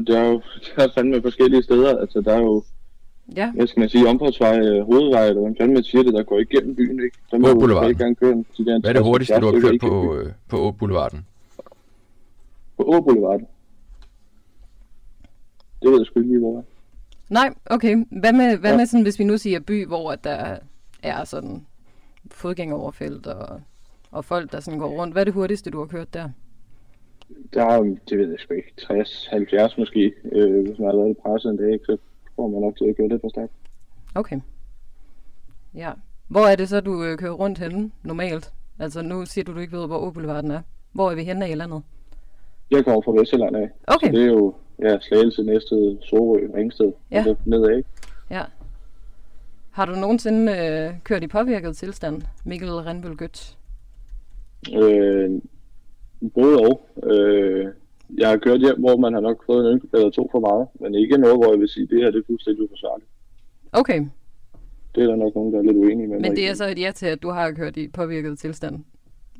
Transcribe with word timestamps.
der 0.00 0.18
er 0.20 0.28
jo 0.28 0.40
der 0.76 0.82
er 0.84 0.88
fandme 0.94 1.22
forskellige 1.22 1.62
steder. 1.62 1.98
Altså, 1.98 2.20
der 2.20 2.32
er 2.34 2.40
jo, 2.40 2.62
Ja, 3.36 3.52
hvad 3.52 3.66
skal 3.66 3.80
man 3.80 3.88
sige, 3.88 4.08
omfartsvej, 4.08 4.58
øh, 4.58 4.84
hovedvej, 4.84 5.26
eller 5.26 5.40
hvordan 5.40 5.56
fanden 5.60 5.74
man 5.74 5.84
siger 5.84 6.02
det, 6.02 6.14
der 6.14 6.22
går 6.22 6.38
igennem 6.38 6.76
byen, 6.76 7.00
ikke? 7.04 7.18
Der 7.30 7.38
må 7.38 7.54
boulevarden. 7.54 7.90
ikke 7.90 8.00
engang 8.04 8.18
køre 8.18 8.44
de 8.58 8.64
der 8.64 8.80
Hvad 8.80 8.90
er 8.90 8.94
det 8.94 9.00
60-70 9.00 9.04
hurtigste, 9.04 9.40
du 9.40 9.46
har 9.52 9.60
kørt 9.60 9.80
på, 9.80 10.14
øh, 10.16 10.32
på 10.48 10.56
Å-boulevarden? 10.68 11.26
På 12.76 12.82
Åboulevarden. 12.82 13.46
Det 15.82 15.90
ved 15.90 15.98
jeg 15.98 16.06
sgu 16.06 16.20
ikke 16.20 16.30
lige, 16.32 16.40
hvor 16.40 16.64
nej, 17.28 17.54
okay. 17.66 18.04
Hvad 18.20 18.32
med, 18.32 18.56
hvad 18.56 18.70
Ja. 18.70 18.76
med 18.76 18.86
sådan, 18.86 19.02
hvis 19.02 19.18
vi 19.18 19.24
nu 19.24 19.38
siger 19.38 19.60
by, 19.60 19.86
hvor 19.86 20.12
at 20.12 20.24
der 20.24 20.56
er 21.02 21.24
sådan 21.24 21.66
fodgængeroverfelt 22.30 23.26
og, 23.26 23.60
og 24.10 24.24
folk, 24.24 24.52
der 24.52 24.60
sådan 24.60 24.78
går 24.80 24.88
rundt. 24.88 25.14
Hvad 25.14 25.22
er 25.22 25.24
det 25.24 25.34
hurtigste, 25.34 25.70
du 25.70 25.78
har 25.78 25.86
kørt 25.86 26.14
der? 26.14 26.28
Der 27.54 27.64
er, 27.64 27.76
jo, 27.76 27.96
det 28.10 28.18
ved 28.18 28.30
jeg 28.30 28.38
sgu 28.38 28.54
ikke, 28.54 28.72
60-70 28.82 29.74
måske, 29.78 30.12
øh, 30.32 30.66
hvis 30.66 30.78
man 30.78 30.88
har 30.88 30.96
været 30.96 31.08
lidt 31.08 31.22
presset 31.22 31.50
en 31.50 31.56
dag, 31.56 31.80
så 31.86 31.96
får 32.36 32.48
man 32.48 32.60
nok 32.60 32.76
til 32.76 32.84
at 32.84 32.96
køre 32.96 33.08
lidt 33.08 33.20
for 33.20 33.28
stærkt. 33.28 33.52
Okay. 34.14 34.40
Ja. 35.74 35.92
Hvor 36.28 36.40
er 36.46 36.56
det 36.56 36.68
så, 36.68 36.80
du 36.80 37.04
øh, 37.04 37.18
kører 37.18 37.32
rundt 37.32 37.58
henne 37.58 37.90
normalt? 38.02 38.52
Altså 38.78 39.02
nu 39.02 39.26
siger 39.26 39.44
du, 39.44 39.54
du 39.54 39.58
ikke 39.58 39.76
ved, 39.76 39.86
hvor 39.86 39.98
Åboulevarden 39.98 40.50
er. 40.50 40.60
Hvor 40.92 41.10
er 41.10 41.14
vi 41.14 41.24
henne 41.24 41.50
i 41.50 41.54
landet? 41.54 41.82
Jeg 42.70 42.84
kommer 42.84 43.00
fra 43.02 43.12
Vestjylland 43.20 43.56
af, 43.56 43.70
Okay. 43.86 44.06
så 44.06 44.12
det 44.12 44.22
er 44.22 44.26
jo 44.26 44.54
ja, 44.82 44.98
Slagelse, 45.00 45.42
Næsted, 45.42 45.96
Sorø, 46.02 46.40
Ringsted, 46.54 46.92
Ja. 47.10 47.24
og 47.28 47.36
nedad, 47.44 47.76
ikke? 47.76 47.88
Ja. 48.30 48.42
Har 49.70 49.84
du 49.86 49.92
nogensinde 49.92 50.52
øh, 50.58 50.94
kørt 51.04 51.22
i 51.22 51.26
påvirket 51.26 51.76
tilstand, 51.76 52.22
Mikkel 52.44 52.70
Rindbøl 52.70 53.16
Gødt? 53.16 53.58
Øh, 54.74 55.30
både 56.30 56.56
og. 56.58 56.88
Øh, 57.10 57.66
jeg 58.18 58.28
har 58.28 58.36
kørt 58.36 58.60
hjem, 58.60 58.78
hvor 58.78 58.96
man 58.96 59.12
har 59.14 59.20
nok 59.20 59.46
fået 59.46 59.66
en 59.66 59.72
enkelt 59.72 59.94
eller 59.94 60.10
to 60.10 60.28
for 60.32 60.40
meget, 60.40 60.68
men 60.80 60.94
ikke 60.94 61.18
noget, 61.18 61.36
hvor 61.36 61.50
jeg 61.52 61.60
vil 61.60 61.68
sige, 61.68 61.84
at 61.84 61.90
det 61.90 62.02
her 62.02 62.10
det 62.10 62.18
er 62.18 62.22
fuldstændig 62.26 62.64
uforsvarligt. 62.64 63.08
Okay, 63.72 64.06
Det 64.94 65.02
er 65.02 65.06
der 65.06 65.16
nok 65.16 65.34
nogen, 65.34 65.52
der 65.52 65.58
er 65.58 65.62
lidt 65.62 65.76
uenige 65.76 66.06
med 66.08 66.16
mig 66.16 66.20
men 66.20 66.30
det 66.30 66.42
i. 66.42 66.44
er 66.44 66.54
så 66.54 66.66
et 66.68 66.78
ja 66.78 66.92
til, 66.94 67.06
at 67.06 67.22
du 67.22 67.30
har 67.30 67.50
kørt 67.52 67.76
i 67.76 67.88
påvirket 67.88 68.38
tilstand 68.38 68.84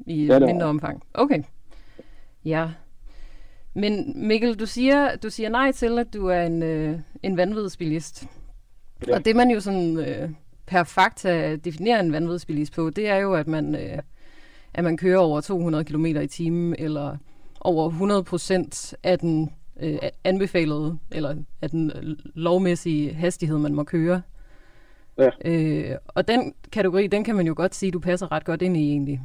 i 0.07 0.27
Ja, 0.27 0.39
det 0.39 0.47
mindre 0.47 0.67
omfang. 0.67 1.03
Okay. 1.15 1.43
Ja. 2.45 2.69
Men 3.75 4.13
Mikkel, 4.29 4.55
du 4.55 4.67
siger, 4.67 5.17
du 5.17 5.31
siger 5.31 5.49
nej 5.49 5.73
til, 5.73 5.99
at 5.99 6.15
du 6.15 6.27
er 6.27 6.43
en, 6.43 6.63
øh, 6.63 6.99
en 7.23 7.37
vanvidsbilist. 7.37 8.27
Ja. 9.09 9.15
Og 9.17 9.25
det 9.25 9.37
man 9.37 9.51
jo 9.51 9.61
sådan 9.61 9.97
øh, 9.99 10.31
per 10.67 10.85
fakta 10.85 11.57
definerer 11.57 12.01
en 12.01 12.13
vanvidsbilist 12.13 12.73
på, 12.75 12.91
det 12.91 13.09
er 13.09 13.17
jo, 13.17 13.35
at 13.35 13.47
man, 13.49 13.75
øh, 13.75 13.99
at 14.77 14.85
man 14.85 14.97
kører 14.97 15.19
over 15.19 15.41
200 15.41 15.85
km 15.85 16.07
i 16.07 16.27
timen, 16.27 16.75
eller 16.79 17.17
over 17.61 17.91
100% 18.93 18.93
af 19.03 19.19
den 19.19 19.51
øh, 19.83 19.99
anbefalede, 20.25 20.99
eller 21.13 21.35
af 21.63 21.71
den 21.71 21.93
øh, 21.97 22.17
lovmæssige 22.35 23.13
hastighed, 23.13 23.59
man 23.59 23.75
må 23.75 23.85
køre. 23.85 24.23
Ja. 25.19 25.31
Øh, 25.45 25.97
og 26.07 26.29
den 26.29 26.55
kategori, 26.73 27.07
den 27.07 27.25
kan 27.25 27.37
man 27.37 27.47
jo 27.47 27.55
godt 27.57 27.75
sige, 27.75 27.93
du 27.93 27.99
passer 27.99 28.33
ret 28.33 28.45
godt 28.45 28.63
ind 28.63 28.77
i 28.77 28.91
egentlig. 28.91 29.21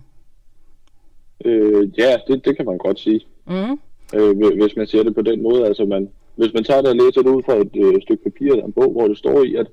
Øh, 1.45 1.99
ja, 1.99 2.17
det, 2.27 2.45
det 2.45 2.57
kan 2.57 2.65
man 2.65 2.77
godt 2.77 2.99
sige. 2.99 3.21
Mm. 3.47 3.79
øh, 4.15 4.37
hvi- 4.37 4.61
hvis 4.63 4.75
man 4.75 4.87
siger 4.87 5.03
det 5.03 5.15
på 5.15 5.21
den 5.21 5.43
måde. 5.43 5.65
Altså 5.65 5.85
man, 5.85 6.09
hvis 6.35 6.53
man 6.53 6.63
tager 6.63 6.81
det 6.81 6.89
og 6.89 6.95
læser 6.95 7.21
det 7.21 7.29
ud 7.29 7.43
fra 7.45 7.55
et 7.55 7.71
øh, 7.75 8.01
stykke 8.01 8.23
papir 8.23 8.51
eller 8.51 8.65
en 8.65 8.73
bog, 8.73 8.91
hvor 8.91 9.07
det 9.07 9.17
står 9.17 9.43
i, 9.43 9.55
at 9.55 9.67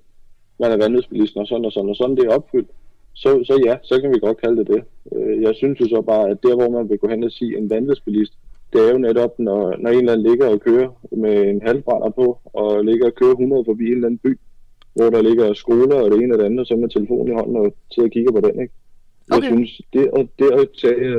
man 0.60 0.72
er 0.72 0.76
vanvidsbilisten 0.76 1.40
og 1.40 1.46
sådan 1.46 1.64
og 1.64 1.72
sådan 1.72 1.90
og 1.90 1.96
sådan, 1.96 2.16
det 2.16 2.24
er 2.24 2.34
opfyldt, 2.36 2.70
så, 3.14 3.44
så 3.44 3.62
ja, 3.66 3.76
så 3.82 4.00
kan 4.00 4.10
vi 4.10 4.18
godt 4.18 4.40
kalde 4.40 4.56
det 4.56 4.66
det. 4.66 4.84
Øh, 5.16 5.42
jeg 5.42 5.54
synes 5.54 5.80
jo 5.80 5.88
så 5.88 6.00
bare, 6.02 6.30
at 6.30 6.38
der 6.42 6.54
hvor 6.56 6.70
man 6.70 6.88
vil 6.90 6.98
gå 6.98 7.08
hen 7.08 7.24
og 7.24 7.30
sige 7.30 7.58
en 7.58 7.70
vanvidsbilist, 7.70 8.32
det 8.72 8.88
er 8.88 8.92
jo 8.92 8.98
netop, 8.98 9.38
når, 9.38 9.76
når 9.78 9.90
en 9.90 9.98
eller 9.98 10.12
anden 10.12 10.26
ligger 10.30 10.46
og 10.48 10.60
kører 10.60 10.88
med 11.16 11.48
en 11.50 11.62
halvbrænder 11.62 12.10
på, 12.10 12.38
og 12.44 12.84
ligger 12.84 13.06
og 13.06 13.14
kører 13.14 13.30
100 13.30 13.64
forbi 13.64 13.84
en 13.86 13.92
eller 13.92 14.06
anden 14.06 14.20
by, 14.24 14.38
hvor 14.94 15.10
der 15.10 15.22
ligger 15.22 15.52
skoler 15.54 15.96
og 16.02 16.10
det 16.10 16.18
ene 16.22 16.34
og 16.34 16.38
det 16.38 16.44
andet, 16.44 16.60
og 16.60 16.66
så 16.66 16.76
med 16.76 16.88
telefonen 16.88 17.28
i 17.32 17.36
hånden 17.36 17.56
og 17.56 17.74
sidder 17.92 18.08
og 18.08 18.12
kigger 18.12 18.32
på 18.32 18.40
den, 18.40 18.60
ikke? 18.62 18.74
Jeg 19.28 19.36
Okay. 19.38 19.46
synes, 19.46 19.80
det, 19.92 20.10
at, 20.16 20.26
det 20.38 20.50
at 20.60 20.68
tage, 20.82 21.10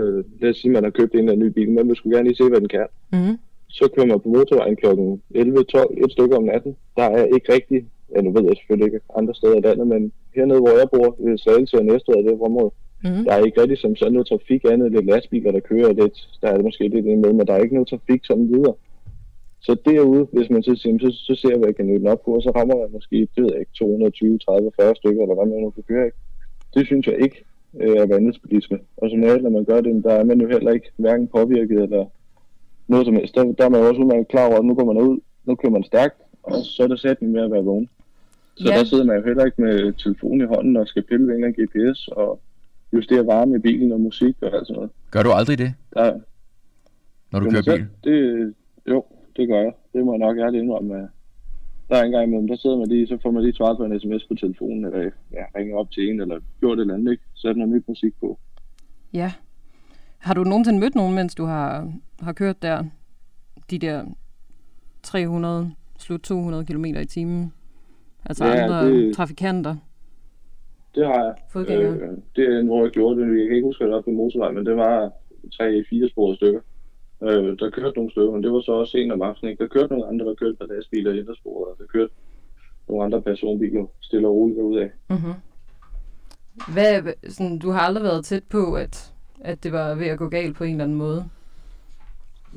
lad 0.41 0.49
os 0.49 0.57
sige, 0.57 0.72
man 0.72 0.83
har 0.83 0.89
købt 0.91 1.13
en 1.13 1.19
eller 1.19 1.31
anden 1.31 1.47
ny 1.47 1.51
bil, 1.51 1.72
man 1.72 1.88
vil 1.88 1.95
sgu 1.95 2.09
gerne 2.09 2.23
lige 2.28 2.35
se, 2.38 2.49
hvad 2.49 2.59
den 2.59 2.67
kan 2.67 2.88
Mm. 3.13 3.38
så 3.67 3.89
kører 3.95 4.05
man 4.07 4.19
på 4.19 4.29
motorvejen 4.29 4.75
kl. 4.75 4.85
11-12, 4.85 6.05
et 6.05 6.11
stykke 6.11 6.38
om 6.38 6.44
natten. 6.44 6.75
Der 6.97 7.03
er 7.03 7.25
ikke 7.25 7.53
rigtig, 7.53 7.85
ja 8.16 8.22
nu 8.22 8.31
ved 8.31 8.44
jeg 8.44 8.55
selvfølgelig 8.57 8.85
ikke 8.94 8.99
andre 9.17 9.33
steder 9.35 9.55
i 9.57 9.61
landet, 9.61 9.88
men 9.88 10.11
hernede 10.35 10.59
hvor 10.59 10.75
jeg 10.81 10.88
bor, 10.94 11.16
ved 11.19 11.38
Slagelse 11.38 11.78
og 11.78 11.85
Næstved 11.85 12.16
og 12.16 12.23
det 12.23 12.41
område, 12.41 12.72
Mm. 13.03 13.23
der 13.25 13.33
er 13.33 13.45
ikke 13.45 13.61
rigtig 13.61 13.77
som 13.77 13.95
sådan 13.95 14.13
noget 14.13 14.27
trafik 14.27 14.63
andet, 14.71 14.91
lidt 14.91 15.05
lastbiler, 15.05 15.51
der 15.51 15.59
kører 15.59 15.93
lidt, 15.93 16.17
der 16.41 16.47
er 16.47 16.55
det 16.55 16.65
måske 16.65 16.87
lidt 16.87 17.05
med, 17.05 17.33
men 17.33 17.47
der 17.47 17.53
er 17.53 17.63
ikke 17.63 17.75
noget 17.75 17.89
trafik 17.89 18.25
sådan 18.25 18.49
videre. 18.53 18.73
Så 19.61 19.75
derude, 19.85 20.27
hvis 20.33 20.49
man 20.49 20.63
så 20.63 20.75
siger, 20.75 20.97
så, 20.99 21.11
så 21.27 21.35
ser 21.41 21.49
jeg, 21.49 21.57
hvad 21.57 21.67
jeg 21.67 21.75
kan 21.75 21.85
nøde 21.85 21.99
den 21.99 22.07
op 22.07 22.21
på, 22.25 22.31
og 22.31 22.41
så 22.43 22.51
rammer 22.55 22.77
jeg 22.79 22.89
måske, 22.91 23.15
det 23.35 23.43
ved 23.43 23.51
jeg 23.51 23.59
ikke, 23.59 23.71
220, 23.73 24.37
30, 24.37 24.71
40 24.81 24.95
stykker, 24.95 25.21
eller 25.21 25.35
hvad 25.35 25.45
man 25.45 25.61
nu 25.63 25.69
kan 25.69 25.83
køre, 25.83 26.05
ikke? 26.05 26.17
Det 26.73 26.85
synes 26.85 27.07
jeg 27.07 27.17
ikke 27.25 27.43
øh, 27.81 27.97
er 27.97 28.07
vanvidsbilisme. 28.07 28.79
Og 28.97 29.09
som 29.09 29.23
regel, 29.23 29.43
når 29.43 29.49
man 29.49 29.66
gør 29.66 29.81
det, 29.81 30.03
der 30.03 30.13
er 30.13 30.23
man 30.23 30.41
jo 30.41 30.47
heller 30.47 30.71
ikke 30.71 30.91
hverken 30.97 31.27
påvirket 31.27 31.79
eller 31.83 32.05
noget 32.87 33.05
som 33.05 33.16
helst. 33.16 33.35
Der, 33.35 33.43
der 33.43 33.66
er 33.66 33.69
man 33.69 33.81
jo 33.81 33.87
også 33.87 34.01
udmærket 34.01 34.27
klar 34.27 34.47
over, 34.47 34.57
at 34.59 34.66
nu 34.66 34.73
går 34.75 34.93
man 34.93 35.03
ud, 35.07 35.19
nu 35.45 35.55
kører 35.55 35.71
man 35.71 35.83
stærkt, 35.83 36.17
og 36.43 36.55
så 36.63 36.83
er 36.83 36.87
det 36.87 36.99
sætning 36.99 37.31
med 37.31 37.43
at 37.43 37.51
være 37.51 37.63
vågen. 37.63 37.89
Så 38.55 38.67
ja. 38.71 38.77
der 38.77 38.83
sidder 38.83 39.05
man 39.05 39.17
jo 39.17 39.25
heller 39.25 39.45
ikke 39.45 39.61
med 39.61 39.93
telefonen 39.93 40.41
i 40.41 40.51
hånden 40.53 40.77
og 40.77 40.87
skal 40.87 41.03
pille 41.03 41.27
ved 41.27 41.35
en 41.35 41.43
eller 41.43 41.47
anden 41.47 41.67
GPS 41.67 42.07
og 42.07 42.39
justere 42.94 43.25
varme 43.27 43.55
i 43.55 43.59
bilen 43.59 43.91
og 43.91 44.00
musik 44.01 44.35
og 44.41 44.47
alt 44.53 44.67
sådan 44.67 44.75
noget. 44.75 44.91
Gør 45.11 45.23
du 45.23 45.31
aldrig 45.31 45.57
det, 45.57 45.73
Der, 45.94 46.19
når 47.31 47.39
du 47.39 47.50
kører 47.50 47.77
bil? 47.77 47.88
Det, 48.03 48.53
jo, 48.88 49.03
det 49.38 49.47
gør 49.47 49.61
jeg. 49.61 49.73
Det 49.94 50.05
må 50.05 50.11
jeg 50.13 50.19
nok 50.19 50.38
ærligt 50.38 50.63
indrømme. 50.63 51.09
Der 51.89 51.95
er 51.95 52.03
en 52.03 52.11
gang 52.11 52.23
imellem, 52.28 52.47
der 52.47 52.55
sidder 52.55 52.78
man 52.78 52.88
lige, 52.88 53.07
så 53.07 53.17
får 53.22 53.31
man 53.31 53.44
lige 53.44 53.53
svaret 53.55 53.78
på 53.78 53.85
en 53.85 53.99
sms 53.99 54.23
på 54.28 54.35
telefonen, 54.35 54.85
eller 54.85 54.99
ja, 55.31 55.44
ringer 55.55 55.75
op 55.75 55.91
til 55.91 56.09
en, 56.09 56.22
eller 56.22 56.39
gjort 56.59 56.78
et 56.78 56.81
eller 56.81 56.94
andet, 56.94 57.11
ikke? 57.11 57.23
Sæt 57.33 57.57
noget 57.57 57.73
nyt 57.73 57.88
musik 57.88 58.13
på. 58.19 58.39
Ja. 59.13 59.31
Har 60.17 60.33
du 60.33 60.44
nogensinde 60.44 60.79
mødt 60.79 60.95
nogen, 60.95 61.16
mens 61.16 61.35
du 61.35 61.45
har, 61.45 61.94
har 62.22 62.33
kørt 62.33 62.61
der? 62.61 62.83
De 63.72 63.79
der 63.79 64.05
300, 65.03 65.72
slut 65.97 66.19
200 66.22 66.66
km 66.66 66.85
i 66.85 67.05
timen? 67.05 67.53
Altså 68.25 68.45
Ja, 68.45 68.51
andre 68.63 68.91
det- 68.91 69.16
trafikanter? 69.16 69.75
Det 70.95 71.05
har 71.05 71.23
jeg. 71.23 71.35
Fodgængere? 71.51 71.94
Øh, 71.94 72.17
det 72.35 72.45
er 72.45 72.63
hvor 72.63 72.83
jeg 72.83 72.91
gjorde 72.91 73.22
det. 73.22 73.39
Jeg 73.39 73.47
kan 73.47 73.55
ikke 73.55 73.67
huske, 73.67 73.83
at 73.83 73.88
det 73.88 73.95
var 73.95 74.01
på 74.01 74.11
motorvej, 74.11 74.51
men 74.51 74.66
det 74.66 74.75
var 74.77 75.11
tre-fire 75.57 76.09
sporet 76.09 76.38
stykker. 76.38 76.61
Øh, 77.23 77.59
der 77.59 77.69
kørte 77.69 77.97
nogle 77.97 78.11
stykker, 78.11 78.31
men 78.31 78.44
det 78.44 78.51
var 78.51 78.61
så 78.61 78.72
også 78.72 78.97
en 78.97 79.11
om 79.11 79.22
aftenen. 79.22 79.51
Ikke? 79.51 79.63
Der 79.63 79.69
kørte 79.69 79.94
nogle 79.94 80.07
andre, 80.07 80.25
der 80.25 80.35
kørte 80.35 80.55
på 80.55 80.66
lastbiler 80.69 81.13
i 81.13 81.25
sporet, 81.41 81.67
og 81.72 81.75
der 81.78 81.85
kørte 81.85 82.13
nogle 82.88 83.03
andre 83.05 83.22
personbiler 83.22 83.85
stille 84.01 84.28
og 84.28 84.35
roligt 84.35 84.59
ud 84.59 84.78
af. 84.78 84.91
Mm-hmm. 85.09 85.33
Hvad, 86.73 87.13
sådan, 87.29 87.59
du 87.59 87.69
har 87.72 87.79
aldrig 87.79 88.03
været 88.03 88.25
tæt 88.25 88.44
på, 88.49 88.73
at, 88.73 89.13
at 89.41 89.63
det 89.63 89.72
var 89.72 89.95
ved 89.95 90.07
at 90.07 90.17
gå 90.17 90.29
galt 90.29 90.55
på 90.55 90.63
en 90.63 90.72
eller 90.72 90.83
anden 90.83 90.97
måde? 90.97 91.25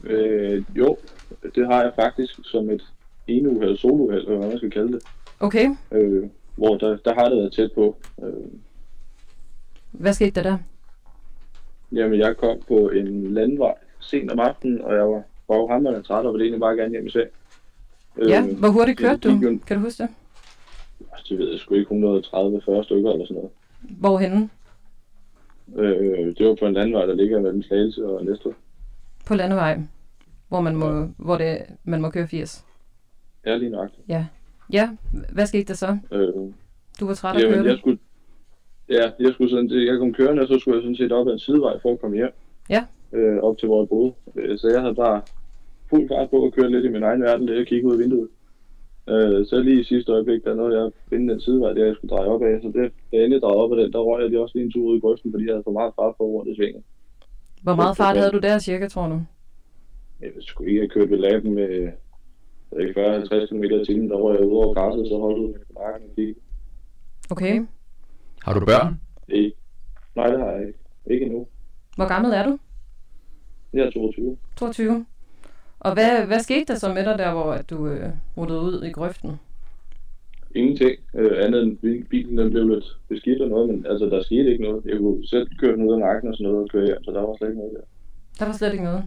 Øh, 0.05 0.65
jo, 0.77 0.97
det 1.55 1.67
har 1.67 1.83
jeg 1.83 1.93
faktisk 1.97 2.41
som 2.45 2.71
et 2.71 2.83
eneuheld, 3.27 3.77
solouheld, 3.77 4.27
eller 4.27 4.39
hvad 4.39 4.49
man 4.49 4.59
skal 4.59 4.71
kalde 4.71 4.93
det. 4.93 5.03
Okay, 5.41 5.69
Øh, 5.93 6.29
hvor 6.57 6.77
der, 6.77 6.97
der 6.97 7.15
har 7.15 7.29
det 7.29 7.39
været 7.39 7.53
tæt 7.53 7.71
på. 7.75 7.97
Øh, 8.23 8.33
hvad 9.91 10.13
skete 10.13 10.31
der 10.31 10.43
der? 10.43 10.59
jamen, 11.93 12.19
jeg 12.19 12.37
kom 12.37 12.61
på 12.69 12.89
en 12.89 13.35
landvej 13.35 13.75
sent 14.01 14.31
om 14.31 14.41
aftenen, 14.41 14.81
og 14.81 14.95
jeg 14.95 15.09
var 15.09 15.23
baghammerende 15.49 16.03
træt, 16.03 16.27
og 16.27 16.33
ville 16.33 16.45
egentlig 16.45 16.61
bare 16.61 16.77
gerne 16.77 16.91
hjem 16.91 17.07
i 17.07 17.11
seng. 17.11 17.29
Ja, 18.29 18.47
hvor 18.47 18.69
hurtigt 18.69 18.99
kørte 18.99 19.29
du? 19.29 19.35
jo- 19.35 19.59
Kan 19.67 19.77
du 19.77 19.83
huske 19.83 20.03
det? 20.03 20.11
Det 21.29 21.39
ved 21.39 21.51
jeg 21.51 21.59
sgu 21.61 21.75
ikke, 21.75 21.91
130-40 21.91 22.83
stykker 22.83 23.13
eller 23.13 23.27
sådan 23.27 23.35
noget. 23.35 23.51
Hvorhenne? 23.81 24.51
Øh, 25.77 26.35
det 26.39 26.47
var 26.47 26.55
på 26.55 26.67
en 26.67 26.73
landvej, 26.75 27.07
der 27.07 27.15
ligger 27.15 27.41
mellem 27.41 27.63
Slagelse 27.63 28.07
og 28.07 28.25
Næstved. 28.25 28.53
På 29.27 29.35
landevej, 29.35 29.81
hvor 30.49 30.61
man 30.61 30.77
må, 30.77 31.09
hvor 31.17 31.37
det, 31.39 31.59
man 31.85 32.01
må 32.01 32.11
køre 32.11 32.27
80. 32.29 32.65
Ja, 33.47 33.57
lige 33.57 33.71
nok. 33.71 33.91
Ja. 34.09 34.27
Ja, 34.73 34.89
hvad 35.33 35.47
skete 35.47 35.65
der 35.65 35.75
så? 35.75 35.99
Øh, 36.13 36.29
Du 37.01 37.07
var 37.07 37.15
træt 37.15 37.37
af 37.37 37.41
at 37.47 37.51
jamen, 37.53 37.67
jeg 37.67 37.79
skulle, 37.79 37.99
ja, 38.89 39.11
jeg 39.21 39.33
skulle 39.33 39.51
sådan, 39.51 39.71
jeg 39.71 39.99
kom 39.99 40.13
kørende, 40.15 40.43
og 40.43 40.49
så 40.49 40.59
skulle 40.59 40.77
jeg 40.77 40.83
sådan 40.83 40.97
set 40.97 41.13
op 41.13 41.29
ad 41.29 41.33
en 41.33 41.39
sidevej 41.39 41.79
for 41.83 41.93
at 41.93 42.01
komme 42.01 42.17
hjem. 42.17 42.31
Ja. 42.71 42.85
Øh, 43.13 43.39
op 43.39 43.59
til 43.59 43.67
hvor 43.69 43.81
jeg 43.83 43.89
boede. 43.89 44.13
Øh, 44.37 44.59
så 44.59 44.69
jeg 44.69 44.81
havde 44.81 44.95
bare 44.95 45.23
fuld 45.91 46.09
fart 46.09 46.31
på 46.31 46.45
at 46.47 46.53
køre 46.55 46.71
lidt 46.71 46.85
i 46.85 46.89
min 46.89 47.03
egen 47.03 47.23
verden, 47.23 47.49
det 47.49 47.57
jeg 47.57 47.67
kiggede 47.67 47.89
ud 47.89 47.93
af 47.93 47.99
vinduet. 47.99 48.29
Øh, 49.09 49.47
så 49.47 49.61
lige 49.63 49.81
i 49.81 49.85
sidste 49.85 50.13
øjeblik, 50.13 50.45
der 50.45 50.55
nåede 50.55 50.77
jeg 50.79 50.87
at 50.87 50.93
finde 51.11 51.33
den 51.33 51.41
sidevej, 51.41 51.73
der 51.73 51.85
jeg 51.87 51.95
skulle 51.97 52.15
dreje 52.17 52.29
op 52.29 52.43
af. 52.43 52.61
Så 52.63 52.69
det, 52.69 52.93
da 53.13 53.17
jeg 53.17 53.25
endelig 53.25 53.43
drejede 53.43 53.57
op 53.65 53.73
af 53.73 53.77
den, 53.83 53.93
der 53.93 53.99
røg 53.99 54.21
jeg 54.23 54.31
lige 54.31 54.41
også 54.41 54.59
lige 54.59 54.65
en 54.65 54.73
tur 54.73 54.91
ud 54.91 54.97
i 54.97 55.01
grøften, 55.01 55.33
fordi 55.33 55.45
jeg 55.47 55.53
havde 55.55 55.65
for 55.65 55.73
meget 55.81 55.93
fart 55.99 56.15
på 56.19 56.23
over 56.23 56.45
det 56.45 56.57
svinget. 56.57 56.83
Hvor 57.63 57.75
meget 57.75 57.97
fart 57.97 58.17
havde 58.17 58.31
du 58.31 58.39
der 58.39 58.59
cirka, 58.59 58.89
tror 58.89 59.09
du? 59.09 59.21
Jeg 60.21 60.31
skulle 60.41 60.71
ikke 60.71 60.81
have 60.81 60.89
kørt 60.89 61.11
ved 61.11 61.19
laben 61.19 61.55
med 61.55 61.89
40-50 62.77 63.47
km 63.49 63.63
i 63.65 63.85
timen, 63.87 64.11
der 64.11 64.17
røg 64.17 64.39
jeg 64.39 64.47
ud 64.49 64.57
over 64.57 64.75
græsset, 64.75 65.09
så 65.09 65.19
holdt 65.19 65.37
jeg 65.39 65.45
ud 65.49 65.53
med 65.53 65.61
bakken 65.75 66.09
og 66.11 66.17
kiggede. 66.17 66.39
Okay. 67.31 67.67
Har 68.45 68.55
du 68.59 68.67
børn? 68.67 69.01
Ikke. 69.29 69.53
Nej, 70.17 70.27
det 70.27 70.41
har 70.41 70.51
jeg 70.51 70.67
ikke. 70.67 70.79
Ikke 71.07 71.25
endnu. 71.27 71.47
Hvor 71.97 72.09
gammel 72.09 72.33
er 72.33 72.45
du? 72.47 72.59
Jeg 73.73 73.87
er 73.87 73.91
22. 73.91 74.37
22. 74.57 75.07
Og 75.81 75.95
hvad, 75.95 76.27
hvad 76.27 76.41
skete 76.41 76.65
der 76.73 76.79
så 76.79 76.95
med 76.95 77.05
dig 77.05 77.19
der, 77.19 77.33
hvor 77.33 77.53
at 77.53 77.71
du 77.71 77.87
øh, 77.87 78.11
rullede 78.37 78.61
ud 78.61 78.83
i 78.85 78.91
grøften? 78.93 79.31
Ingenting. 80.55 80.97
Øh, 81.15 81.45
andet 81.45 81.63
end 81.63 81.79
bil- 81.79 82.05
bilen 82.05 82.39
den 82.39 82.51
blev 82.51 82.69
lidt 82.69 82.85
beskidt 83.09 83.43
og 83.43 83.49
noget, 83.49 83.69
men 83.69 83.87
altså, 83.87 84.07
der 84.07 84.23
skete 84.23 84.51
ikke 84.53 84.65
noget. 84.65 84.85
Jeg 84.85 84.99
kunne 84.99 85.27
selv 85.27 85.49
køre 85.61 85.73
den 85.77 85.89
ud 85.89 85.93
af 85.93 85.99
nakken 85.99 86.31
og 86.31 86.37
sådan 86.37 86.53
noget 86.53 86.63
og 86.65 86.69
køre 86.71 86.87
hjem, 86.87 87.05
så 87.05 87.11
der 87.11 87.21
var 87.21 87.37
slet 87.39 87.49
ikke 87.49 87.59
noget 87.61 87.75
der. 87.77 87.85
Der 88.39 88.45
var 88.47 88.53
slet 88.53 88.73
ikke 88.73 88.85
noget. 88.85 89.05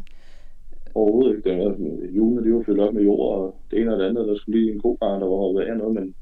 Overhovedet 0.96 1.36
ikke. 1.36 1.50
Det 1.50 1.58
var, 1.58 1.76
hjulene, 2.12 2.46
de 2.46 2.54
var 2.54 2.64
fyldt 2.66 2.80
op 2.80 2.94
med 2.94 3.04
jord, 3.04 3.38
og 3.38 3.56
det 3.72 3.80
ene 3.80 3.94
og 3.94 4.00
det 4.00 4.06
andet. 4.06 4.28
Der 4.28 4.36
skulle 4.36 4.60
lige 4.60 4.74
en 4.74 4.82
kobarn, 4.82 5.22
der 5.22 5.28
var 5.28 5.36
hoppet 5.36 5.62
af 5.62 5.78
noget, 5.78 5.96
men 5.96 6.16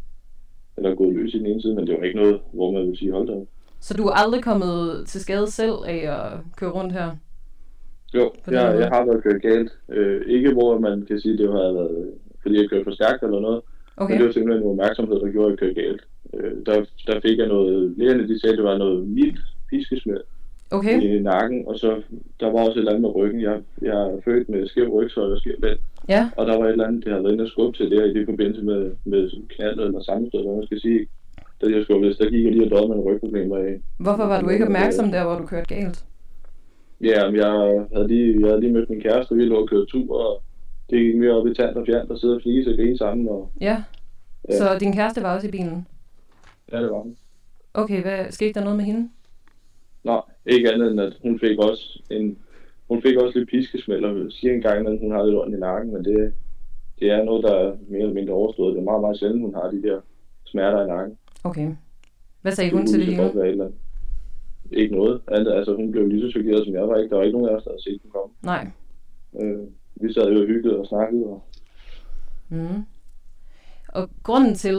eller 0.77 0.95
gået 0.95 1.15
løs 1.15 1.33
i 1.33 1.39
den 1.39 1.45
ene 1.45 1.61
side, 1.61 1.75
men 1.75 1.87
det 1.87 1.97
var 1.97 2.03
ikke 2.03 2.19
noget, 2.19 2.39
hvor 2.53 2.71
man 2.71 2.81
ville 2.81 2.97
sige, 2.97 3.11
hold 3.11 3.27
da. 3.27 3.45
Så 3.79 3.93
du 3.93 4.03
er 4.03 4.13
aldrig 4.13 4.43
kommet 4.43 5.03
til 5.07 5.21
skade 5.21 5.51
selv 5.51 5.77
af 5.85 5.99
at 6.17 6.39
køre 6.57 6.71
rundt 6.71 6.93
her? 6.93 7.09
Jo, 8.13 8.31
jeg, 8.47 8.71
måde? 8.71 8.83
jeg 8.83 8.89
har 8.93 9.05
været 9.05 9.23
kørt 9.23 9.41
galt. 9.41 9.71
Øh, 9.89 10.21
ikke 10.27 10.53
hvor 10.53 10.79
man 10.79 11.05
kan 11.05 11.19
sige, 11.19 11.37
det 11.37 11.51
har 11.51 11.73
været, 11.73 12.11
fordi 12.41 12.55
jeg 12.57 12.69
kørte 12.69 12.83
for 12.83 12.91
stærkt 12.91 13.23
eller 13.23 13.39
noget, 13.39 13.61
okay. 13.97 14.13
Men 14.13 14.19
det 14.19 14.27
var 14.27 14.33
simpelthen 14.33 14.63
en 14.63 14.69
opmærksomhed, 14.69 15.19
der 15.19 15.31
gjorde, 15.31 15.45
at 15.45 15.51
jeg 15.51 15.59
kørte 15.59 15.81
galt. 15.81 16.01
Øh, 16.33 16.65
der, 16.65 16.85
der 17.07 17.19
fik 17.21 17.37
jeg 17.37 17.47
noget, 17.47 17.93
lægerne 17.97 18.27
de 18.27 18.39
sagde, 18.39 18.53
at 18.53 18.57
det 18.57 18.65
var 18.65 18.77
noget 18.77 19.07
mildt 19.07 19.39
piskesmæld 19.69 20.23
Okay. 20.73 21.01
i 21.01 21.19
nakken, 21.21 21.67
og 21.67 21.75
så 21.79 22.01
der 22.39 22.45
var 22.51 22.59
også 22.59 22.71
et 22.71 22.77
eller 22.77 22.91
andet 22.91 23.01
med 23.01 23.15
ryggen. 23.15 23.41
Jeg, 23.41 23.61
jeg 23.81 23.97
er 24.11 24.21
født 24.25 24.49
med 24.49 24.67
skæv 24.67 24.87
rygsøj 24.89 25.31
og 25.31 25.37
skæv 25.37 25.53
lænd, 25.63 25.79
Ja. 26.09 26.29
og 26.37 26.47
der 26.47 26.57
var 26.57 26.65
et 26.65 26.71
eller 26.71 26.87
andet, 26.87 27.03
det 27.03 27.11
havde 27.11 27.23
været 27.23 27.33
inde 27.33 27.43
og 27.43 27.49
skubbe 27.49 27.77
til 27.77 27.91
der 27.91 28.05
i 28.05 28.13
det 28.13 28.25
forbindelse 28.25 28.61
med, 28.63 28.91
med 29.05 29.31
knaldet 29.49 29.85
eller 29.85 30.01
sammenstød, 30.03 30.43
hvad 30.43 30.55
man 30.55 30.65
skal 30.65 30.79
sige. 30.81 31.07
Da 31.61 31.65
jeg 31.75 31.83
skubbede, 31.83 32.13
der 32.13 32.29
gik 32.29 32.43
jeg 32.45 32.51
lige 32.51 32.65
og 32.65 32.71
døde 32.71 32.87
med 32.87 32.95
en 32.95 33.01
rygproblemer 33.01 33.57
af. 33.57 33.81
Hvorfor 33.99 34.25
var 34.25 34.41
du 34.41 34.49
ikke 34.49 34.65
opmærksom 34.65 35.11
der, 35.11 35.23
hvor 35.23 35.37
du 35.37 35.45
kørte 35.45 35.75
galt? 35.75 36.05
Ja, 37.01 37.29
jeg 37.31 37.85
havde 37.93 38.07
lige, 38.07 38.39
jeg 38.39 38.47
havde 38.49 38.61
lige 38.61 38.73
mødt 38.73 38.89
min 38.89 39.01
kæreste, 39.01 39.35
vi 39.35 39.45
lå 39.45 39.55
og 39.61 39.69
kørte 39.69 39.85
tur, 39.85 40.17
og 40.25 40.41
det 40.89 40.99
gik 40.99 41.15
mere 41.15 41.31
op 41.31 41.47
i 41.47 41.53
tand 41.53 41.75
og 41.75 41.85
fjern, 41.85 42.07
der 42.07 42.15
sidder 42.15 42.35
og 42.35 42.41
flise 42.41 42.69
og 42.71 42.75
grine 42.75 42.97
sammen, 42.97 43.27
og 43.29 43.51
Ja. 43.61 43.83
Ja. 44.49 44.57
Så 44.57 44.77
din 44.79 44.93
kæreste 44.93 45.21
var 45.23 45.35
også 45.35 45.47
i 45.47 45.51
bilen? 45.51 45.87
ja, 46.71 46.81
det 46.81 46.89
var 46.91 46.97
hun. 46.99 47.15
Okay, 47.73 48.01
hvad 48.01 48.25
skete 48.29 48.53
der 48.53 48.63
noget 48.63 48.77
med 48.77 48.85
hende? 48.85 49.09
Nå, 50.03 50.21
ikke 50.45 50.71
andet 50.73 50.91
end, 50.91 51.01
at 51.01 51.13
hun 51.21 51.39
fik 51.39 51.59
også 51.59 52.01
en, 52.09 52.37
hun 52.87 53.01
fik 53.01 53.17
også 53.17 53.39
lidt 53.39 53.49
piskesmæld, 53.49 54.05
og 54.05 54.31
siger 54.31 54.53
en 54.53 54.61
gang, 54.61 54.87
at 54.87 54.99
hun 54.99 55.11
har 55.11 55.25
lidt 55.25 55.39
ondt 55.39 55.55
i 55.55 55.59
nakken, 55.59 55.93
men 55.93 56.05
det, 56.05 56.33
det 56.99 57.11
er 57.11 57.23
noget, 57.23 57.43
der 57.43 57.53
er 57.53 57.75
mere 57.87 58.01
eller 58.01 58.13
mindre 58.13 58.33
overstået. 58.33 58.73
Det 58.73 58.79
er 58.79 58.83
meget, 58.91 59.01
meget 59.01 59.19
sjældent, 59.19 59.41
hun 59.41 59.55
har 59.55 59.71
de 59.71 59.81
der 59.81 60.01
smerter 60.45 60.83
i 60.83 60.87
nakken. 60.87 61.17
Okay. 61.43 61.75
Hvad 62.41 62.51
sagde 62.51 62.71
hun 62.71 62.87
til 62.87 63.07
det 63.07 63.17
godt. 63.17 63.73
Ikke 64.71 64.95
noget. 64.95 65.21
Altså, 65.27 65.75
hun 65.75 65.91
blev 65.91 66.07
lige 66.07 66.21
så 66.21 66.31
chokeret, 66.31 66.65
som 66.65 66.73
jeg 66.73 66.87
var. 66.87 66.97
Ikke? 66.97 67.09
Der 67.09 67.15
var 67.15 67.23
ikke 67.23 67.37
nogen 67.37 67.49
af 67.49 67.55
os, 67.55 67.63
der 67.63 67.69
havde 67.69 67.83
set 67.83 68.01
den 68.03 68.11
komme. 68.11 68.33
Nej. 68.41 68.67
Øh, 69.41 69.67
vi 69.95 70.13
sad 70.13 70.31
jo 70.31 70.41
og 70.41 70.47
hyggede 70.47 70.79
og 70.79 70.85
snakkede, 70.85 71.25
og 71.25 71.43
Mm. 72.49 72.85
Og 73.87 74.09
grunden 74.23 74.55
til, 74.55 74.77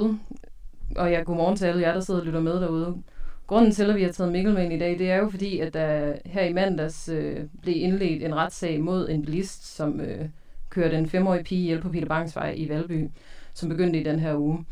og 0.97 1.11
ja, 1.11 1.23
godmorgen 1.23 1.57
til 1.57 1.67
alle 1.67 1.83
jer, 1.83 1.93
der 1.93 2.01
sidder 2.01 2.21
og 2.21 2.27
lytter 2.27 2.41
med 2.41 2.53
derude. 2.53 3.03
Grunden 3.47 3.73
til, 3.73 3.91
at 3.91 3.97
vi 3.97 4.03
har 4.03 4.13
taget 4.13 4.33
Mikkel 4.33 4.55
med 4.55 4.65
ind 4.65 4.73
i 4.73 4.79
dag, 4.79 4.99
det 4.99 5.11
er 5.11 5.17
jo 5.17 5.31
fordi, 5.31 5.59
at 5.59 5.75
der 5.75 6.13
her 6.27 6.43
i 6.43 6.53
mandags 6.53 7.09
øh, 7.09 7.41
blev 7.63 7.75
indledt 7.77 8.23
en 8.23 8.35
retssag 8.35 8.81
mod 8.81 9.09
en 9.09 9.25
bilist, 9.25 9.77
som 9.77 10.01
øh, 10.01 10.29
kørte 10.71 10.99
en 10.99 11.09
femårig 11.09 11.45
pige 11.45 11.61
ihjel 11.61 11.81
på 11.81 11.89
Peter 11.89 12.07
Bangsvej 12.07 12.55
i 12.57 12.69
Valby, 12.69 13.09
som 13.55 13.69
begyndte 13.69 14.01
i 14.01 14.03
den 14.03 14.19
her 14.19 14.35
uge. 14.37 14.65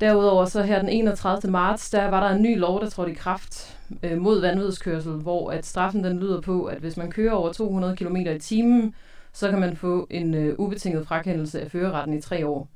Derudover 0.00 0.44
så 0.44 0.62
her 0.62 0.80
den 0.80 0.88
31. 0.88 1.52
marts, 1.52 1.90
der 1.90 2.04
var 2.04 2.28
der 2.28 2.36
en 2.36 2.42
ny 2.42 2.58
lov, 2.58 2.80
der 2.80 2.90
trådte 2.90 3.12
i 3.12 3.14
kraft 3.14 3.78
øh, 4.02 4.18
mod 4.18 4.40
vanvidskørsel, 4.40 5.12
hvor 5.12 5.50
at 5.50 5.66
straffen 5.66 6.04
den 6.04 6.20
lyder 6.20 6.40
på, 6.40 6.64
at 6.64 6.78
hvis 6.78 6.96
man 6.96 7.10
kører 7.10 7.32
over 7.32 7.52
200 7.52 7.96
km 7.96 8.16
i 8.16 8.38
timen, 8.38 8.94
så 9.32 9.50
kan 9.50 9.60
man 9.60 9.76
få 9.76 10.06
en 10.10 10.34
øh, 10.34 10.54
ubetinget 10.58 11.06
frakendelse 11.06 11.60
af 11.60 11.70
førerretten 11.70 12.18
i 12.18 12.20
tre 12.20 12.46
år. 12.46 12.68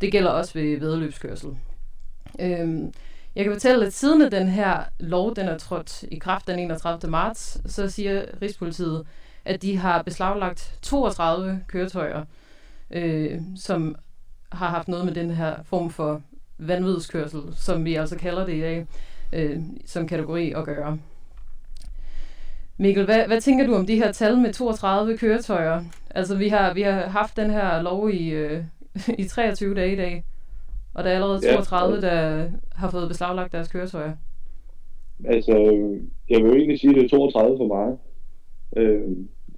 Det 0.00 0.12
gælder 0.12 0.30
også 0.30 0.54
ved 0.54 0.78
vedløbskørsel. 0.78 1.50
Øhm, 2.40 2.92
jeg 3.36 3.44
kan 3.44 3.52
fortælle, 3.52 3.86
at 3.86 3.92
siden 3.92 4.22
at 4.22 4.32
den 4.32 4.48
her 4.48 4.84
lov 5.00 5.36
den 5.36 5.48
er 5.48 5.58
trådt 5.58 6.02
i 6.02 6.18
kraft 6.18 6.46
den 6.46 6.58
31. 6.58 7.10
marts, 7.10 7.72
så 7.72 7.90
siger 7.90 8.24
Rigspolitiet, 8.42 9.06
at 9.44 9.62
de 9.62 9.76
har 9.76 10.02
beslaglagt 10.02 10.78
32 10.82 11.60
køretøjer, 11.68 12.24
øh, 12.90 13.40
som 13.56 13.96
har 14.52 14.68
haft 14.68 14.88
noget 14.88 15.04
med 15.04 15.14
den 15.14 15.30
her 15.30 15.54
form 15.64 15.90
for 15.90 16.22
vanvidskørsel, 16.58 17.40
som 17.56 17.84
vi 17.84 17.94
altså 17.94 18.16
kalder 18.18 18.46
det 18.46 18.54
i 18.54 18.60
dag, 18.60 18.86
øh, 19.32 19.60
som 19.86 20.08
kategori 20.08 20.52
at 20.52 20.64
gøre. 20.64 20.98
Mikkel, 22.76 23.04
hvad, 23.04 23.26
hvad 23.26 23.40
tænker 23.40 23.66
du 23.66 23.74
om 23.74 23.86
de 23.86 23.96
her 23.96 24.12
tal 24.12 24.38
med 24.38 24.52
32 24.52 25.18
køretøjer? 25.18 25.84
Altså, 26.10 26.36
vi 26.36 26.48
har, 26.48 26.74
vi 26.74 26.82
har 26.82 27.06
haft 27.06 27.36
den 27.36 27.50
her 27.50 27.82
lov 27.82 28.10
i, 28.10 28.28
øh, 28.28 28.64
i 29.18 29.24
23 29.24 29.74
dage 29.74 29.92
i 29.92 29.96
dag, 29.96 30.24
og 30.96 31.04
der 31.04 31.10
er 31.10 31.14
allerede 31.14 31.40
Ja. 31.44 31.52
32, 31.52 32.00
der 32.00 32.48
har 32.74 32.90
fået 32.90 33.08
beslaglagt 33.08 33.52
deres 33.52 33.68
køretøjer. 33.68 34.12
Altså, 35.24 35.52
jeg 36.30 36.38
vil 36.42 36.48
jo 36.50 36.54
egentlig 36.56 36.80
sige, 36.80 36.90
at 36.90 36.96
det 36.96 37.04
er 37.04 37.08
32 37.08 37.56
for 37.58 37.66
meget. 37.76 37.98
Øh, 38.76 39.02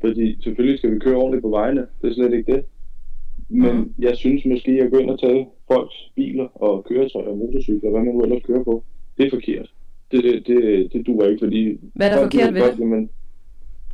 fordi 0.00 0.43
selvfølgelig 0.43 0.79
skal 0.79 0.94
vi 0.94 0.99
køre 0.99 1.17
ordentligt 1.17 1.43
på 1.43 1.49
vejene. 1.49 1.87
Det 2.02 2.11
er 2.11 2.14
slet 2.14 2.32
ikke 2.35 2.52
det. 2.52 2.64
Men 3.49 3.76
mm. 3.76 3.94
jeg 3.99 4.17
synes 4.17 4.44
måske, 4.44 4.70
at 4.70 4.90
gå 4.90 4.99
ind 4.99 5.11
og 5.11 5.20
tage 5.20 5.49
folks 5.73 5.94
biler 6.17 6.49
og 6.62 6.85
køretøjer 6.88 7.29
og 7.29 7.37
motorcykler, 7.38 7.90
hvad 7.90 8.00
man 8.00 8.14
nu 8.14 8.23
ellers 8.23 8.43
kører 8.46 8.64
på, 8.64 8.85
det 9.19 9.26
er 9.26 9.31
forkert. 9.31 9.67
Det, 10.12 10.25
det, 10.25 10.46
det, 10.46 10.93
det 10.93 11.06
duer 11.06 11.26
ikke, 11.29 11.44
fordi... 11.44 11.79
Hvad 11.94 12.11
er 12.11 12.14
der 12.17 12.23
forkert 12.23 12.55
ved 12.55 12.61
godt, 12.62 12.79
Jamen, 12.81 13.11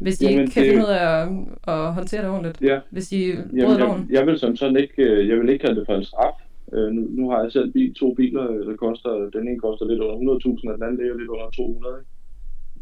Hvis 0.00 0.18
de 0.18 0.24
Jamen, 0.26 0.40
ikke 0.40 0.52
kan 0.52 0.62
det- 0.62 0.70
finde 0.70 0.84
ud 0.86 0.90
af 0.90 1.22
at, 1.22 1.28
at 1.74 1.94
håndtere 1.94 2.22
det 2.22 2.30
ordentligt. 2.30 2.62
ja, 2.62 2.78
Hvis 2.90 3.08
de 3.08 3.32
bryder 3.50 3.78
loven. 3.78 4.06
jeg, 4.10 4.18
jeg 4.18 4.26
vil 4.26 4.38
som 4.38 4.56
sådan 4.56 4.76
ikke, 4.76 5.02
øh, 5.02 5.28
jeg 5.28 5.36
vil 5.38 5.48
ikke 5.48 5.62
kalde 5.64 5.80
det 5.80 5.86
for 5.88 5.94
en 5.96 6.04
straf. 6.04 6.34
Øh, 6.74 6.90
nu, 6.92 7.02
nu 7.18 7.30
har 7.30 7.42
jeg 7.42 7.52
selv 7.52 7.72
bil, 7.72 7.94
to 7.94 8.14
biler, 8.14 8.50
øh, 8.50 8.66
der 8.66 8.76
koster, 8.76 9.30
den 9.36 9.48
ene 9.48 9.60
koster 9.60 9.86
lidt 9.86 10.00
under 10.00 10.16
100.000, 10.16 10.70
og 10.70 10.74
den 10.74 10.82
anden 10.82 10.96
ligger 11.00 11.16
lidt 11.18 11.28
under 11.28 11.50
200. 11.50 11.94
Ikke? 12.00 12.10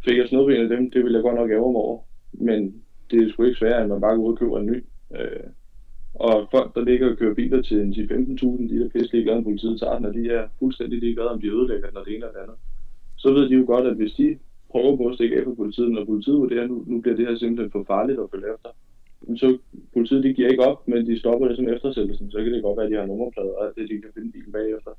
Fik 0.05 0.19
jeg 0.19 0.29
snød 0.29 0.53
af 0.53 0.69
dem, 0.69 0.91
det 0.91 1.01
ville 1.05 1.17
jeg 1.17 1.23
godt 1.23 1.39
nok 1.41 1.51
ære 1.51 1.73
mig 1.73 1.83
over. 1.87 1.99
Men 2.33 2.83
det 3.11 3.23
er 3.23 3.31
sgu 3.31 3.43
ikke 3.43 3.59
sværere, 3.59 3.83
end 3.83 3.93
man 3.93 4.01
bare 4.01 4.17
går 4.17 4.23
ud 4.23 4.33
og 4.33 4.39
køber 4.39 4.59
en 4.59 4.67
ny. 4.67 4.79
Øh, 5.19 5.49
og 6.15 6.49
folk, 6.51 6.75
der 6.75 6.85
ligger 6.85 7.11
og 7.11 7.17
kører 7.19 7.35
biler 7.35 7.63
til 7.63 7.77
10-15.000, 7.77 8.69
de 8.73 8.81
der 8.81 8.89
pisse 8.89 9.13
ligeglade, 9.13 9.39
om 9.39 9.45
politiet 9.45 9.81
tager 9.81 9.97
den, 9.97 10.07
og 10.07 10.15
de 10.15 10.31
er 10.31 10.49
fuldstændig 10.59 10.99
ligeglade, 10.99 11.31
om 11.31 11.41
de 11.41 11.55
ødelægger 11.57 11.87
den, 11.89 11.97
og 11.97 12.05
det 12.05 12.15
ene 12.15 12.25
eller 12.25 12.37
det 12.37 12.45
andet. 12.45 12.59
Så 13.17 13.33
ved 13.33 13.49
de 13.49 13.55
jo 13.55 13.65
godt, 13.67 13.87
at 13.87 13.97
hvis 13.97 14.13
de 14.13 14.39
prøver 14.71 14.97
på 14.97 15.05
at 15.09 15.15
stikke 15.15 15.37
af 15.37 15.45
på 15.45 15.55
politiet, 15.55 15.91
når 15.91 16.05
politiet 16.05 16.39
vurderer, 16.39 16.67
nu, 16.67 16.85
nu 16.87 17.01
bliver 17.01 17.17
det 17.17 17.27
her 17.27 17.37
simpelthen 17.37 17.71
for 17.73 17.85
farligt 17.87 18.21
at 18.21 18.31
følge 18.33 18.55
efter, 18.55 18.71
så 19.37 19.59
politiet 19.93 20.25
de 20.25 20.35
giver 20.35 20.49
ikke 20.49 20.67
op, 20.67 20.89
men 20.89 21.07
de 21.07 21.19
stopper 21.19 21.49
det 21.49 21.57
som 21.57 21.69
eftersættelsen. 21.69 22.31
Så 22.31 22.39
kan 22.39 22.53
det 22.53 22.63
godt 22.63 22.77
være, 22.77 22.87
at 22.87 22.93
de 22.93 22.97
har 22.97 23.07
nummerplader 23.07 23.53
og 23.53 23.67
alt 23.67 23.77
det, 23.77 23.89
de 23.89 24.01
kan 24.01 24.11
finde 24.15 24.33
bilen 24.33 24.53
bagefter. 24.53 24.91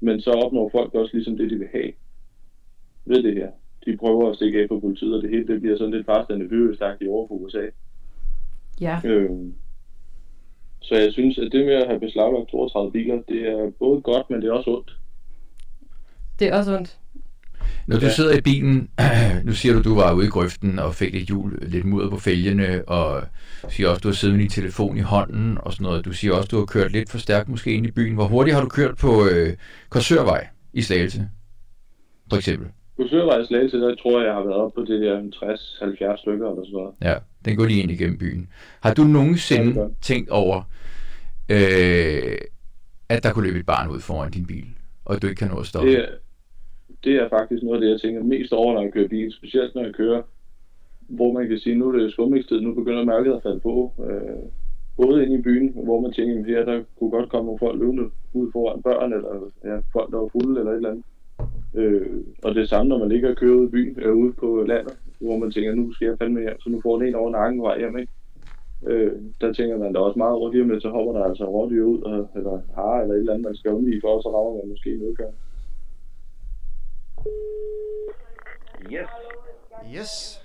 Men 0.00 0.20
så 0.20 0.30
opnår 0.30 0.70
folk 0.72 0.94
også 0.94 1.14
ligesom 1.16 1.36
det, 1.36 1.50
de 1.50 1.56
vil 1.56 1.68
have 1.72 1.92
ved 3.04 3.22
det 3.22 3.34
her. 3.34 3.50
De 3.84 3.96
prøver 3.96 4.30
at 4.30 4.36
stikke 4.36 4.60
af 4.62 4.68
på 4.68 4.80
politiet, 4.80 5.14
og 5.14 5.22
det 5.22 5.30
hele 5.30 5.46
det 5.46 5.60
bliver 5.60 5.76
sådan 5.76 5.94
lidt 5.94 6.06
fastende 6.06 6.48
byøstagtigt 6.48 7.10
over 7.10 7.26
på 7.26 7.34
USA. 7.34 7.66
Ja. 8.80 9.00
Øhm, 9.04 9.54
så 10.80 10.96
jeg 10.96 11.12
synes, 11.12 11.38
at 11.38 11.52
det 11.52 11.66
med 11.66 11.74
at 11.74 11.86
have 11.86 12.00
beslaglagt 12.00 12.48
32 12.48 12.92
biler, 12.92 13.22
det 13.28 13.48
er 13.48 13.70
både 13.78 14.00
godt, 14.00 14.30
men 14.30 14.42
det 14.42 14.48
er 14.48 14.52
også 14.52 14.70
ondt. 14.70 14.96
Det 16.38 16.48
er 16.48 16.58
også 16.58 16.76
ondt. 16.76 16.98
Når 17.86 17.98
du 17.98 18.06
Ja. 18.06 18.12
sidder 18.12 18.38
i 18.38 18.40
bilen, 18.40 18.88
nu 19.44 19.52
siger 19.52 19.74
du, 19.74 19.82
du 19.82 19.94
var 19.94 20.12
ude 20.12 20.26
i 20.26 20.28
grøften 20.28 20.78
og 20.78 20.94
fik 20.94 21.12
lidt 21.12 21.26
hjul, 21.28 21.58
lidt 21.62 21.84
mudder 21.84 22.10
på 22.10 22.16
fælgene, 22.18 22.84
og 22.88 23.22
siger 23.68 23.88
også, 23.88 24.00
du 24.00 24.08
har 24.08 24.12
siddet 24.14 24.36
med 24.36 24.42
din 24.42 24.50
telefon 24.50 24.96
i 24.96 25.00
hånden 25.00 25.58
og 25.60 25.72
sådan 25.72 25.84
noget. 25.84 26.04
Du 26.04 26.12
siger 26.12 26.32
også, 26.34 26.48
du 26.48 26.58
har 26.58 26.64
kørt 26.64 26.92
lidt 26.92 27.10
for 27.10 27.18
stærkt 27.18 27.48
måske 27.48 27.72
ind 27.72 27.86
i 27.86 27.90
byen. 27.90 28.14
Hvor 28.14 28.24
hurtigt 28.26 28.54
har 28.54 28.62
du 28.62 28.68
kørt 28.68 28.96
på 28.96 29.26
øh, 29.32 29.52
Korsørvej 29.88 30.46
i 30.72 30.82
Slagelse, 30.82 31.28
for 32.30 32.36
eksempel? 32.36 32.68
På 32.96 33.06
Sørvej 33.10 33.44
Slagelse, 33.46 33.76
der 33.76 33.94
tror 34.02 34.18
jeg, 34.20 34.26
jeg 34.26 34.34
har 34.34 34.42
været 34.42 34.54
oppe 34.56 34.80
på 34.80 34.86
det 34.92 35.00
der 35.00 35.20
60-70 35.20 36.20
stykker 36.20 36.50
eller 36.50 36.64
sådan 36.64 36.72
noget. 36.72 36.94
Ja, 37.02 37.14
den 37.44 37.56
går 37.56 37.64
lige 37.64 37.82
ind 37.82 37.90
igennem 37.90 38.18
byen. 38.18 38.48
Har 38.80 38.94
du 38.94 39.02
Ja, 39.02 39.08
nogensinde 39.08 39.72
gør. 39.74 39.88
tænkt 40.02 40.30
over, 40.30 40.62
øh, 41.48 42.38
at 43.08 43.22
der 43.22 43.32
kunne 43.32 43.46
løbe 43.46 43.58
et 43.58 43.66
barn 43.66 43.88
ud 43.88 44.00
foran 44.00 44.30
din 44.30 44.46
bil, 44.46 44.64
og 45.04 45.22
du 45.22 45.26
ikke 45.26 45.38
kan 45.38 45.48
nå 45.48 45.56
at 45.60 45.66
stoppe? 45.66 45.90
Det 45.90 45.98
er, 45.98 46.06
det 47.04 47.14
er 47.14 47.28
faktisk 47.28 47.62
noget 47.62 47.76
af 47.76 47.80
det, 47.80 47.90
jeg 47.90 48.00
tænker 48.00 48.22
mest 48.22 48.52
over, 48.52 48.74
når 48.74 48.82
jeg 48.82 48.92
kører 48.92 49.08
bil. 49.08 49.32
Specielt 49.32 49.74
når 49.74 49.84
jeg 49.84 49.94
kører, 49.94 50.22
hvor 51.08 51.32
man 51.32 51.48
kan 51.48 51.58
sige, 51.58 51.76
nu 51.76 51.88
er 51.88 51.98
det 51.98 52.12
skumningstid, 52.12 52.60
nu 52.60 52.74
begynder 52.74 53.04
mærket 53.04 53.32
at 53.32 53.42
falde 53.42 53.60
på. 53.60 53.92
Øh, 54.10 54.42
både 54.96 55.24
inde 55.24 55.38
i 55.38 55.42
byen, 55.42 55.72
hvor 55.84 56.00
man 56.00 56.12
tænker, 56.12 56.40
at 56.40 56.46
her 56.46 56.64
der 56.64 56.82
kunne 56.98 57.10
godt 57.10 57.30
komme 57.30 57.46
nogle 57.46 57.58
folk 57.58 57.80
løbende 57.80 58.10
ud 58.32 58.52
foran 58.52 58.82
børn, 58.82 59.12
eller 59.12 59.50
ja, 59.64 59.76
folk, 59.92 60.10
der 60.10 60.18
var 60.18 60.28
fulde 60.32 60.60
eller 60.60 60.72
et 60.72 60.76
eller 60.76 60.90
andet. 60.90 61.04
Øh, 61.74 62.06
og 62.42 62.54
det 62.54 62.68
samme, 62.68 62.88
når 62.88 62.98
man 62.98 63.08
ligger 63.08 63.30
og 63.30 63.36
kører 63.36 63.54
ude 63.54 63.68
i 63.68 63.70
byen, 63.70 63.98
øh, 64.02 64.16
ude 64.16 64.32
på 64.32 64.64
landet, 64.68 64.94
hvor 65.20 65.38
man 65.38 65.50
tænker, 65.50 65.74
nu 65.74 65.92
skal 65.92 66.06
jeg 66.06 66.18
fandme 66.18 66.40
hjem, 66.40 66.60
så 66.60 66.70
nu 66.70 66.80
får 66.80 66.98
den 66.98 67.08
en 67.08 67.14
over 67.14 67.30
nakken 67.30 67.62
vej 67.62 67.78
hjem, 67.78 67.98
ikke? 67.98 68.12
Øh, 68.86 69.12
der 69.40 69.52
tænker 69.52 69.78
man 69.78 69.92
da 69.92 69.98
også 69.98 70.18
meget 70.18 70.34
over 70.34 70.52
lige 70.52 70.64
med, 70.64 70.80
så 70.80 70.88
hopper 70.88 71.12
der 71.12 71.24
altså 71.24 71.44
rådyr 71.44 71.84
ud, 71.84 72.00
og, 72.02 72.28
eller 72.36 72.60
har 72.74 73.00
eller 73.00 73.14
et 73.14 73.18
eller 73.18 73.32
andet, 73.32 73.46
man 73.46 73.56
skal 73.56 73.72
undvige 73.72 74.00
for, 74.00 74.08
og 74.08 74.22
så 74.22 74.28
rammer 74.28 74.60
man 74.60 74.70
måske 74.70 74.94
en 74.94 75.08
udgang. 75.08 75.34
Yes. 78.92 79.08
Yes. 79.94 80.42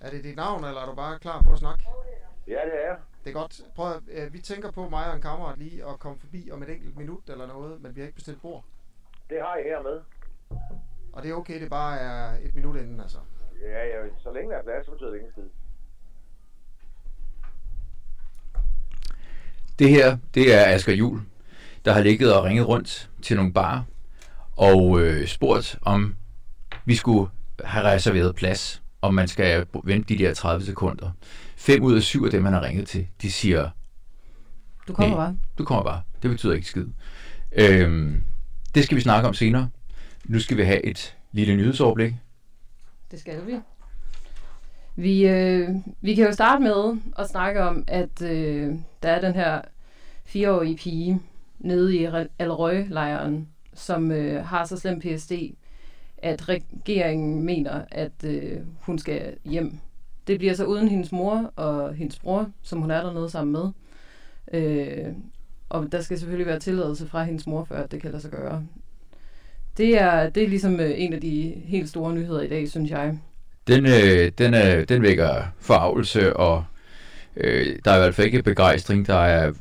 Er 0.00 0.10
det 0.10 0.24
dit 0.24 0.36
navn, 0.36 0.64
eller 0.64 0.80
er 0.80 0.86
du 0.86 0.94
bare 0.94 1.18
klar 1.18 1.42
på 1.42 1.52
at 1.52 1.58
snakke? 1.58 1.84
Ja, 2.46 2.52
det 2.52 2.86
er. 2.88 2.96
Det 3.24 3.30
er 3.30 3.34
godt. 3.34 3.60
Prøv 3.74 3.92
at, 3.92 4.02
øh, 4.08 4.32
vi 4.32 4.38
tænker 4.38 4.70
på 4.70 4.88
mig 4.88 5.08
og 5.10 5.16
en 5.16 5.22
kammerat 5.22 5.58
lige 5.58 5.84
at 5.86 5.98
komme 5.98 6.18
forbi 6.20 6.50
om 6.52 6.62
et 6.62 6.70
enkelt 6.70 6.96
minut 6.96 7.30
eller 7.30 7.46
noget, 7.46 7.82
men 7.82 7.96
vi 7.96 8.00
har 8.00 8.06
ikke 8.06 8.14
bestilt 8.14 8.42
bord. 8.42 8.64
Det 9.30 9.38
har 9.40 9.56
jeg 9.56 9.64
her 9.64 9.82
med. 9.82 10.00
Og 11.12 11.22
det 11.22 11.30
er 11.30 11.34
okay, 11.34 11.60
det 11.60 11.70
bare 11.70 11.98
er 11.98 12.38
et 12.42 12.54
minut 12.54 12.76
inden, 12.76 13.00
altså. 13.00 13.18
Ja, 13.62 13.84
ja, 13.84 14.08
så 14.18 14.32
længe 14.32 14.50
der 14.50 14.58
er 14.58 14.62
plads, 14.62 14.86
så 14.86 14.92
betyder 14.92 15.10
det 15.10 15.18
ingen 15.18 15.32
tid. 15.32 15.50
Det 19.78 19.88
her, 19.88 20.18
det 20.34 20.54
er 20.54 20.74
Asger 20.74 20.92
Jul, 20.92 21.20
der 21.84 21.92
har 21.92 22.00
ligget 22.00 22.34
og 22.36 22.44
ringet 22.44 22.68
rundt 22.68 23.10
til 23.22 23.36
nogle 23.36 23.52
bar 23.52 23.84
og 24.56 25.00
øh, 25.00 25.26
spurgt, 25.26 25.78
om 25.82 26.14
vi 26.84 26.94
skulle 26.94 27.30
have 27.64 27.84
reserveret 27.84 28.34
plads, 28.34 28.82
om 29.02 29.14
man 29.14 29.28
skal 29.28 29.66
vente 29.84 30.14
de 30.14 30.24
der 30.24 30.34
30 30.34 30.64
sekunder. 30.64 31.10
Fem 31.56 31.82
ud 31.82 31.96
af 31.96 32.02
syv 32.02 32.24
af 32.24 32.30
dem, 32.30 32.44
han 32.44 32.54
har 32.54 32.62
ringet 32.62 32.88
til, 32.88 33.06
de 33.22 33.32
siger, 33.32 33.70
Du 34.88 34.92
kommer 34.92 35.16
bare. 35.16 35.36
du 35.58 35.64
kommer 35.64 35.84
bare. 35.84 36.02
Det 36.22 36.30
betyder 36.30 36.54
ikke 36.54 36.66
skid. 36.66 36.86
Øhm, 37.52 38.22
det 38.74 38.84
skal 38.84 38.96
vi 38.96 39.00
snakke 39.02 39.28
om 39.28 39.34
senere. 39.34 39.68
Nu 40.24 40.40
skal 40.40 40.56
vi 40.56 40.62
have 40.62 40.86
et 40.86 41.16
lille 41.32 41.56
nyhedsoverblik. 41.56 42.14
Det 43.10 43.20
skal 43.20 43.46
vi. 43.46 43.52
Vi, 44.96 45.26
øh, 45.28 45.68
vi 46.00 46.14
kan 46.14 46.26
jo 46.26 46.32
starte 46.32 46.62
med 46.62 46.96
at 47.18 47.28
snakke 47.28 47.62
om, 47.62 47.84
at 47.86 48.22
øh, 48.22 48.74
der 49.02 49.08
er 49.10 49.20
den 49.20 49.34
her 49.34 49.60
fireårige 50.24 50.76
pige 50.76 51.20
nede 51.58 51.96
i 51.96 52.08
Alrøj-lejren, 52.38 53.48
som 53.76 54.10
øh, 54.12 54.44
har 54.44 54.64
så 54.64 54.76
slem 54.76 55.00
PSD, 55.00 55.32
at 56.18 56.48
regeringen 56.48 57.42
mener, 57.42 57.80
at 57.90 58.24
øh, 58.24 58.58
hun 58.80 58.98
skal 58.98 59.34
hjem. 59.44 59.78
Det 60.26 60.38
bliver 60.38 60.54
så 60.54 60.64
uden 60.64 60.88
hendes 60.88 61.12
mor 61.12 61.52
og 61.56 61.94
hendes 61.94 62.18
bror, 62.18 62.50
som 62.62 62.80
hun 62.80 62.90
er 62.90 63.02
dernede 63.02 63.30
sammen 63.30 63.52
med. 63.52 63.70
Øh, 64.60 65.12
og 65.68 65.92
der 65.92 66.00
skal 66.00 66.18
selvfølgelig 66.18 66.46
være 66.46 66.58
tilladelse 66.58 67.06
fra 67.06 67.24
hendes 67.24 67.46
mor, 67.46 67.64
før 67.64 67.86
det 67.86 68.00
kan 68.00 68.10
lade 68.10 68.22
sig 68.22 68.30
gøre. 68.30 68.66
Det 69.76 70.00
er, 70.00 70.30
det 70.30 70.42
er 70.42 70.48
ligesom 70.48 70.80
øh, 70.80 70.92
en 70.96 71.12
af 71.12 71.20
de 71.20 71.54
helt 71.64 71.88
store 71.88 72.14
nyheder 72.14 72.40
i 72.40 72.48
dag, 72.48 72.68
synes 72.68 72.90
jeg. 72.90 73.18
Den, 73.66 73.86
øh, 73.86 74.32
den, 74.38 74.54
øh, 74.54 74.88
den 74.88 75.02
vækker 75.02 75.42
forarvelse, 75.60 76.36
og 76.36 76.64
øh, 77.36 77.78
der 77.84 77.90
er 77.90 77.96
i 77.96 78.00
hvert 78.00 78.14
fald 78.14 78.26
ikke 78.26 78.42
begejstring. 78.42 79.06
Der 79.06 79.14
er 79.14 79.48
øh, 79.48 79.54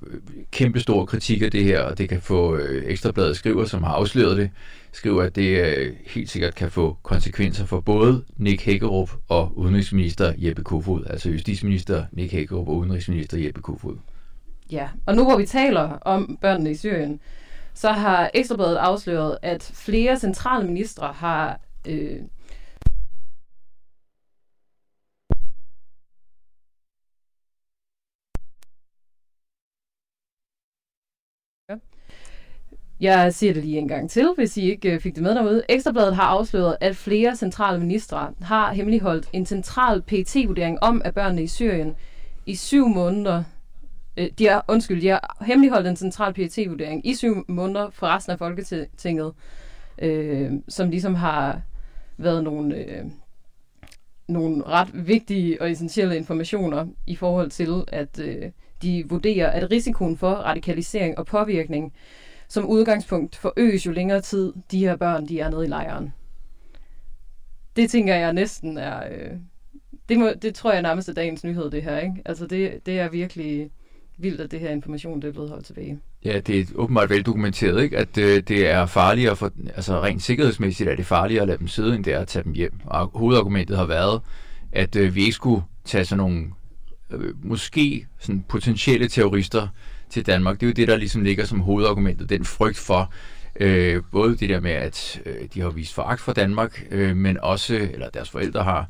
kæmpe 0.51 0.79
stor 0.79 1.05
kritik 1.05 1.41
af 1.41 1.51
det 1.51 1.63
her, 1.63 1.81
og 1.81 1.97
det 1.97 2.09
kan 2.09 2.21
få 2.21 2.55
øh, 2.55 2.83
Ekstrabladet 2.85 3.37
skriver, 3.37 3.65
som 3.65 3.83
har 3.83 3.93
afsløret 3.93 4.37
det, 4.37 4.49
skriver, 4.91 5.23
at 5.23 5.35
det 5.35 5.75
øh, 5.77 5.95
helt 6.07 6.29
sikkert 6.29 6.55
kan 6.55 6.71
få 6.71 6.97
konsekvenser 7.03 7.65
for 7.65 7.79
både 7.79 8.23
Nick 8.37 8.65
Hækkerup 8.65 9.11
og 9.29 9.57
udenrigsminister 9.57 10.33
Jeppe 10.37 10.63
Kofod, 10.63 11.03
altså 11.09 11.29
justitsminister 11.29 12.05
Nick 12.11 12.31
Hækkerup 12.31 12.67
og 12.67 12.75
udenrigsminister 12.75 13.37
Jeppe 13.37 13.61
Kofod. 13.61 13.97
Ja, 14.71 14.87
og 15.05 15.15
nu 15.15 15.23
hvor 15.23 15.37
vi 15.37 15.45
taler 15.45 15.81
om 15.81 16.37
børnene 16.41 16.71
i 16.71 16.75
Syrien, 16.75 17.19
så 17.73 17.91
har 17.91 18.29
Ekstrabladet 18.33 18.75
afsløret, 18.75 19.37
at 19.41 19.71
flere 19.73 20.19
centrale 20.19 20.67
ministre 20.67 21.13
har 21.15 21.59
øh, 21.87 22.19
Jeg 32.99 33.33
siger 33.33 33.53
det 33.53 33.63
lige 33.63 33.77
en 33.77 33.87
gang 33.87 34.09
til, 34.09 34.29
hvis 34.35 34.57
I 34.57 34.71
ikke 34.71 34.93
øh, 34.93 34.99
fik 34.99 35.15
det 35.15 35.23
med 35.23 35.35
derude. 35.35 35.63
Ekstrabladet 35.69 36.15
har 36.15 36.23
afsløret, 36.23 36.77
at 36.81 36.95
flere 36.95 37.35
centrale 37.35 37.79
ministre 37.79 38.33
har 38.41 38.73
hemmeligholdt 38.73 39.29
en 39.33 39.45
central 39.45 40.01
PT-vurdering 40.01 40.83
om, 40.83 41.01
at 41.05 41.13
børnene 41.13 41.43
i 41.43 41.47
Syrien 41.47 41.95
i 42.45 42.55
syv 42.55 42.87
måneder 42.87 43.43
øh, 44.17 44.29
de 44.39 44.47
har, 44.47 44.65
undskyld, 44.67 45.01
de 45.01 45.07
har 45.07 45.37
hemmeligholdt 45.41 45.87
en 45.87 45.95
central 45.95 46.33
pt 46.33 46.59
vurdering 46.69 47.07
i 47.07 47.15
syv 47.15 47.45
måneder 47.47 47.89
for 47.89 48.07
resten 48.07 48.31
af 48.31 48.37
Folketinget, 48.37 49.33
øh, 49.99 50.51
som 50.67 50.89
ligesom 50.89 51.15
har 51.15 51.61
været 52.17 52.43
nogle, 52.43 52.75
øh, 52.75 53.05
nogle 54.27 54.63
ret 54.63 54.89
vigtige 54.93 55.61
og 55.61 55.71
essentielle 55.71 56.17
informationer 56.17 56.87
i 57.07 57.15
forhold 57.15 57.51
til, 57.51 57.83
at 57.87 58.19
øh, 58.19 58.51
de 58.81 59.05
vurderer, 59.09 59.49
at 59.49 59.71
risikoen 59.71 60.17
for 60.17 60.31
radikalisering 60.31 61.17
og 61.17 61.25
påvirkning 61.25 61.93
som 62.47 62.65
udgangspunkt 62.65 63.35
forøges 63.35 63.85
jo 63.85 63.91
længere 63.91 64.21
tid, 64.21 64.53
de 64.71 64.79
her 64.79 64.95
børn, 64.95 65.27
de 65.27 65.39
er 65.39 65.49
nede 65.49 65.65
i 65.65 65.67
lejren. 65.67 66.13
Det 67.75 67.89
tænker 67.89 68.15
jeg 68.15 68.33
næsten 68.33 68.77
er... 68.77 69.03
Øh, 69.11 69.31
det, 70.09 70.19
må, 70.19 70.29
det 70.41 70.55
tror 70.55 70.71
jeg 70.73 70.81
nærmest 70.81 71.09
er 71.09 71.13
dagens 71.13 71.43
nyhed, 71.43 71.71
det 71.71 71.83
her. 71.83 71.97
Ikke? 71.97 72.21
Altså 72.25 72.47
det, 72.47 72.85
det 72.85 72.99
er 72.99 73.09
virkelig 73.09 73.69
vildt, 74.17 74.41
at 74.41 74.51
det 74.51 74.59
her 74.59 74.69
information 74.69 75.21
det 75.21 75.27
er 75.27 75.31
blevet 75.31 75.49
holdt 75.49 75.65
tilbage. 75.65 75.99
Ja, 76.25 76.39
det 76.39 76.59
er 76.59 76.65
åbenbart 76.75 77.09
veldokumenteret, 77.09 77.83
ikke? 77.83 77.97
at 77.97 78.17
øh, 78.17 78.43
det 78.47 78.69
er 78.69 78.85
farligere, 78.85 79.35
for, 79.35 79.51
altså 79.75 80.01
rent 80.01 80.23
sikkerhedsmæssigt 80.23 80.89
er 80.89 80.95
det 80.95 81.05
farligere 81.05 81.41
at 81.41 81.47
lade 81.47 81.57
dem 81.57 81.67
sidde, 81.67 81.95
end 81.95 82.03
det 82.03 82.13
er 82.13 82.19
at 82.19 82.27
tage 82.27 82.43
dem 82.43 82.53
hjem. 82.53 82.73
Og 82.85 83.11
hovedargumentet 83.13 83.77
har 83.77 83.85
været, 83.85 84.21
at 84.71 84.95
øh, 84.95 85.15
vi 85.15 85.21
ikke 85.21 85.31
skulle 85.31 85.63
tage 85.85 86.05
sådan 86.05 86.17
nogle 86.17 86.45
øh, 87.11 87.45
måske 87.45 88.07
sådan 88.19 88.45
potentielle 88.49 89.07
terrorister 89.07 89.67
til 90.15 90.25
Danmark. 90.25 90.59
Det 90.59 90.65
er 90.65 90.67
jo 90.67 90.73
det, 90.73 90.87
der 90.87 90.97
ligesom 90.97 91.23
ligger 91.23 91.45
som 91.45 91.59
hovedargumentet, 91.59 92.29
den 92.29 92.45
frygt 92.45 92.77
for, 92.77 93.13
øh, 93.59 94.01
både 94.11 94.35
det 94.37 94.49
der 94.49 94.59
med, 94.59 94.71
at 94.71 95.21
øh, 95.25 95.47
de 95.53 95.61
har 95.61 95.69
vist 95.69 95.93
foragt 95.93 96.21
for 96.21 96.33
Danmark, 96.33 96.87
øh, 96.91 97.15
men 97.15 97.37
også, 97.37 97.75
eller 97.75 98.09
deres 98.09 98.29
forældre 98.29 98.63
har, 98.63 98.89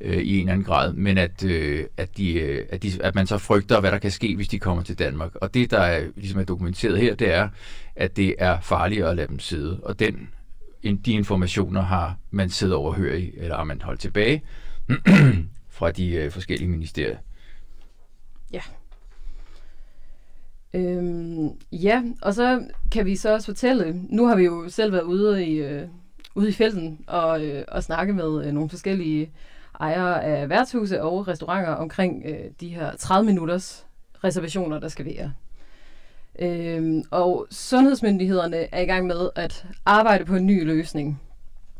øh, 0.00 0.16
i 0.16 0.34
en 0.34 0.40
eller 0.40 0.52
anden 0.52 0.64
grad, 0.64 0.92
men 0.92 1.18
at, 1.18 1.44
øh, 1.44 1.86
at, 1.96 2.16
de, 2.16 2.32
øh, 2.34 2.66
at, 2.70 2.82
de, 2.82 2.92
at 3.00 3.14
man 3.14 3.26
så 3.26 3.38
frygter, 3.38 3.80
hvad 3.80 3.90
der 3.90 3.98
kan 3.98 4.10
ske, 4.10 4.36
hvis 4.36 4.48
de 4.48 4.58
kommer 4.58 4.82
til 4.82 4.98
Danmark. 4.98 5.34
Og 5.34 5.54
det, 5.54 5.70
der 5.70 5.78
er, 5.80 6.06
ligesom 6.16 6.40
er 6.40 6.44
dokumenteret 6.44 6.98
her, 6.98 7.14
det 7.14 7.34
er, 7.34 7.48
at 7.96 8.16
det 8.16 8.34
er 8.38 8.60
farligere 8.60 9.10
at 9.10 9.16
lade 9.16 9.28
dem 9.28 9.38
sidde. 9.38 9.80
Og 9.82 9.98
den, 9.98 10.28
de 10.82 11.12
informationer 11.12 11.82
har 11.82 12.16
man 12.30 12.50
siddet 12.50 12.74
overhør 12.74 13.14
i, 13.14 13.32
eller 13.36 13.56
har 13.56 13.64
man 13.64 13.82
holdt 13.82 14.00
tilbage 14.00 14.42
fra 15.76 15.90
de 15.90 16.12
øh, 16.12 16.30
forskellige 16.30 16.68
ministerier. 16.68 17.16
Ja. 18.52 18.60
Øhm, 20.74 21.48
ja, 21.72 22.02
og 22.22 22.34
så 22.34 22.62
kan 22.92 23.06
vi 23.06 23.16
så 23.16 23.32
også 23.34 23.46
fortælle, 23.46 24.00
nu 24.08 24.26
har 24.26 24.36
vi 24.36 24.44
jo 24.44 24.68
selv 24.68 24.92
været 24.92 25.02
ude 25.02 25.46
i, 25.46 25.54
øh, 25.54 25.88
ude 26.34 26.48
i 26.48 26.52
felten 26.52 27.04
og, 27.06 27.44
øh, 27.44 27.64
og 27.68 27.82
snakke 27.82 28.12
med 28.12 28.46
øh, 28.46 28.52
nogle 28.52 28.70
forskellige 28.70 29.30
ejere 29.80 30.24
af 30.24 30.48
værtshuse 30.48 31.02
og 31.02 31.28
restauranter 31.28 31.72
omkring 31.72 32.22
øh, 32.26 32.50
de 32.60 32.68
her 32.68 32.96
30 32.96 33.26
minutters 33.26 33.86
reservationer, 34.24 34.78
der 34.78 34.88
skal 34.88 35.06
være. 35.06 35.32
Øhm, 36.38 37.02
og 37.10 37.46
sundhedsmyndighederne 37.50 38.74
er 38.74 38.80
i 38.80 38.86
gang 38.86 39.06
med 39.06 39.30
at 39.36 39.66
arbejde 39.84 40.24
på 40.24 40.36
en 40.36 40.46
ny 40.46 40.64
løsning 40.64 41.20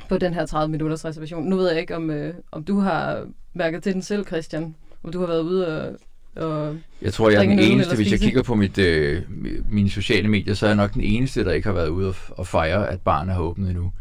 på 0.09 0.19
den 0.19 0.35
her 0.35 0.47
30 0.47 0.71
minutters 0.71 1.05
reservation. 1.05 1.45
Nu 1.45 1.57
ved 1.57 1.71
jeg 1.71 1.81
ikke, 1.81 1.97
om, 1.97 2.11
øh, 2.11 2.35
om 2.53 2.65
du 2.65 2.79
har 2.79 3.27
mærket 3.55 3.83
til 3.83 3.95
den 3.95 4.03
selv, 4.03 4.27
Christian. 4.27 4.75
Om 5.03 5.13
du 5.13 5.21
har 5.21 5.27
været 5.27 5.43
ude 5.43 5.67
og 5.67 5.97
og 6.37 6.77
jeg 7.03 7.13
tror, 7.13 7.31
jeg 7.31 7.45
er 7.45 7.49
den 7.49 7.59
eneste, 7.59 7.97
hvis 7.97 8.11
jeg 8.11 8.21
kigger 8.21 8.43
på 8.43 8.55
mit, 8.55 8.79
øh, 8.79 9.23
mine 9.71 9.91
sociale 9.91 10.29
medier, 10.29 10.55
så 10.55 10.67
er 10.67 10.71
jeg 10.71 10.77
nok 10.77 10.95
den 10.95 11.03
eneste, 11.03 11.45
der 11.45 11.53
ikke 11.53 11.69
har 11.69 11.75
været 11.75 11.89
ude 11.89 12.09
og, 12.09 12.15
og 12.29 12.47
fejre, 12.47 12.91
at 12.91 13.01
barnet 13.01 13.35
har 13.35 13.43
åbnet 13.43 13.71
endnu. 13.71 13.93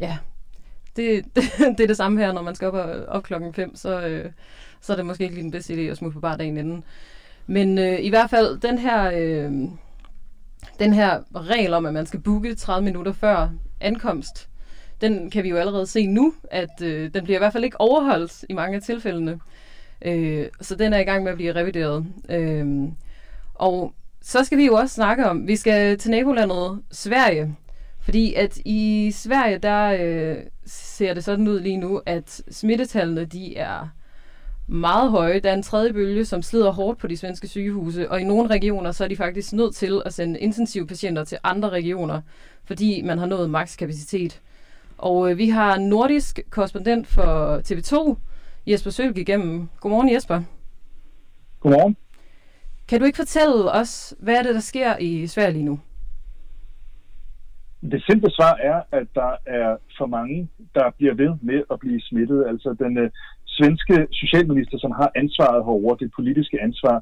Ja, 0.00 0.16
det, 0.96 1.24
det, 1.36 1.44
det 1.78 1.80
er 1.80 1.86
det 1.86 1.96
samme 1.96 2.20
her, 2.20 2.32
når 2.32 2.42
man 2.42 2.54
skal 2.54 2.68
op, 2.68 2.74
og, 2.74 3.04
op 3.08 3.22
klokken 3.22 3.54
5, 3.54 3.76
så, 3.76 4.00
øh, 4.00 4.30
så 4.80 4.92
er 4.92 4.96
det 4.96 5.06
måske 5.06 5.24
ikke 5.24 5.34
lige 5.34 5.44
den 5.44 5.50
bedste 5.50 5.74
idé 5.74 5.90
at 5.90 5.96
smutte 5.96 6.14
på 6.14 6.20
bar 6.20 6.36
dagen 6.36 6.56
inden. 6.56 6.84
Men 7.46 7.78
øh, 7.78 8.00
i 8.00 8.08
hvert 8.08 8.30
fald, 8.30 8.58
den 8.60 8.78
her, 8.78 9.10
øh, 9.14 9.52
den 10.78 10.92
her 10.92 11.20
regel 11.36 11.74
om, 11.74 11.86
at 11.86 11.94
man 11.94 12.06
skal 12.06 12.20
booke 12.20 12.54
30 12.54 12.84
minutter 12.84 13.12
før 13.12 13.48
ankomst, 13.80 14.48
den 15.00 15.30
kan 15.30 15.44
vi 15.44 15.48
jo 15.48 15.56
allerede 15.56 15.86
se 15.86 16.06
nu, 16.06 16.34
at 16.50 16.82
øh, 16.82 17.14
den 17.14 17.24
bliver 17.24 17.38
i 17.38 17.38
hvert 17.38 17.52
fald 17.52 17.64
ikke 17.64 17.80
overholdt 17.80 18.44
i 18.48 18.52
mange 18.52 18.76
af 18.76 18.82
tilfældene. 18.82 19.40
Øh, 20.04 20.46
så 20.60 20.74
den 20.74 20.92
er 20.92 20.98
i 20.98 21.04
gang 21.04 21.22
med 21.22 21.30
at 21.30 21.36
blive 21.36 21.52
revideret. 21.52 22.06
Øh, 22.28 22.88
og 23.54 23.94
så 24.22 24.44
skal 24.44 24.58
vi 24.58 24.66
jo 24.66 24.74
også 24.74 24.94
snakke 24.94 25.26
om, 25.26 25.48
vi 25.48 25.56
skal 25.56 25.98
til 25.98 26.10
nabolandet 26.10 26.82
Sverige, 26.90 27.56
fordi 28.00 28.34
at 28.34 28.58
i 28.64 29.10
Sverige, 29.14 29.58
der 29.58 29.96
øh, 30.00 30.36
ser 30.66 31.14
det 31.14 31.24
sådan 31.24 31.48
ud 31.48 31.60
lige 31.60 31.76
nu, 31.76 32.00
at 32.06 32.42
smittetallene, 32.50 33.24
de 33.24 33.56
er 33.56 33.88
meget 34.66 35.10
høje. 35.10 35.40
Der 35.40 35.50
er 35.50 35.54
en 35.54 35.62
tredje 35.62 35.92
bølge, 35.92 36.24
som 36.24 36.42
slider 36.42 36.72
hårdt 36.72 36.98
på 36.98 37.06
de 37.06 37.16
svenske 37.16 37.48
sygehuse, 37.48 38.10
og 38.10 38.20
i 38.20 38.24
nogle 38.24 38.50
regioner, 38.50 38.92
så 38.92 39.04
er 39.04 39.08
de 39.08 39.16
faktisk 39.16 39.52
nødt 39.52 39.74
til 39.74 40.02
at 40.04 40.14
sende 40.14 40.40
intensive 40.40 40.86
patienter 40.86 41.24
til 41.24 41.38
andre 41.44 41.68
regioner, 41.68 42.20
fordi 42.64 43.02
man 43.02 43.18
har 43.18 43.26
nået 43.26 43.50
makskapacitet. 43.50 44.40
Og 44.98 45.30
øh, 45.30 45.38
vi 45.38 45.48
har 45.48 45.78
nordisk 45.78 46.40
korrespondent 46.50 47.06
for 47.06 47.60
TV2, 47.68 48.16
Jesper 48.66 48.90
Sølg 48.90 49.18
igennem. 49.18 49.68
Godmorgen 49.80 50.12
Jesper. 50.14 50.40
Godmorgen. 51.60 51.96
Kan 52.88 53.00
du 53.00 53.04
ikke 53.06 53.16
fortælle 53.16 53.72
os, 53.80 54.14
hvad 54.18 54.34
er 54.34 54.42
det, 54.42 54.54
der 54.54 54.60
sker 54.60 54.96
i 55.00 55.26
Sverige 55.26 55.52
lige 55.52 55.64
nu? 55.64 55.80
Det 57.92 58.04
simple 58.10 58.30
svar 58.30 58.54
er, 58.54 58.82
at 58.92 59.06
der 59.14 59.32
er 59.46 59.76
for 59.98 60.06
mange, 60.06 60.48
der 60.74 60.90
bliver 60.98 61.14
ved 61.14 61.32
med 61.42 61.62
at 61.70 61.80
blive 61.80 62.00
smittet. 62.00 62.44
Altså 62.48 62.76
den 62.78 62.98
øh, 62.98 63.10
svenske 63.46 64.06
socialminister, 64.12 64.78
som 64.78 64.90
har 64.90 65.10
ansvaret 65.16 65.64
herover, 65.64 65.94
det 65.94 66.10
politiske 66.16 66.62
ansvar, 66.62 66.96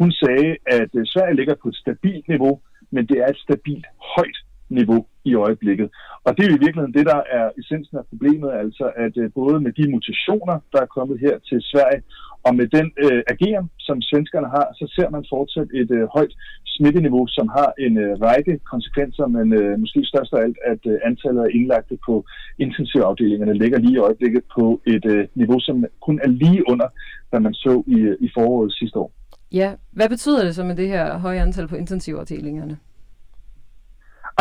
hun 0.00 0.12
sagde, 0.12 0.56
at 0.66 0.90
øh, 0.94 1.06
Sverige 1.06 1.36
ligger 1.36 1.54
på 1.62 1.68
et 1.68 1.76
stabilt 1.76 2.28
niveau, 2.28 2.60
men 2.90 3.06
det 3.06 3.16
er 3.18 3.26
et 3.26 3.44
stabilt 3.46 3.86
højt 4.16 4.38
niveau 4.68 5.06
i 5.24 5.34
øjeblikket. 5.34 5.88
Og 6.24 6.30
det 6.36 6.42
er 6.42 6.50
jo 6.50 6.56
i 6.56 6.64
virkeligheden 6.64 6.94
det, 6.98 7.06
der 7.06 7.20
er 7.38 7.46
essensen 7.60 7.96
af 7.98 8.04
problemet, 8.10 8.50
altså 8.62 8.84
at 8.96 9.14
øh, 9.16 9.30
både 9.40 9.60
med 9.60 9.72
de 9.72 9.90
mutationer, 9.90 10.56
der 10.72 10.80
er 10.82 10.94
kommet 10.96 11.20
her 11.20 11.34
til 11.48 11.58
Sverige, 11.70 12.02
og 12.46 12.52
med 12.58 12.66
den 12.76 12.86
øh, 13.04 13.22
ageren, 13.34 13.66
som 13.78 14.02
svenskerne 14.10 14.48
har, 14.56 14.66
så 14.78 14.84
ser 14.96 15.08
man 15.10 15.24
fortsat 15.32 15.68
et 15.80 15.90
øh, 15.90 16.04
højt 16.16 16.34
smitteniveau, 16.66 17.26
som 17.26 17.46
har 17.48 17.70
en 17.86 17.94
øh, 18.04 18.20
række 18.26 18.54
konsekvenser, 18.72 19.26
men 19.26 19.46
øh, 19.60 19.78
måske 19.82 20.00
størst 20.04 20.32
af 20.32 20.40
alt, 20.46 20.58
at 20.72 20.82
øh, 20.92 20.98
antallet 21.04 21.42
af 21.44 21.50
indlagte 21.58 21.96
på 22.06 22.14
intensivafdelingerne 22.58 23.54
ligger 23.62 23.78
lige 23.78 23.96
i 23.98 24.04
øjeblikket 24.08 24.42
på 24.56 24.80
et 24.86 25.04
øh, 25.14 25.26
niveau, 25.34 25.58
som 25.60 25.84
kun 26.06 26.20
er 26.24 26.28
lige 26.28 26.62
under, 26.72 26.88
hvad 27.30 27.40
man 27.40 27.54
så 27.54 27.82
i, 27.86 27.98
øh, 28.10 28.16
i 28.20 28.28
foråret 28.34 28.72
sidste 28.72 28.98
år. 28.98 29.10
Ja, 29.52 29.72
hvad 29.92 30.08
betyder 30.08 30.44
det 30.44 30.54
så 30.54 30.64
med 30.64 30.76
det 30.76 30.88
her 30.88 31.18
høje 31.18 31.40
antal 31.40 31.68
på 31.68 31.76
intensivafdelingerne? 31.76 32.76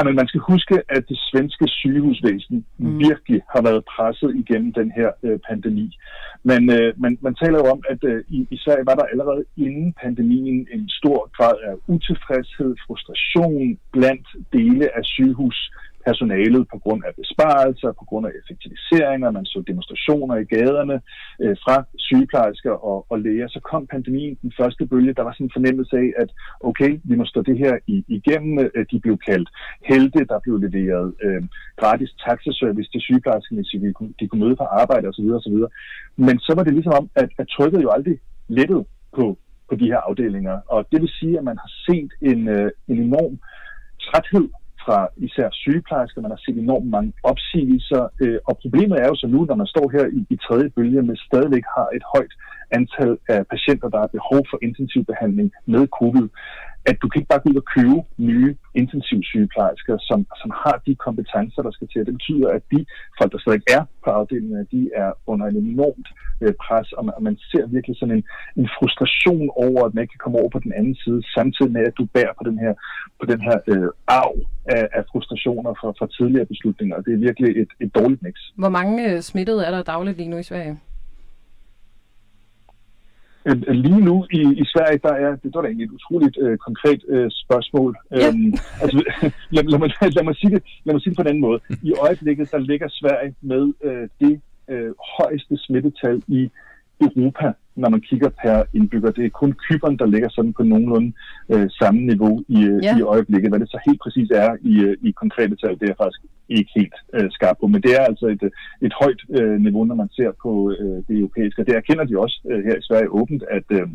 Men 0.06 0.16
man 0.16 0.28
skal 0.28 0.42
huske, 0.52 0.76
at 0.90 1.04
det 1.10 1.20
svenske 1.30 1.66
sygehusvæsen 1.68 2.66
mm. 2.78 3.00
virkelig 3.00 3.42
har 3.54 3.62
været 3.62 3.86
presset 3.96 4.36
igennem 4.42 4.74
den 4.74 4.92
her 4.98 5.10
øh, 5.24 5.40
pandemi. 5.50 5.98
Men 6.44 6.62
øh, 6.78 6.94
man, 7.04 7.18
man 7.22 7.36
taler 7.36 7.58
jo 7.62 7.66
om, 7.76 7.82
at 7.90 8.04
øh, 8.04 8.24
i, 8.28 8.48
i 8.52 8.58
Sverige 8.58 8.86
var 8.86 8.96
der 8.96 9.12
allerede 9.12 9.44
inden 9.58 9.94
pandemien 10.04 10.68
en 10.76 10.90
stor 10.90 11.20
grad 11.38 11.56
af 11.70 11.74
utilfredshed, 11.88 12.76
frustration 12.88 13.80
blandt 13.92 14.28
dele 14.54 14.98
af 14.98 15.04
sygehus 15.04 15.72
personalet 16.08 16.64
på 16.74 16.78
grund 16.84 17.02
af 17.08 17.14
besparelser, 17.22 17.92
på 18.00 18.06
grund 18.10 18.26
af 18.28 18.32
effektiviseringer, 18.40 19.32
man 19.32 19.46
så 19.46 19.64
demonstrationer 19.68 20.36
i 20.36 20.46
gaderne 20.56 20.98
øh, 21.44 21.56
fra 21.64 21.76
sygeplejersker 22.08 22.74
og, 22.90 22.98
og 23.12 23.18
læger. 23.26 23.48
Så 23.48 23.60
kom 23.72 23.88
pandemien, 23.88 24.38
den 24.42 24.54
første 24.60 24.86
bølge, 24.86 25.14
der 25.14 25.24
var 25.24 25.34
sådan 25.34 25.48
en 25.48 25.58
fornemmelse 25.58 25.96
af, 26.04 26.10
at 26.24 26.30
okay, 26.70 26.92
vi 27.04 27.16
må 27.16 27.26
stå 27.26 27.42
det 27.42 27.58
her 27.58 27.74
i, 27.88 27.98
igennem. 28.08 28.54
Øh, 28.76 28.86
de 28.92 29.00
blev 29.00 29.18
kaldt 29.30 29.50
helte, 29.92 30.20
der 30.32 30.40
blev 30.44 30.56
leveret 30.58 31.14
øh, 31.26 31.44
gratis 31.82 32.12
taxaservice 32.26 32.92
til 32.92 33.02
sygeplejerskerne, 33.02 33.64
så 33.64 33.78
de 33.84 33.94
kunne, 33.94 34.14
de 34.20 34.28
kunne 34.28 34.44
møde 34.46 34.56
på 34.56 34.64
arbejde 34.64 35.08
osv. 35.08 35.28
osv. 35.40 35.58
Men 36.16 36.40
så 36.40 36.52
var 36.56 36.64
det 36.64 36.74
ligesom 36.74 36.94
om, 37.00 37.10
at, 37.16 37.30
at 37.42 37.48
trykket 37.48 37.82
jo 37.84 37.90
aldrig 37.90 38.18
lettede 38.48 38.86
på, 39.18 39.38
på 39.70 39.76
de 39.76 39.86
her 39.86 39.98
afdelinger. 39.98 40.60
Og 40.68 40.80
det 40.92 41.02
vil 41.02 41.10
sige, 41.20 41.38
at 41.38 41.44
man 41.44 41.58
har 41.58 41.72
set 41.86 42.12
en, 42.22 42.48
øh, 42.48 42.72
en 42.88 42.98
enorm 43.08 43.40
træthed 44.02 44.50
fra 44.86 44.98
især 45.28 45.48
sygeplejersker. 45.52 46.22
Man 46.22 46.32
har 46.36 46.42
set 46.46 46.58
enormt 46.58 46.90
mange 46.96 47.14
opsigelser, 47.32 48.04
øh, 48.24 48.40
og 48.50 48.54
problemet 48.64 48.98
er 49.04 49.08
jo 49.12 49.16
så 49.16 49.28
nu, 49.28 49.40
når 49.50 49.56
man 49.62 49.68
står 49.74 49.88
her 49.96 50.06
i, 50.20 50.22
i 50.34 50.38
tredje 50.46 50.70
bølge, 50.76 51.02
med 51.02 51.16
stadigvæk 51.28 51.66
har 51.76 51.88
et 51.98 52.04
højt 52.16 52.34
antal 52.78 53.18
af 53.36 53.42
patienter, 53.54 53.88
der 53.94 54.00
har 54.04 54.16
behov 54.18 54.42
for 54.50 54.58
intensivbehandling 54.68 55.52
med 55.74 55.84
covid, 56.00 56.28
at 56.90 56.96
du 57.02 57.06
kan 57.08 57.20
ikke 57.20 57.32
bare 57.34 57.44
gå 57.44 57.50
ud 57.50 57.62
og 57.64 57.68
købe 57.76 57.98
nye 58.30 58.52
intensivsygeplejersker, 58.82 59.96
som, 60.10 60.20
som 60.42 60.50
har 60.64 60.78
de 60.86 60.96
kompetencer, 60.96 61.62
der 61.62 61.72
skal 61.72 61.88
til. 61.88 62.06
Det 62.08 62.14
betyder, 62.20 62.50
at 62.58 62.64
de 62.72 62.80
folk, 63.20 63.32
der 63.34 63.40
stadig 63.44 63.62
er 63.78 63.84
på 64.04 64.10
afdelingen, 64.18 64.68
de 64.76 64.82
er 65.04 65.12
under 65.32 65.46
en 65.48 65.58
enormt 65.74 66.08
øh, 66.44 66.54
pres, 66.64 66.88
og 66.98 67.06
man, 67.06 67.14
og 67.18 67.24
man 67.24 67.38
ser 67.52 67.66
virkelig 67.76 67.96
sådan 67.98 68.16
en, 68.18 68.24
en 68.60 68.70
frustration 68.78 69.50
over, 69.66 69.80
at 69.86 69.94
man 69.94 70.02
ikke 70.02 70.14
kan 70.16 70.24
komme 70.26 70.40
over 70.42 70.50
på 70.56 70.60
den 70.66 70.74
anden 70.80 70.96
side, 71.04 71.20
samtidig 71.38 71.72
med, 71.72 71.84
at 71.90 71.98
du 72.00 72.06
bærer 72.16 72.34
på 72.40 72.44
den 72.50 72.58
her, 72.64 72.74
på 73.20 73.26
den 73.32 73.42
her 73.48 73.58
øh, 73.72 73.90
arv 74.08 74.36
af, 74.66 74.86
af 74.98 75.04
frustrationer 75.12 75.74
fra, 75.80 75.90
fra 76.00 76.08
tidligere 76.18 76.46
beslutninger. 76.46 76.96
Det 77.06 77.14
er 77.14 77.22
virkelig 77.28 77.50
et, 77.62 77.72
et 77.84 77.96
dårligt 77.96 78.22
mix. 78.24 78.36
Hvor 78.62 78.70
mange 78.70 78.96
øh, 79.10 79.22
smittede 79.22 79.66
er 79.66 79.72
der 79.72 79.84
dagligt 79.84 80.18
lige 80.18 80.30
nu 80.30 80.38
i 80.38 80.50
Sverige? 80.52 80.80
Øh, 83.46 83.58
lige 83.86 84.02
nu 84.10 84.26
i, 84.32 84.42
i 84.62 84.66
Sverige, 84.74 85.00
der 85.04 85.14
er, 85.14 85.36
det, 85.36 85.54
der 85.54 85.60
er 85.60 85.64
egentlig 85.64 85.86
et 85.86 85.92
utroligt 85.92 86.38
øh, 86.42 86.58
konkret 86.58 87.02
øh, 87.08 87.32
spørgsmål. 87.32 87.98
Ja. 88.12 88.28
Øhm, 88.28 88.54
altså, 88.82 88.98
lad, 89.56 89.64
lad, 89.64 89.80
mig, 89.80 89.90
lad, 90.18 90.24
mig 90.24 90.36
sige 90.36 90.52
det, 90.56 90.64
lad 90.86 90.94
mig 90.94 91.02
sige 91.02 91.12
det 91.12 91.18
på 91.18 91.22
en 91.22 91.28
anden 91.28 91.46
måde. 91.48 91.60
I 91.90 91.94
øjeblikket, 92.06 92.52
der 92.52 92.58
ligger 92.58 92.88
Sverige 92.90 93.36
med 93.42 93.74
øh, 93.84 94.08
det 94.20 94.42
øh, 94.72 94.92
højeste 95.18 95.58
smittetal 95.58 96.24
i 96.28 96.50
Europa, 97.02 97.54
når 97.76 97.90
man 97.90 98.02
kigger 98.02 98.30
per 98.30 98.64
indbygger. 98.74 99.12
Det 99.12 99.26
er 99.26 99.30
kun 99.30 99.54
Kypern, 99.54 99.98
der 99.98 100.06
ligger 100.06 100.30
sådan 100.30 100.54
på 100.54 100.64
nogenlunde 100.64 101.14
øh, 101.50 101.70
samme 101.70 102.02
niveau 102.02 102.44
i, 102.48 102.64
øh, 102.64 102.84
Ja. 102.84 102.98
i 102.98 103.02
øjeblikket. 103.02 103.50
Hvad 103.52 103.60
det 103.60 103.70
så 103.70 103.80
helt 103.88 104.02
præcis 104.04 104.30
er 104.30 104.56
i, 104.62 104.74
øh, 104.88 104.98
i 105.02 105.12
konkrete 105.12 105.56
tal, 105.56 105.74
det 105.80 105.84
er 105.84 105.94
jeg 105.94 106.02
faktisk 106.04 106.22
ikke 106.50 106.72
helt 106.76 106.96
øh, 107.14 107.32
skarp 107.32 107.58
på. 107.62 107.68
Men 107.68 107.82
det 107.82 107.92
er 108.00 108.04
altså 108.12 108.26
et, 108.28 108.44
øh, 108.44 108.52
et 108.82 108.94
højt 109.02 109.22
øh, 109.38 109.62
niveau, 109.62 109.84
når 109.86 109.96
man 109.96 110.10
ser 110.10 110.32
på 110.44 110.52
øh, 110.80 110.98
det 111.08 111.16
europæiske. 111.22 111.62
Og 111.62 111.66
det 111.68 111.76
erkender 111.76 112.04
de 112.04 112.20
også 112.20 112.38
øh, 112.52 112.64
her 112.64 112.76
i 112.78 112.82
Sverige 112.82 113.10
åbent, 113.10 113.44
at, 113.58 113.68
øh, 113.70 113.88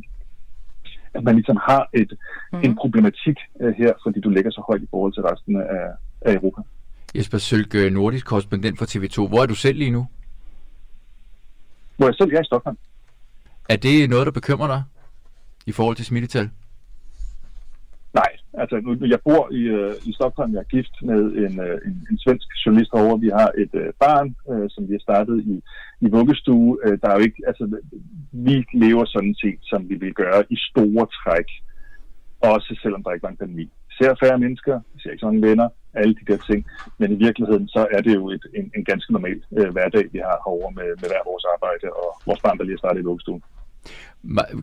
at 1.14 1.23
man 1.25 1.35
ligesom 1.35 1.59
har 1.69 1.88
et, 1.95 2.12
mm. 2.53 2.61
en 2.64 2.77
problematik 2.77 3.38
øh, 3.61 3.75
her, 3.81 3.93
fordi 4.05 4.21
du 4.21 4.31
ligger 4.31 4.51
så 4.51 4.62
højt 4.69 4.83
i 4.83 4.91
forhold 4.91 5.12
til 5.12 5.23
resten 5.23 5.57
af, 5.57 5.87
af 6.21 6.35
Europa. 6.35 6.61
Jesper 7.17 7.38
Sølk, 7.38 7.75
øh, 7.75 7.93
nordisk 7.93 8.27
korrespondent 8.27 8.79
for 8.79 8.85
TV2. 8.85 9.29
Hvor 9.29 9.43
er 9.43 9.47
du 9.47 9.55
selv 9.55 9.79
lige 9.79 9.91
nu? 9.91 10.07
Hvor 11.97 12.07
jeg 12.07 12.14
selv 12.14 12.33
er 12.33 12.41
i 12.41 12.45
Stockholm. 12.45 12.77
Er 13.69 13.77
det 13.77 14.11
noget, 14.11 14.27
der 14.27 14.33
bekymrer 14.33 14.67
dig 14.67 14.83
i 15.67 15.73
forhold 15.73 15.97
til 15.97 16.07
smittetal? 16.07 16.51
Nej, 18.15 18.33
altså 18.55 18.77
nu, 18.81 19.07
jeg 19.15 19.21
bor 19.25 19.53
i, 19.53 19.63
øh, 19.79 19.95
i 20.09 20.13
Stockholm, 20.13 20.53
jeg 20.53 20.61
er 20.61 20.73
gift 20.77 20.95
med 21.03 21.21
en, 21.45 21.61
øh, 21.67 21.79
en, 21.87 22.07
en 22.11 22.19
svensk 22.19 22.49
journalist 22.67 22.91
herovre. 22.95 23.21
Vi 23.21 23.31
har 23.41 23.51
et 23.63 23.75
øh, 23.83 23.93
barn, 24.05 24.29
øh, 24.51 24.67
som 24.71 24.89
vi 24.89 24.93
har 24.93 25.05
startet 25.09 25.37
i, 25.53 25.55
i 26.01 26.09
vuggestue. 26.17 26.79
Øh, 26.85 26.99
der 27.03 27.09
er 27.09 27.15
jo 27.19 27.25
ikke, 27.29 27.43
altså, 27.47 27.65
vi 28.33 28.57
lever 28.85 29.05
sådan 29.05 29.35
set, 29.43 29.61
som 29.63 29.89
vi 29.89 29.95
vil 29.95 30.15
gøre 30.15 30.45
i 30.51 30.57
store 30.71 31.07
træk, 31.19 31.49
også 32.41 32.79
selvom 32.83 33.03
der 33.03 33.13
ikke 33.13 33.27
var 33.27 33.35
en 33.35 33.43
pandemi. 33.43 33.65
Vi 33.89 33.95
ser 33.99 34.15
færre 34.23 34.39
mennesker, 34.39 34.81
vi 34.95 35.01
ser 35.01 35.11
ikke 35.11 35.21
så 35.21 35.27
mange 35.27 35.49
venner, 35.49 35.69
alle 35.95 36.15
de 36.15 36.33
der 36.33 36.39
ting, 36.51 36.67
men 36.99 37.13
i 37.13 37.19
virkeligheden 37.27 37.69
så 37.69 37.87
er 37.97 38.01
det 38.01 38.15
jo 38.15 38.31
et, 38.31 38.45
en, 38.59 38.71
en 38.77 38.85
ganske 38.85 39.13
normal 39.13 39.43
øh, 39.59 39.71
hverdag, 39.75 40.05
vi 40.13 40.19
har 40.19 40.37
herovre 40.45 40.73
med, 40.79 40.89
med 41.01 41.09
hver 41.11 41.29
vores 41.31 41.45
arbejde 41.55 41.87
og 42.03 42.09
vores 42.27 42.41
barn, 42.41 42.59
der 42.59 42.65
lige 42.65 42.77
har 42.77 42.85
startet 42.85 43.01
i 43.01 43.09
vuggestuen. 43.11 43.43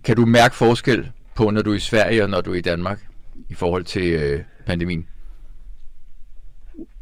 Kan 0.03 0.15
du 0.15 0.25
mærke 0.25 0.55
forskel 0.55 1.11
på, 1.35 1.49
når 1.49 1.61
du 1.61 1.71
er 1.71 1.75
i 1.75 1.79
Sverige 1.79 2.23
og 2.23 2.29
når 2.29 2.41
du 2.41 2.51
er 2.51 2.55
i 2.55 2.61
Danmark 2.61 2.99
i 3.49 3.53
forhold 3.53 3.83
til 3.83 4.13
øh, 4.13 4.43
pandemien? 4.65 5.07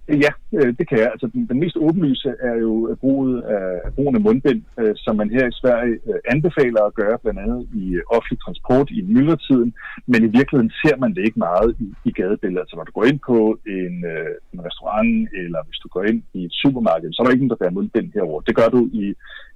Ja, 0.07 0.31
øh, 0.57 0.73
det 0.77 0.85
kan 0.89 0.97
jeg. 0.97 1.09
Altså, 1.11 1.27
den, 1.33 1.47
den 1.47 1.59
mest 1.59 1.77
åbenlyse 1.77 2.29
er 2.39 2.55
jo 2.65 2.97
bruget 2.99 3.41
af, 3.41 3.93
brugen 3.95 4.15
af 4.15 4.21
mundbind, 4.21 4.61
øh, 4.79 4.93
som 4.95 5.15
man 5.15 5.29
her 5.29 5.45
i 5.47 5.57
Sverige 5.61 5.95
øh, 6.09 6.19
anbefaler 6.33 6.81
at 6.85 6.93
gøre, 6.93 7.17
blandt 7.23 7.39
andet 7.39 7.61
i 7.81 7.85
øh, 7.99 8.03
offentlig 8.15 8.39
transport 8.45 8.87
i 8.91 9.01
myldretiden, 9.01 9.73
men 10.07 10.19
i 10.23 10.31
virkeligheden 10.37 10.71
ser 10.83 10.95
man 10.97 11.13
det 11.15 11.23
ikke 11.25 11.39
meget 11.39 11.75
i, 11.79 11.87
i 12.09 12.11
gadebilledet. 12.11 12.63
Altså, 12.63 12.75
når 12.75 12.83
du 12.83 12.91
går 12.97 13.05
ind 13.11 13.19
på 13.29 13.37
en, 13.77 13.95
øh, 14.13 14.33
en 14.53 14.59
restaurant, 14.67 15.29
eller 15.43 15.59
hvis 15.67 15.79
du 15.83 15.87
går 15.95 16.03
ind 16.11 16.19
i 16.33 16.41
et 16.45 16.53
supermarked, 16.61 17.09
så 17.11 17.17
er 17.19 17.23
der 17.25 17.31
ikke 17.31 17.43
nogen, 17.43 17.55
der 17.55 17.61
bærer 17.63 17.77
mundbind 17.77 18.09
herover. 18.13 18.41
Det 18.47 18.55
gør 18.59 18.69
du 18.75 18.81
i, 19.03 19.05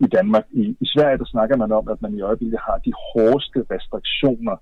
i 0.06 0.08
Danmark. 0.18 0.46
I, 0.52 0.64
I 0.84 0.86
Sverige, 0.94 1.18
der 1.22 1.34
snakker 1.34 1.56
man 1.64 1.72
om, 1.72 1.86
at 1.94 2.02
man 2.02 2.14
i 2.14 2.22
øjeblikket 2.22 2.60
har 2.68 2.78
de 2.88 2.94
hårdeste 3.12 3.60
restriktioner, 3.74 4.56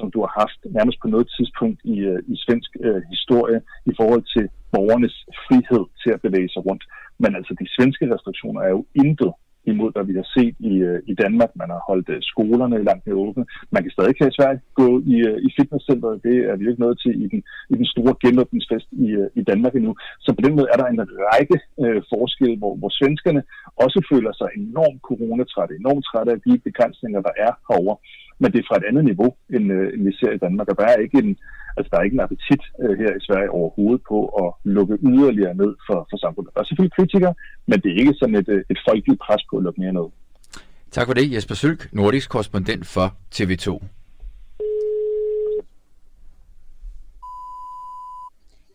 som 0.00 0.10
du 0.14 0.18
har 0.24 0.32
haft 0.42 0.60
nærmest 0.78 0.98
på 1.00 1.08
noget 1.14 1.28
tidspunkt 1.36 1.78
i, 1.94 1.96
øh, 2.10 2.20
i 2.32 2.34
svensk 2.44 2.70
øh, 2.86 3.02
historie 3.12 3.58
i 3.90 3.92
forhold 4.00 4.24
til 4.34 4.44
borgernes 4.74 5.16
frihed 5.44 5.84
til 6.02 6.10
at 6.14 6.22
bevæge 6.26 6.50
sig 6.54 6.62
rundt. 6.68 6.84
Men 7.22 7.30
altså, 7.38 7.52
de 7.60 7.66
svenske 7.76 8.04
restriktioner 8.14 8.60
er 8.66 8.70
jo 8.76 8.82
intet 9.04 9.32
imod, 9.72 9.90
hvad 9.92 10.04
vi 10.10 10.14
har 10.20 10.28
set 10.36 10.54
i, 10.70 10.74
øh, 10.88 10.98
i 11.12 11.14
Danmark. 11.22 11.50
Man 11.62 11.70
har 11.74 11.80
holdt 11.90 12.08
øh, 12.14 12.18
skolerne 12.32 12.84
langt 12.88 13.06
mere 13.06 13.22
åbne. 13.26 13.44
Man 13.74 13.82
kan 13.82 13.92
stadig 13.92 14.14
her 14.20 14.28
i 14.30 14.36
Sverige 14.38 14.60
gå 14.80 14.88
i, 15.14 15.16
i 15.46 15.48
fitnesscenteret. 15.58 16.22
Det 16.26 16.36
er 16.50 16.54
vi 16.56 16.64
jo 16.64 16.70
ikke 16.70 16.84
nået 16.86 16.98
til 17.04 17.14
i 17.24 17.26
den, 17.32 17.40
i 17.72 17.74
den 17.80 17.88
store 17.94 18.14
genåbningsfest 18.24 18.88
i, 19.06 19.06
i 19.40 19.42
Danmark 19.50 19.74
endnu. 19.74 19.92
Så 20.24 20.30
på 20.36 20.42
den 20.46 20.56
måde 20.56 20.68
er 20.72 20.78
der 20.78 20.86
en 20.88 21.00
række 21.30 21.58
øh, 21.84 22.00
forskelle, 22.12 22.56
hvor, 22.60 22.74
hvor 22.80 22.92
svenskerne 22.98 23.42
også 23.84 23.98
føler 24.12 24.32
sig 24.40 24.48
enormt 24.62 25.00
coronatrætte, 25.08 25.72
enormt 25.82 26.04
trætte 26.10 26.32
af 26.36 26.40
de 26.46 26.52
begrænsninger, 26.66 27.20
der 27.28 27.34
er 27.46 27.52
herovre 27.68 27.96
men 28.40 28.48
det 28.52 28.58
er 28.60 28.68
fra 28.68 28.76
et 28.80 28.88
andet 28.90 29.04
niveau, 29.10 29.30
end, 29.56 29.64
øh, 29.76 29.86
end 29.94 30.02
vi 30.08 30.12
ser 30.20 30.30
i 30.34 30.42
Danmark. 30.44 30.68
Og 30.70 30.76
der 30.80 30.86
er 30.92 30.96
ikke 31.04 31.18
en, 31.24 31.30
altså, 31.76 31.88
der 31.92 31.96
er 31.98 32.02
ikke 32.06 32.14
en 32.18 32.26
appetit 32.26 32.62
øh, 32.82 32.94
her 33.02 33.10
i 33.18 33.24
Sverige 33.28 33.50
overhovedet 33.58 34.02
på 34.12 34.18
at 34.42 34.48
lukke 34.76 34.94
yderligere 35.10 35.54
ned 35.62 35.72
for, 35.86 35.98
for 36.10 36.16
samfundet. 36.24 36.54
Der 36.54 36.60
er 36.60 36.64
selvfølgelig 36.68 36.96
kritikere, 36.98 37.34
men 37.68 37.76
det 37.82 37.88
er 37.92 37.98
ikke 38.02 38.14
sådan 38.20 38.34
et, 38.42 38.48
øh, 38.54 38.62
et 38.72 38.78
folkeligt 38.88 39.20
pres 39.26 39.42
på 39.50 39.56
at 39.56 39.62
lukke 39.66 39.80
mere 39.80 39.92
ned. 39.92 40.08
Tak 40.96 41.06
for 41.06 41.14
det, 41.14 41.32
Jesper 41.34 41.54
Sølk, 41.54 41.88
nordisk 41.92 42.30
korrespondent 42.30 42.86
for 42.86 43.06
TV2. 43.36 43.68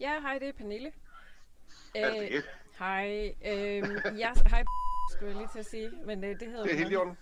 Ja, 0.02 0.14
hej, 0.22 0.38
det 0.40 0.48
er 0.48 0.52
Pernille. 0.58 0.90
Er 1.96 2.10
Øh, 2.10 2.22
det? 2.32 2.44
hej, 2.80 3.34
øh, 3.52 3.84
jeg, 4.20 4.32
hej, 4.50 4.64
skulle 5.12 5.30
jeg 5.32 5.38
lige 5.38 5.50
til 5.54 5.60
at 5.60 5.66
sige, 5.66 5.90
men 6.06 6.24
øh, 6.24 6.30
det 6.30 6.48
hedder 6.48 6.64
Det 6.64 6.74
er 6.74 6.78
helt 6.78 6.92
i 6.92 6.94
nok. 6.94 7.02
orden. 7.02 7.18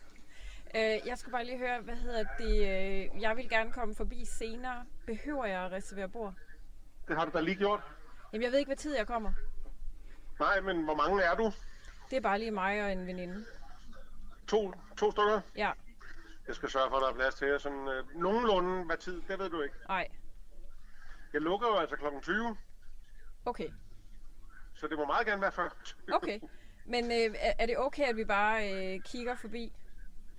Øh, 0.75 1.07
jeg 1.07 1.17
skulle 1.17 1.31
bare 1.31 1.45
lige 1.45 1.57
høre, 1.57 1.81
hvad 1.81 1.95
hedder 1.95 2.23
det, 2.37 2.57
øh, 3.15 3.21
jeg 3.21 3.37
vil 3.37 3.49
gerne 3.49 3.71
komme 3.71 3.95
forbi 3.95 4.25
senere. 4.25 4.85
Behøver 5.05 5.45
jeg 5.45 5.61
at 5.65 5.71
reservere 5.71 6.09
bord? 6.09 6.33
Det 7.07 7.15
har 7.17 7.25
du 7.25 7.31
da 7.33 7.39
lige 7.41 7.55
gjort. 7.57 7.81
Jamen, 8.33 8.43
jeg 8.43 8.51
ved 8.51 8.59
ikke, 8.59 8.69
hvad 8.69 8.77
tid 8.77 8.95
jeg 8.97 9.07
kommer. 9.07 9.33
Nej, 10.39 10.61
men 10.61 10.83
hvor 10.83 10.95
mange 10.95 11.23
er 11.23 11.35
du? 11.35 11.51
Det 12.09 12.17
er 12.17 12.21
bare 12.21 12.39
lige 12.39 12.51
mig 12.51 12.83
og 12.83 12.91
en 12.91 13.07
veninde. 13.07 13.45
To, 14.47 14.73
to 14.97 15.11
stykker? 15.11 15.41
Ja. 15.55 15.71
Jeg 16.47 16.55
skal 16.55 16.69
sørge 16.69 16.89
for, 16.89 16.97
at 16.97 17.01
der 17.01 17.09
er 17.09 17.13
plads 17.13 17.35
til 17.35 17.47
jer. 17.47 17.57
Sådan, 17.57 17.87
øh, 17.87 18.21
nogenlunde 18.21 18.85
hvad 18.85 18.97
tid, 18.97 19.21
det 19.27 19.39
ved 19.39 19.49
du 19.49 19.61
ikke. 19.61 19.75
Nej. 19.87 20.07
Jeg 21.33 21.41
lukker 21.41 21.67
jo 21.67 21.75
altså 21.77 21.95
klokken 21.95 22.21
20, 22.21 22.57
Okay. 23.45 23.69
så 24.73 24.87
det 24.87 24.97
må 24.97 25.05
meget 25.05 25.27
gerne 25.27 25.41
være 25.41 25.51
før. 25.51 25.69
Okay. 26.13 26.39
Men 26.85 27.05
øh, 27.05 27.35
er- 27.39 27.53
er 27.59 27.65
det 27.65 27.77
okay, 27.77 28.03
at 28.03 28.15
vi 28.17 28.25
bare 28.25 28.73
øh, 28.73 29.01
kigger 29.01 29.35
forbi? 29.35 29.73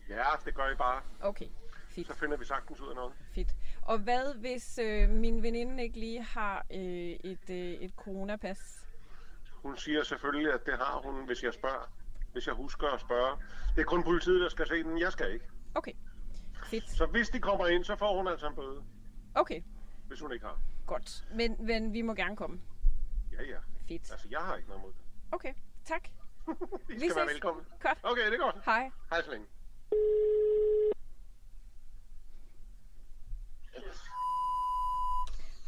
Ja, 0.09 0.25
det 0.45 0.55
gør 0.55 0.71
I 0.71 0.75
bare. 0.75 1.03
Okay. 1.21 1.49
Fedt. 1.89 2.07
Så 2.07 2.15
finder 2.15 2.37
vi 2.37 2.45
sagtens 2.45 2.81
ud 2.81 2.89
af 2.89 2.95
noget. 2.95 3.13
Fedt. 3.35 3.49
Og 3.83 3.99
hvad 3.99 4.35
hvis 4.35 4.79
øh, 4.79 5.09
min 5.11 5.43
veninde 5.43 5.83
ikke 5.83 5.99
lige 6.01 6.23
har 6.23 6.67
øh, 6.71 6.79
et, 6.81 7.51
øh, 7.51 7.57
et 7.57 7.93
coronapas? 7.97 8.87
Hun 9.53 9.77
siger 9.77 10.03
selvfølgelig, 10.03 10.53
at 10.53 10.67
det 10.67 10.75
har 10.79 11.01
hun, 11.05 11.27
hvis 11.27 11.43
jeg 11.43 11.55
spørger. 11.55 11.93
Hvis 12.33 12.47
jeg 12.47 12.55
husker 12.55 12.89
at 12.89 13.01
spørge. 13.01 13.37
Det 13.75 13.81
er 13.81 13.85
kun 13.85 14.03
politiet, 14.05 14.41
der 14.41 14.49
skal 14.49 14.69
se 14.69 14.83
den. 14.83 14.99
Jeg 15.01 15.13
skal 15.13 15.33
ikke. 15.33 15.47
Okay. 15.75 15.93
Fedt. 16.65 16.91
Så 16.91 17.07
hvis 17.07 17.29
de 17.29 17.41
kommer 17.41 17.67
ind, 17.67 17.85
så 17.85 17.97
får 17.97 18.17
hun 18.17 18.29
altså 18.29 18.47
en 18.49 18.55
bøde, 18.55 18.83
Okay. 19.35 19.63
hvis 20.09 20.21
hun 20.21 20.33
ikke 20.33 20.47
har. 20.47 20.59
Godt. 20.87 21.25
Men, 21.35 21.57
men 21.67 21.93
vi 21.93 22.03
må 22.03 22.15
gerne 22.15 22.37
komme. 22.37 22.61
Ja, 23.33 23.43
ja. 23.43 23.59
Fedt. 23.89 24.11
Altså, 24.13 24.27
jeg 24.31 24.41
har 24.41 24.57
ikke 24.57 24.69
noget 24.69 24.83
mod 24.83 24.93
det. 24.93 25.01
Okay. 25.33 25.55
Tak. 25.85 26.09
I 26.09 26.13
Vi 26.89 26.99
skal 26.99 27.17
være 27.17 27.27
ses. 27.27 27.35
velkommen. 27.35 27.65
Godt. 27.83 27.99
Okay, 28.03 28.27
det 28.27 28.35
er 28.35 28.39
godt. 28.53 28.57
Hej. 28.65 28.91
Hej 29.11 29.23
så 29.23 29.31
længe. 29.31 29.47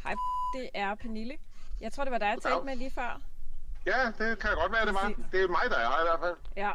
Hej. 0.02 0.14
Det 0.54 0.70
er 0.74 0.94
Pernille. 0.94 1.36
Jeg 1.80 1.92
tror, 1.92 2.04
det 2.04 2.10
var 2.12 2.18
dig, 2.18 2.26
jeg 2.26 2.38
talte 2.42 2.64
med 2.64 2.76
lige 2.76 2.90
før. 2.90 3.20
Ja, 3.86 4.12
det 4.18 4.38
kan 4.38 4.50
godt 4.54 4.72
være, 4.72 4.86
det 4.86 4.94
var. 4.94 5.12
Det 5.32 5.42
er 5.42 5.48
mig, 5.48 5.62
der 5.70 5.76
er 5.76 5.88
her 5.88 6.00
i 6.00 6.06
hvert 6.08 6.20
fald. 6.20 6.36
Ja. 6.56 6.72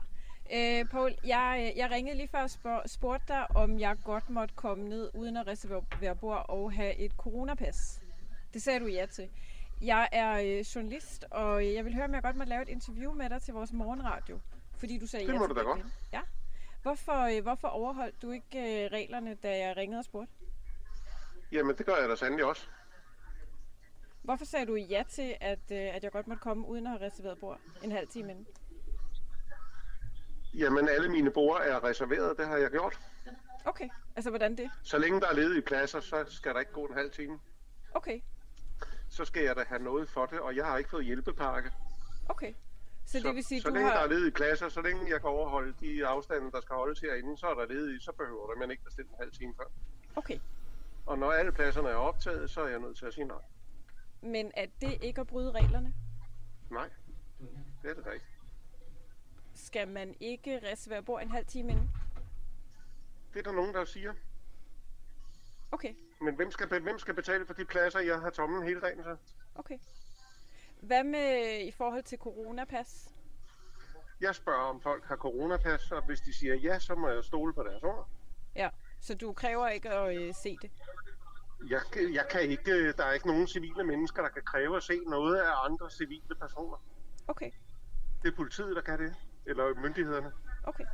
Øh, 0.54 0.86
Paul, 0.90 1.16
jeg, 1.26 1.74
jeg 1.76 1.92
ringede 1.92 2.18
lige 2.18 2.28
før 2.28 2.42
og 2.44 2.50
spurg, 2.50 2.82
spurgte 2.86 3.26
dig, 3.28 3.56
om 3.56 3.80
jeg 3.80 3.98
godt 4.04 4.30
måtte 4.30 4.54
komme 4.56 4.90
ned 4.90 5.10
uden 5.14 5.38
at 5.38 5.48
reservere 5.48 6.16
bord 6.16 6.46
og 6.50 6.74
have 6.74 6.96
et 6.96 7.12
coronapas. 7.18 8.02
Det 8.54 8.62
sagde 8.62 8.80
du 8.80 8.86
ja 8.88 9.06
til. 9.06 9.30
Jeg 9.82 10.10
er 10.12 10.32
øh, 10.42 10.60
journalist, 10.76 11.26
og 11.32 11.74
jeg 11.74 11.86
vil 11.86 11.96
høre, 11.96 12.06
om 12.06 12.14
jeg 12.14 12.22
godt 12.24 12.36
måtte 12.36 12.50
lave 12.50 12.62
et 12.62 12.70
interview 12.70 13.14
med 13.14 13.30
dig 13.30 13.42
til 13.42 13.54
vores 13.54 13.74
morgenradio. 13.74 14.40
Fordi 14.78 14.98
du 15.00 15.08
sagde 15.08 15.28
Det 15.28 15.34
ja 15.34 15.40
må 15.40 15.48
til 15.48 15.56
du 15.56 15.60
da 15.60 15.66
godt. 15.66 15.86
Ja. 16.14 16.22
Hvorfor, 16.82 17.38
øh, 17.38 17.44
hvorfor 17.44 17.67
overholdt 17.67 18.22
du 18.22 18.32
ikke 18.32 18.60
øh, 18.86 18.91
reglerne, 18.91 19.36
da 19.36 19.58
jeg 19.58 19.78
ringede 19.78 20.00
og 20.00 20.06
spurgte? 20.06 20.34
Jamen, 21.52 21.78
det 21.78 21.86
gør 21.86 21.96
jeg 21.96 22.10
da 22.10 22.15
sandelig 22.15 22.46
også. 22.46 22.67
Hvorfor 24.22 24.46
sagde 24.46 24.65
du 24.65 24.76
ja 24.76 25.04
til, 25.10 25.36
at, 25.41 25.60
øh, 25.72 25.96
at 25.96 26.04
jeg 26.04 26.12
godt 26.12 26.28
måtte 26.28 26.41
komme 26.41 26.67
uden 26.67 26.88
at 26.88 26.91
have 27.00 27.06
reserveret 27.12 27.39
bord 27.39 27.60
en 27.84 27.91
halv 27.91 28.08
time 28.08 28.32
inden? 28.32 28.48
Jamen, 30.54 30.89
alle 30.89 31.10
mine 31.10 31.32
borde 31.32 31.63
er 31.63 31.84
reserveret. 31.84 32.38
Det 32.38 32.48
har 32.48 32.58
jeg 32.58 32.72
gjort. 32.72 33.00
Okay, 33.65 33.89
altså 34.15 34.30
hvordan 34.30 34.58
det? 34.58 34.72
Så 34.84 34.98
længe 34.98 35.22
der 35.22 35.28
er 35.28 35.34
ledige 35.34 35.62
pladser, 35.62 36.00
så 36.00 36.26
skal 36.28 36.54
der 36.54 36.60
ikke 36.60 36.72
gå 36.72 36.86
en 36.86 36.94
halv 36.94 37.12
time. 37.12 37.39
Okay, 37.94 38.22
Så 39.10 39.26
skal 39.26 39.44
jeg 39.44 39.56
da 39.56 39.63
have 39.67 39.84
noget 39.84 40.10
for 40.10 40.26
det, 40.26 40.39
og 40.39 40.56
jeg 40.56 40.65
har 40.65 40.78
ikke 40.78 40.89
fået 40.89 41.06
hjælpepakke. 41.06 41.72
okay. 42.30 42.54
Så, 43.06 43.20
så 43.20 43.28
det 43.28 43.36
vil 43.36 43.44
sige, 43.44 43.62
så 43.62 43.68
du 43.70 43.74
længe 43.74 43.90
har... 43.90 43.98
der 43.98 44.04
er 44.04 44.08
ledige 44.08 44.32
pladser, 44.32 44.70
så 44.70 44.82
længe 44.82 45.10
jeg 45.12 45.22
kan 45.22 45.30
overholde 45.30 45.74
de 45.80 46.08
afstande, 46.08 46.52
der 46.52 46.62
skal 46.62 46.76
holdes 46.76 47.00
herinde, 47.00 47.38
så 47.38 47.48
er 47.48 47.54
der 47.54 47.66
ledige, 47.66 48.02
så 48.02 48.12
behøver 48.12 48.48
der 48.48 48.60
man 48.60 48.72
ikke 48.72 48.84
bestille 48.84 49.10
en 49.10 49.16
halv 49.20 49.32
time 49.32 49.54
før. 49.58 49.66
Okay, 50.16 50.40
Og 51.06 51.18
når 51.20 51.32
alle 51.32 51.52
pladserne 51.52 51.90
er 51.90 51.96
optaget, 51.96 52.50
så 52.50 52.62
er 52.62 52.68
jeg 52.68 52.80
nødt 52.80 52.98
til 52.98 53.06
at 53.06 53.14
sige 53.14 53.26
nej. 53.26 53.38
men 54.22 54.52
er 54.58 54.66
det 54.82 55.04
ikke 55.04 55.22
at 55.22 55.28
bryde 55.28 55.52
reglerne? 55.52 55.94
Nej, 56.70 56.90
det 57.82 57.90
er 57.90 57.94
det 57.94 58.06
da 58.06 58.10
ikke. 58.10 58.26
Skal 59.56 59.88
man 59.88 60.16
ikke 60.20 60.62
reservere 60.72 61.04
bord 61.04 61.22
en 61.22 61.32
halv 61.32 61.46
time 61.46 61.72
inden? 61.72 61.90
Det 63.34 63.40
er 63.40 63.44
der 63.44 63.52
nogen, 63.52 63.74
der 63.74 63.86
siger. 63.86 64.14
Okay, 65.72 65.94
Men 66.22 66.36
hvem 66.36 66.52
skal, 66.52 66.82
hvem 66.82 67.00
skal 67.00 67.14
betale 67.14 67.46
for 67.46 67.54
de 67.54 67.66
pladser, 67.66 68.00
jeg 68.00 68.20
har 68.20 68.30
tomme 68.30 68.66
hele 68.66 68.82
dagen 68.82 69.04
så? 69.04 69.18
okay. 69.56 69.78
Hvad 70.82 71.04
med 71.04 71.60
i 71.67 71.72
forhold 71.72 72.04
til 72.04 72.17
coronapas? 72.17 73.10
Jeg 74.22 74.36
spørger, 74.36 74.60
om 74.70 74.82
folk 74.82 75.06
har 75.06 75.15
coronapas, 75.15 75.91
og 75.91 76.06
hvis 76.06 76.22
de 76.22 76.34
siger 76.34 76.56
ja, 76.56 76.80
så 76.80 76.96
må 76.96 77.10
jeg 77.10 77.24
stole 77.24 77.54
på 77.54 77.63
deres 77.63 77.84
ord. 77.84 78.10
Ja, 78.56 78.70
så 79.00 79.15
du 79.15 79.34
kræver 79.34 79.67
ikke 79.67 79.89
at 79.89 80.17
øh, 80.17 80.34
se 80.44 80.58
det? 80.62 80.72
Jeg, 81.70 81.82
kan- 81.91 82.13
jeg 82.13 82.28
kan 82.32 82.41
ikke, 82.41 82.72
øh, 82.72 82.94
der 82.98 83.04
er 83.06 83.12
ikke 83.13 83.28
nogen 83.28 83.48
civile 83.48 83.84
mennesker, 83.84 84.22
der 84.22 84.30
kan 84.30 84.41
kræve 84.46 84.78
at 84.78 84.84
se 84.84 85.00
noget 85.08 85.38
af 85.41 85.65
andre 85.65 85.91
civile 85.91 86.36
personer. 86.36 86.78
Okay, 87.28 87.52
Det 88.24 88.32
er 88.32 88.36
politiet, 88.36 88.76
der 88.76 88.82
kan 88.82 89.00
det, 89.00 89.15
eller 89.46 89.74
myndighederne, 89.82 90.32
okay. 90.63 90.86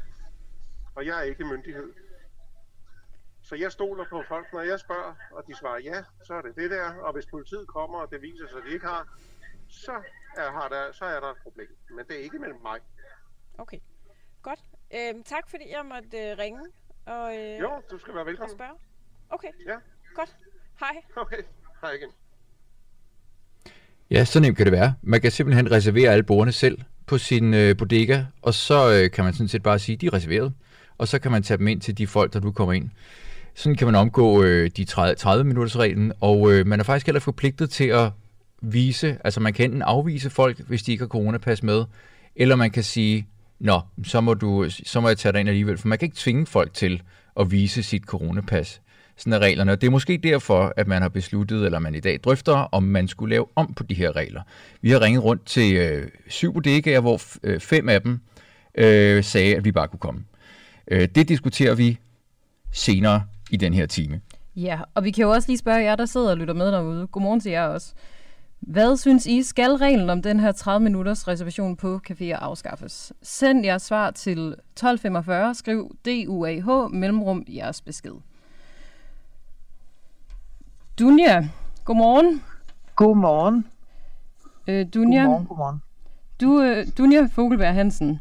og 0.96 1.06
jeg 1.06 1.20
er 1.20 1.24
ikke 1.24 1.46
myndighed. 1.46 1.94
Så 3.42 3.56
jeg 3.56 3.72
stoler 3.72 4.06
på 4.10 4.24
folk, 4.28 4.54
når 4.54 4.62
jeg 4.62 4.80
spørger, 4.80 5.16
og 5.32 5.44
de 5.48 5.56
svarer 5.56 5.80
ja, 5.80 6.04
så 6.24 6.34
er 6.34 6.42
det 6.42 6.56
det 6.56 6.72
der. 6.72 6.94
Og 6.94 7.14
hvis 7.14 7.26
politiet 7.26 7.68
kommer, 7.68 7.98
og 8.00 8.12
det 8.12 8.22
viser 8.22 8.48
sig, 8.48 8.58
at 8.58 8.64
de 8.68 8.70
ikke 8.74 8.86
har, 8.86 9.08
så 9.70 9.92
er, 10.38 10.52
har 10.52 10.68
der, 10.68 10.92
så 10.94 11.06
er 11.06 11.20
der 11.20 11.28
et 11.32 11.38
problem. 11.44 11.68
Men 11.96 12.06
det 12.08 12.16
er 12.20 12.24
ikke 12.24 12.40
mellem 12.40 12.60
mig. 12.64 12.80
Okay, 13.58 13.78
godt. 14.42 14.60
Øhm, 14.96 15.24
tak 15.24 15.50
fordi 15.50 15.64
jeg 15.72 15.86
måtte 15.86 16.18
øh, 16.18 16.38
ringe 16.38 16.60
og, 17.06 17.38
øh, 17.38 17.60
Jo, 17.60 17.70
du 17.92 17.98
skal 18.00 18.14
være 18.14 18.22
og 18.24 18.28
velkommen. 18.28 18.56
spørge. 18.58 18.74
Okay, 19.30 19.48
Ja, 19.68 19.76
godt. 20.16 20.36
Hej. 20.80 20.96
okay. 21.16 21.42
Hej 21.82 21.92
igen. 21.92 22.10
Ja, 24.12 24.26
så 24.26 24.40
nemt 24.40 24.58
kan 24.58 24.66
det 24.66 24.74
være. 24.74 24.94
Man 25.02 25.22
kan 25.22 25.32
simpelthen 25.32 25.72
reservere 25.72 26.12
alle 26.12 26.24
bordene 26.24 26.52
selv 26.52 26.82
på 27.06 27.18
sin 27.18 27.54
øh, 27.54 27.78
bodega, 27.78 28.24
og 28.42 28.54
så 28.54 28.92
øh, 29.04 29.12
kan 29.12 29.24
man 29.24 29.34
sådan 29.34 29.48
set 29.48 29.64
bare 29.64 29.80
sige, 29.80 29.94
at 29.96 30.02
de 30.02 30.06
er 30.08 30.14
reserveret, 30.14 30.54
og 30.98 31.08
så 31.08 31.20
kan 31.20 31.32
man 31.32 31.44
tage 31.44 31.58
dem 31.58 31.68
ind 31.68 31.82
til 31.82 31.98
de 31.98 32.08
folk, 32.08 32.34
der 32.34 32.40
nu 32.40 32.52
kommer 32.52 32.74
ind. 32.74 32.90
Sådan 33.54 33.76
kan 33.76 33.88
man 33.88 33.96
omgå 33.96 34.44
øh, 34.44 34.70
de 34.78 34.86
30, 34.86 35.16
30 35.16 35.44
minutters 35.44 35.78
reglen, 35.78 36.14
og 36.22 36.52
øh, 36.52 36.68
man 36.68 36.80
er 36.80 36.84
faktisk 36.84 37.06
heller 37.06 37.20
forpligtet 37.20 37.70
til 37.70 37.88
at 37.88 38.12
vise, 38.62 39.18
altså 39.24 39.40
man 39.40 39.54
kan 39.54 39.66
enten 39.66 39.82
afvise 39.82 40.30
folk, 40.30 40.60
hvis 40.68 40.84
de 40.84 40.92
ikke 40.92 41.02
har 41.02 41.08
coronapas 41.08 41.64
med, 41.64 41.86
eller 42.36 42.56
man 42.56 42.72
kan 42.72 42.84
sige, 42.84 43.28
nå, 43.60 43.82
så 44.04 44.22
må, 44.22 44.34
du, 44.34 44.66
så 44.70 45.00
må 45.00 45.08
jeg 45.08 45.18
tage 45.18 45.34
dig 45.34 45.40
ind 45.40 45.50
alligevel, 45.50 45.78
for 45.78 45.88
man 45.88 45.98
kan 45.98 46.06
ikke 46.06 46.18
tvinge 46.18 46.46
folk 46.46 46.74
til 46.74 47.02
at 47.40 47.52
vise 47.52 47.84
sit 47.84 48.04
coronapas. 48.04 48.82
Sådan 49.18 49.34
er 49.34 49.40
reglerne, 49.40 49.72
og 49.72 49.82
det 49.82 49.88
er 49.88 49.92
måske 49.92 50.18
derfor, 50.18 50.74
at 50.78 50.88
man 50.88 51.02
har 51.02 51.10
besluttet, 51.10 51.66
eller 51.66 51.80
man 51.80 51.96
i 51.96 52.00
dag 52.00 52.20
drøfter, 52.24 52.54
om 52.54 52.84
man 52.84 53.08
skulle 53.08 53.30
lave 53.30 53.46
om 53.56 53.74
på 53.74 53.84
de 53.84 53.94
her 53.94 54.16
regler. 54.16 54.42
Vi 54.82 54.90
har 54.90 55.02
ringet 55.02 55.24
rundt 55.24 55.46
til 55.46 55.76
øh, 55.76 56.08
syv 56.28 56.54
bodegaer, 56.54 57.00
hvor 57.00 57.18
f- 57.18 57.38
øh, 57.44 57.60
fem 57.60 57.90
af 57.90 58.02
dem 58.02 58.20
øh, 58.76 59.24
sagde, 59.24 59.56
at 59.56 59.66
vi 59.66 59.72
bare 59.72 59.88
kunne 59.88 60.00
komme. 60.00 60.24
Øh, 60.88 61.08
det 61.16 61.30
diskuterer 61.30 61.76
vi 61.76 61.98
senere 62.72 63.24
i 63.52 63.58
den 63.58 63.74
her 63.74 63.86
time. 63.86 64.22
Ja, 64.56 64.80
og 64.96 65.04
vi 65.04 65.12
kan 65.12 65.22
jo 65.22 65.30
også 65.30 65.50
lige 65.50 65.58
spørge 65.58 65.84
jer, 65.84 65.96
der 65.96 66.06
sidder 66.06 66.30
og 66.30 66.38
lytter 66.38 66.54
med 66.54 66.72
derude. 66.72 67.08
Godmorgen 67.08 67.40
til 67.40 67.52
jer 67.52 67.64
også. 67.64 67.94
Hvad 68.60 68.98
synes 68.98 69.26
I, 69.26 69.44
skal 69.44 69.72
reglen 69.72 70.10
om 70.10 70.22
den 70.22 70.40
her 70.40 70.52
30 70.52 70.84
minutters 70.84 71.28
reservation 71.28 71.76
på 71.76 72.00
caféer 72.10 72.34
afskaffes? 72.34 73.14
Send 73.22 73.66
jeres 73.66 73.82
svar 73.82 74.12
til 74.12 74.38
1245, 74.48 75.56
skriv 75.56 75.96
DUAH, 76.06 76.92
mellemrum 76.92 77.44
jeres 77.50 77.82
besked. 77.82 78.12
Dunja, 81.00 81.48
godmorgen. 81.86 82.44
Godmorgen. 82.96 83.66
Øh, 84.68 84.86
Dunja, 84.94 85.22
Godmorgen, 85.22 85.46
godmorgen. 85.48 85.82
du, 86.42 86.62
øh, 86.62 86.88
Dunja 86.98 87.28
Fogelberg 87.32 87.74
Hansen. 87.74 88.20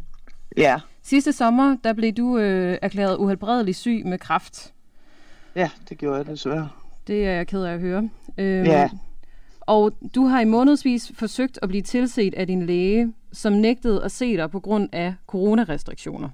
Ja, 0.57 0.81
Sidste 1.03 1.33
sommer, 1.33 1.77
der 1.85 1.92
blev 1.92 2.12
du 2.12 2.38
øh, 2.38 2.79
erklæret 2.83 3.16
uhelbredelig 3.16 3.77
syg 3.77 4.03
med 4.07 4.18
kræft. 4.18 4.72
ja, 5.55 5.70
det 5.88 5.99
gjorde 5.99 6.16
jeg 6.16 6.27
desværre. 6.27 6.68
Det 7.07 7.27
er 7.27 7.33
jeg 7.33 7.46
ked 7.46 7.62
af 7.64 7.72
at 7.75 7.81
høre. 7.81 8.09
Øhm, 8.38 8.66
Ja. 8.66 8.88
Og 9.66 9.92
du 10.14 10.24
har 10.26 10.40
i 10.40 10.44
månedsvis 10.44 11.12
forsøgt 11.18 11.59
at 11.62 11.68
blive 11.68 11.83
tilset 11.83 12.35
af 12.35 12.46
din 12.46 12.66
læge, 12.66 13.12
som 13.33 13.52
nægtede 13.52 14.05
at 14.05 14.12
se 14.12 14.37
dig 14.37 14.50
på 14.50 14.61
grund 14.61 14.88
af 14.92 15.14
coronarestriktioner. 15.26 16.29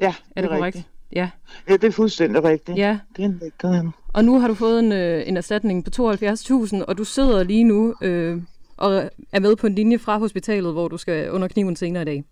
Ja, 0.00 0.14
Er 0.36 0.40
det, 0.40 0.50
korrekt? 0.50 0.64
rigtigt. 0.64 0.88
Ja. 1.12 1.30
Ja, 1.68 1.72
det 1.72 1.84
er 1.84 1.90
fuldstændig 1.90 2.44
rigtigt. 2.44 2.78
ja. 2.78 2.98
Det 3.16 3.38
nægter 3.42 3.68
han. 3.68 3.90
Og 4.12 4.24
nu 4.24 4.40
har 4.40 4.48
du 4.48 4.54
fået 4.54 4.78
en, 4.78 4.92
øh, 4.92 5.28
en 5.28 5.36
erstatning 5.36 5.84
på 5.84 5.90
72.000, 5.90 6.84
og 6.84 6.98
du 6.98 7.04
sidder 7.04 7.42
lige 7.44 7.64
nu 7.64 7.94
øh, 8.02 8.42
og 8.76 9.10
er 9.32 9.40
med 9.40 9.56
på 9.56 9.66
en 9.66 9.74
linje 9.74 9.98
fra 9.98 10.18
hospitalet, 10.18 10.72
hvor 10.72 10.88
du 10.88 10.96
skal 10.96 11.30
under 11.30 11.48
kniven 11.48 11.76
senere 11.76 12.02
i 12.02 12.04
dag. 12.04 12.24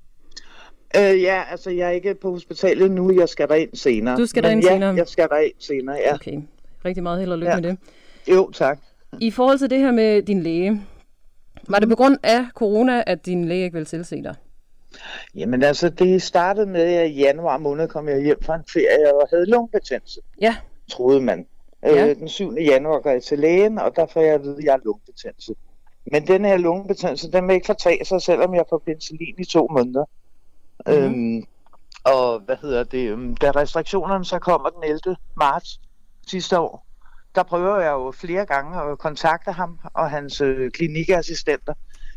Øh, 0.96 1.22
ja, 1.22 1.42
altså 1.50 1.70
jeg 1.70 1.86
er 1.86 1.90
ikke 1.90 2.14
på 2.14 2.30
hospitalet 2.30 2.90
nu, 2.90 3.12
jeg 3.20 3.28
skal 3.28 3.48
derind 3.48 3.70
senere. 3.74 4.16
Du 4.16 4.26
skal 4.26 4.42
Men 4.42 4.48
derind 4.48 4.62
ja, 4.64 4.72
senere? 4.72 4.94
jeg 4.94 5.08
skal 5.08 5.28
derind 5.30 5.52
senere, 5.58 5.96
ja. 5.96 6.14
Okay. 6.14 6.40
Rigtig 6.84 7.02
meget 7.02 7.20
held 7.20 7.32
og 7.32 7.38
lykke 7.38 7.50
Ja. 7.50 7.60
med 7.60 7.68
det. 7.70 7.78
Jo, 8.28 8.50
tak. 8.50 8.78
I 9.20 9.30
forhold 9.30 9.58
til 9.58 9.70
det 9.70 9.78
her 9.78 9.90
med 9.92 10.22
din 10.22 10.42
læge, 10.42 10.82
var 11.68 11.78
det 11.78 11.88
på 11.88 11.96
grund 11.96 12.18
af 12.22 12.46
corona, 12.54 13.04
at 13.06 13.26
din 13.26 13.44
læge 13.44 13.64
ikke 13.64 13.76
vil 13.76 13.86
tilse 13.86 14.22
dig? 14.22 14.34
Jamen 15.34 15.62
altså, 15.62 15.88
det 15.88 16.22
startede 16.22 16.66
med, 16.66 16.80
at 16.80 17.10
i 17.10 17.14
januar 17.14 17.58
måned 17.58 17.88
kom 17.88 18.08
jeg 18.08 18.22
hjem 18.22 18.42
fra 18.42 18.54
en 18.54 18.64
ferie 18.72 19.14
og 19.14 19.28
havde 19.30 19.46
lungebetændelse, 19.46 20.20
Ja, 20.40 20.56
troede 20.90 21.20
man. 21.20 21.46
Ja. 21.82 22.08
Øh, 22.08 22.16
den 22.16 22.28
7. 22.28 22.54
januar 22.60 23.00
går 23.00 23.10
jeg 23.10 23.22
til 23.22 23.38
lægen, 23.38 23.78
og 23.78 23.96
der 23.96 24.06
får 24.06 24.20
jeg 24.20 24.34
at 24.34 24.42
vide, 24.42 24.56
at 24.58 24.64
jeg 24.64 24.72
har 24.72 24.80
lungebetændelse. 24.84 25.54
Men 26.12 26.26
den 26.26 26.44
her 26.44 26.56
lungebetændelse, 26.56 27.32
den 27.32 27.48
vil 27.48 27.54
ikke 27.54 27.66
fortage 27.66 28.04
sig, 28.04 28.22
selvom 28.22 28.54
jeg 28.54 28.64
får 28.70 28.78
penicillin 28.86 29.34
i 29.38 29.44
to 29.44 29.68
måneder. 29.70 30.04
Mhm. 30.86 30.94
Øhm, 30.96 31.44
Og 32.04 32.40
hvad 32.40 32.56
hedder 32.62 32.84
det, 32.84 33.08
øhm, 33.08 33.36
da 33.36 33.50
restriktionerne 33.50 34.24
så 34.24 34.38
kommer 34.38 34.68
den 34.68 34.84
11. 34.84 35.16
marts 35.36 35.80
sidste 36.26 36.58
år, 36.60 36.86
der 37.34 37.42
prøver 37.42 37.80
jeg 37.80 37.90
jo 37.90 38.10
flere 38.10 38.46
gange 38.46 38.80
at 38.82 38.98
kontakte 38.98 39.52
ham 39.52 39.78
og 39.94 40.10
hans 40.10 40.40
øh, 40.40 40.70
klinikassistenter, 40.70 41.74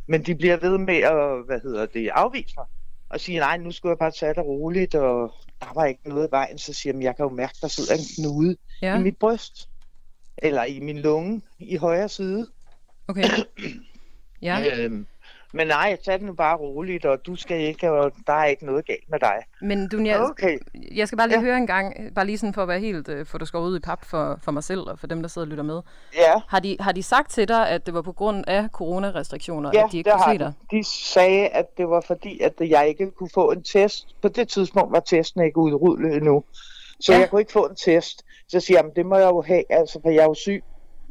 men 0.07 0.23
de 0.23 0.35
bliver 0.35 0.57
ved 0.57 0.77
med 0.77 0.95
at, 0.97 1.45
hvad 1.45 1.59
hedder 1.63 1.85
det, 1.85 2.09
afvise 2.09 2.53
mig 2.57 2.65
og 3.09 3.19
sige, 3.19 3.39
nej, 3.39 3.57
nu 3.57 3.71
skal 3.71 3.87
jeg 3.87 3.97
bare 3.97 4.11
tage 4.11 4.33
det 4.33 4.43
roligt, 4.45 4.95
og 4.95 5.33
der 5.61 5.67
var 5.75 5.85
ikke 5.85 6.09
noget 6.09 6.27
i 6.27 6.31
vejen, 6.31 6.57
så 6.57 6.73
siger 6.73 6.93
jeg, 6.95 7.03
jeg 7.03 7.15
kan 7.15 7.23
jo 7.23 7.29
mærke, 7.29 7.53
der 7.61 7.67
sidder 7.67 7.93
en 7.93 8.05
knude 8.15 8.57
Ja. 8.81 8.99
i 8.99 9.03
mit 9.03 9.17
bryst, 9.17 9.69
eller 10.37 10.63
i 10.63 10.79
min 10.79 10.99
lunge 10.99 11.41
i 11.59 11.75
højre 11.77 12.09
side. 12.09 12.47
Okay. 13.07 13.23
Ja. 14.41 14.83
Øhm, 14.83 15.07
men 15.55 15.67
nej, 15.67 15.97
tag 16.05 16.13
det 16.13 16.21
nu 16.21 16.33
bare 16.33 16.55
roligt, 16.57 17.05
og 17.05 17.25
du 17.25 17.35
skal 17.35 17.59
ikke, 17.61 17.91
og 17.91 18.11
der 18.27 18.33
er 18.33 18.45
ikke 18.45 18.65
noget 18.65 18.85
galt 18.85 19.09
med 19.09 19.19
dig. 19.19 19.35
Men 19.61 19.89
Dunja, 19.89 20.21
Okay. 20.29 20.57
jeg 20.95 21.07
skal 21.07 21.17
bare 21.17 21.27
lige 21.27 21.39
Ja. 21.39 21.45
høre 21.45 21.57
en 21.57 21.67
gang, 21.67 22.13
bare 22.15 22.25
lige 22.25 22.37
sådan 22.37 22.53
for 22.53 22.61
at 22.61 22.67
være 22.67 22.79
helt, 22.79 23.09
øh, 23.09 23.25
få 23.25 23.37
det 23.37 23.47
skåret 23.47 23.69
ud 23.69 23.77
i 23.77 23.79
pap 23.79 24.05
for, 24.05 24.39
for 24.43 24.51
mig 24.51 24.63
selv 24.63 24.79
og 24.81 24.99
for 24.99 25.07
dem, 25.07 25.21
der 25.21 25.29
sidder 25.29 25.45
og 25.45 25.49
lytter 25.49 25.63
med. 25.63 25.81
Ja. 26.15 26.33
Har 26.47 26.59
de, 26.59 26.77
har 26.79 26.91
de 26.91 27.03
sagt 27.03 27.31
til 27.31 27.47
dig, 27.47 27.69
at 27.69 27.85
det 27.85 27.93
var 27.93 28.01
på 28.01 28.11
grund 28.11 28.43
af 28.47 28.67
coronarestriktioner, 28.69 29.71
Ja, 29.73 29.83
at 29.85 29.91
de 29.91 29.97
ikke 29.97 30.11
kunne 30.11 30.33
se 30.33 30.39
dig? 30.39 30.53
De 30.71 30.83
sagde, 30.83 31.47
at 31.47 31.77
det 31.77 31.89
var 31.89 32.01
fordi, 32.01 32.39
at 32.39 32.53
jeg 32.59 32.87
ikke 32.87 33.11
kunne 33.11 33.29
få 33.33 33.51
en 33.51 33.63
test. 33.63 34.07
På 34.21 34.27
det 34.27 34.47
tidspunkt 34.47 34.91
var 34.91 34.99
testen 34.99 35.41
ikke 35.43 35.57
udrullet 35.57 36.13
endnu. 36.15 36.43
Så 36.99 37.13
Ja. 37.13 37.19
jeg 37.19 37.29
kunne 37.29 37.41
ikke 37.41 37.51
få 37.51 37.65
en 37.65 37.75
test. 37.75 38.25
Så 38.47 38.59
siger 38.59 38.77
jeg, 38.77 38.85
"Men 38.85 38.93
det 38.95 39.05
må 39.05 39.17
jeg 39.17 39.29
jo 39.29 39.41
have, 39.41 39.63
altså, 39.69 39.99
for 40.01 40.09
jeg 40.09 40.19
er 40.19 40.23
jo 40.25 40.33
syg. 40.33 40.63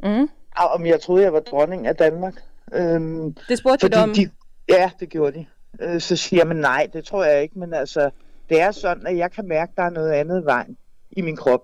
Mm. 0.03 0.29
Og 0.57 0.67
om 0.67 0.85
jeg 0.85 1.01
troede, 1.01 1.23
jeg 1.23 1.33
var 1.33 1.39
dronning 1.39 1.87
af 1.87 1.95
Danmark. 1.95 2.33
Øhm, 2.73 3.33
Det 3.49 3.57
spurgte 3.57 3.87
de 3.87 3.91
dig 3.95 4.03
om. 4.03 4.13
de, 4.13 4.29
ja, 4.69 4.91
det 4.99 5.09
gjorde 5.09 5.39
de. 5.39 5.45
Øh, 5.81 6.01
så 6.01 6.15
siger 6.15 6.39
jeg, 6.39 6.47
men 6.47 6.57
nej, 6.57 6.87
det 6.93 7.05
tror 7.05 7.23
jeg 7.25 7.41
ikke. 7.43 7.59
Men 7.59 7.73
altså, 7.73 8.09
det 8.49 8.61
er 8.61 8.71
sådan, 8.71 9.07
at 9.07 9.17
jeg 9.17 9.31
kan 9.31 9.47
mærke, 9.47 9.69
at 9.71 9.77
der 9.77 9.83
er 9.83 9.89
noget 9.89 10.11
andet 10.11 10.41
i 10.41 10.45
vejen 10.45 10.77
i 11.11 11.21
min 11.21 11.35
krop. 11.35 11.61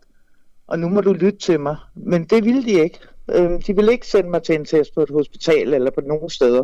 Og 0.67 0.79
nu 0.79 0.89
må 0.89 1.01
du 1.01 1.13
lytte 1.13 1.39
til 1.39 1.59
mig. 1.59 1.75
Men 1.95 2.23
det 2.23 2.45
ville 2.45 2.63
de 2.63 2.83
ikke. 2.83 2.99
Øhm, 3.31 3.61
de 3.61 3.75
ville 3.75 3.91
ikke 3.91 4.07
sende 4.07 4.29
mig 4.29 4.43
til 4.43 4.55
en 4.55 4.65
test 4.65 4.93
på 4.95 5.01
et 5.01 5.09
hospital 5.09 5.73
eller 5.73 5.91
på 5.91 6.01
nogen 6.01 6.29
steder. 6.29 6.63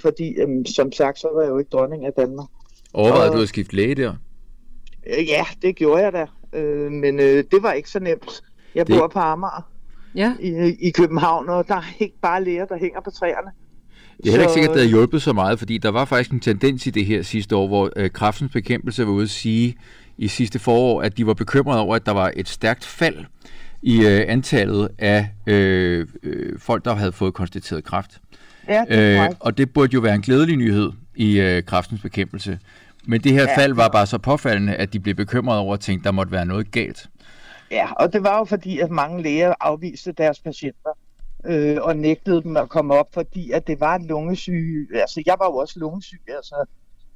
Fordi, 0.00 0.34
øhm, 0.40 0.66
som 0.66 0.92
sagt, 0.92 1.18
så 1.18 1.28
var 1.34 1.40
jeg 1.42 1.50
jo 1.50 1.58
ikke 1.58 1.68
dronning 1.68 2.06
af 2.06 2.12
Danmark. 2.12 2.48
Overvejede 2.94 3.30
Og- 3.30 3.36
du 3.36 3.42
at 3.42 3.48
skifte 3.48 3.76
læge 3.76 3.94
der? 3.94 4.14
Øh, 5.06 5.28
ja, 5.28 5.44
det 5.62 5.76
gjorde 5.76 6.02
jeg 6.02 6.12
da. 6.12 6.26
Øh, 6.52 6.90
men 6.92 7.20
øh, 7.20 7.44
det 7.50 7.62
var 7.62 7.72
ikke 7.72 7.90
så 7.90 8.00
nemt. 8.00 8.42
Jeg 8.74 8.86
Det- 8.86 8.98
bor 8.98 9.06
på 9.08 9.18
Amager 9.18 9.68
Ja. 10.14 10.36
i, 10.40 10.76
i 10.80 10.90
København, 10.90 11.48
og 11.48 11.68
der 11.68 11.74
er 11.76 11.82
ikke 12.00 12.16
bare 12.22 12.44
læger, 12.44 12.64
der 12.64 12.76
hænger 12.78 13.00
på 13.00 13.10
træerne. 13.10 13.50
Det 14.22 14.28
er 14.28 14.30
heller 14.30 14.44
ikke 14.46 14.52
sikkert, 14.52 14.70
at 14.70 14.74
det 14.74 14.82
har 14.82 14.88
hjulpet 14.88 15.22
så 15.22 15.32
meget, 15.32 15.58
fordi 15.58 15.78
der 15.78 15.88
var 15.90 16.04
faktisk 16.04 16.30
en 16.30 16.40
tendens 16.40 16.86
i 16.86 16.90
det 16.90 17.06
her 17.06 17.22
sidste 17.22 17.56
år, 17.56 17.66
hvor 17.68 17.90
øh, 17.96 18.10
kraftens 18.10 18.52
bekæmpelse 18.52 19.06
var 19.06 19.12
ude 19.12 19.22
at 19.22 19.30
sige 19.30 19.74
i 20.18 20.28
sidste 20.28 20.58
forår, 20.58 21.02
at 21.02 21.16
de 21.18 21.26
var 21.26 21.34
bekymrede 21.34 21.80
over, 21.80 21.96
at 21.96 22.06
der 22.06 22.12
var 22.12 22.32
et 22.36 22.48
stærkt 22.48 22.84
fald 22.84 23.16
i 23.82 24.06
øh, 24.06 24.24
antallet 24.28 24.88
af 24.98 25.28
øh, 25.46 26.06
øh, 26.22 26.58
folk, 26.58 26.84
der 26.84 26.94
havde 26.94 27.12
fået 27.12 27.34
konstateret 27.34 27.84
kræft. 27.84 28.20
Ja, 28.68 28.84
det 28.88 28.98
er 28.98 29.24
Øh, 29.24 29.30
og 29.40 29.58
det 29.58 29.72
burde 29.72 29.94
jo 29.94 30.00
være 30.00 30.14
en 30.14 30.20
glædelig 30.22 30.56
nyhed 30.56 30.90
i 31.16 31.40
øh, 31.40 31.62
kraftens 31.62 32.00
bekæmpelse. 32.02 32.58
Men 33.06 33.20
det 33.20 33.32
her 33.32 33.42
Ja. 33.42 33.58
fald 33.58 33.74
var 33.74 33.88
bare 33.88 34.06
så 34.06 34.18
påfaldende, 34.18 34.74
at 34.74 34.92
de 34.92 35.00
blev 35.00 35.14
bekymrede 35.14 35.60
over 35.60 35.74
at 35.74 35.80
tænke, 35.80 36.00
at 36.00 36.04
der 36.04 36.10
måtte 36.12 36.32
være 36.32 36.46
noget 36.46 36.70
galt. 36.70 37.08
Ja, 37.70 37.92
og 37.92 38.12
det 38.12 38.22
var 38.22 38.38
jo 38.38 38.44
fordi, 38.44 38.78
at 38.78 38.90
mange 38.90 39.22
læger 39.22 39.54
afviste 39.60 40.12
deres 40.18 40.40
patienter 40.40 40.90
øh, 41.44 41.78
og 41.80 41.96
nægtede 41.96 42.42
dem 42.42 42.56
at 42.56 42.68
komme 42.68 42.94
op, 42.94 43.14
fordi 43.14 43.50
at 43.50 43.66
det 43.66 43.80
var 43.80 43.94
en 43.94 44.06
lungesyge. 44.06 44.86
Altså, 45.00 45.22
jeg 45.26 45.36
var 45.38 45.46
jo 45.46 45.56
også 45.56 45.78
lungesyg, 45.78 46.22
altså. 46.28 46.64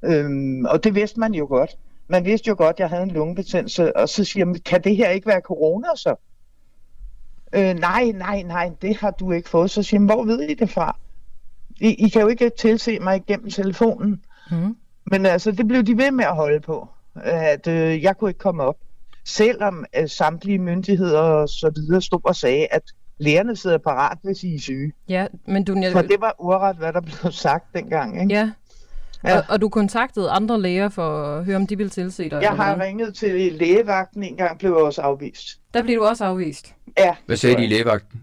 Øhm, 0.03 0.65
og 0.65 0.85
det 0.85 0.95
vidste 0.95 1.21
man 1.21 1.35
jo 1.35 1.47
godt. 1.47 1.71
Man 2.09 2.25
vidste 2.25 2.49
jo 2.49 2.55
godt, 2.59 2.77
at 2.77 2.81
jeg 2.81 2.89
havde 2.89 3.03
en 3.03 3.11
lungebetændelse, 3.11 3.97
og 3.97 4.09
så 4.09 4.25
siger 4.25 4.45
man, 4.45 4.55
kan 4.55 4.85
det 4.85 4.97
her 4.97 5.11
ikke 5.11 5.27
være 5.27 5.41
corona 5.41 5.89
så? 5.97 6.15
Øh, 7.55 7.75
nej, 7.75 8.05
nej, 8.05 8.43
nej, 8.43 8.71
det 8.83 8.97
har 8.97 9.11
du 9.11 9.33
ikke 9.33 9.49
fået. 9.49 9.71
Så 9.71 9.83
siger 9.83 10.01
man, 10.01 10.15
hvor 10.15 10.25
ved 10.25 10.41
I 10.41 10.55
det 10.55 10.71
fra? 10.71 10.99
I, 11.81 12.07
I 12.07 12.09
kan 12.09 12.23
jo 12.23 12.29
ikke 12.29 12.51
tilse 12.59 12.99
mig 12.99 13.17
igennem 13.17 13.51
telefonen. 13.51 14.25
Mm. 14.51 14.77
Men 15.11 15.27
altså, 15.27 15.51
det 15.51 15.69
blev 15.69 15.83
de 15.83 15.99
ved 15.99 16.11
med 16.11 16.25
at 16.25 16.35
holde 16.35 16.61
på, 16.61 16.89
at 17.15 17.67
øh, 17.67 18.03
jeg 18.03 18.17
kunne 18.17 18.31
ikke 18.31 18.39
komme 18.39 18.63
op. 18.63 18.77
Selvom 19.25 19.85
øh, 19.99 20.09
samtlige 20.09 20.59
myndigheder 20.59 21.21
og 21.21 21.49
så 21.49 21.73
videre 21.75 22.03
stod 22.03 22.21
og 22.25 22.37
sagde, 22.37 22.67
at 22.71 22.83
lægerne 23.19 23.57
sidder 23.57 23.79
parat, 23.79 24.19
hvis 24.23 24.43
I 24.43 24.55
er 24.55 24.61
syge. 24.61 24.93
Ja, 25.09 25.27
men 25.47 25.65
Dunja, 25.65 25.93
For 25.93 26.03
det 26.03 26.21
var 26.21 26.35
uret, 26.39 26.77
hvad 26.77 26.93
der 26.93 27.01
blev 27.01 27.33
sagt 27.33 27.65
dengang. 27.75 28.21
Ikke? 28.23 28.35
ja. 28.35 28.51
Ja. 29.25 29.39
Og, 29.39 29.45
og 29.49 29.61
du 29.61 29.69
kontaktede 29.69 30.31
andre 30.31 30.61
læger 30.61 30.89
for 30.89 31.23
at 31.23 31.45
høre, 31.45 31.57
om 31.57 31.67
de 31.67 31.77
ville 31.77 31.91
tilse 31.91 32.31
dig? 32.31 32.43
Jeg 32.43 32.51
har 32.51 32.75
hvad? 32.77 32.87
ringet 32.87 33.15
til 33.15 33.53
lægevagten 33.53 34.23
en 34.23 34.37
gang, 34.37 34.59
blev 34.59 34.71
jeg 34.71 34.79
også 34.79 35.03
afvist. 35.03 35.61
Der 35.75 35.83
blev 35.83 35.97
du 36.01 36.05
også 36.05 36.25
afvist. 36.25 36.75
Ja, 36.99 37.17
Hvad 37.27 37.37
sagde 37.37 37.57
de 37.57 37.65
i 37.65 37.67
lægevagten? 37.67 38.23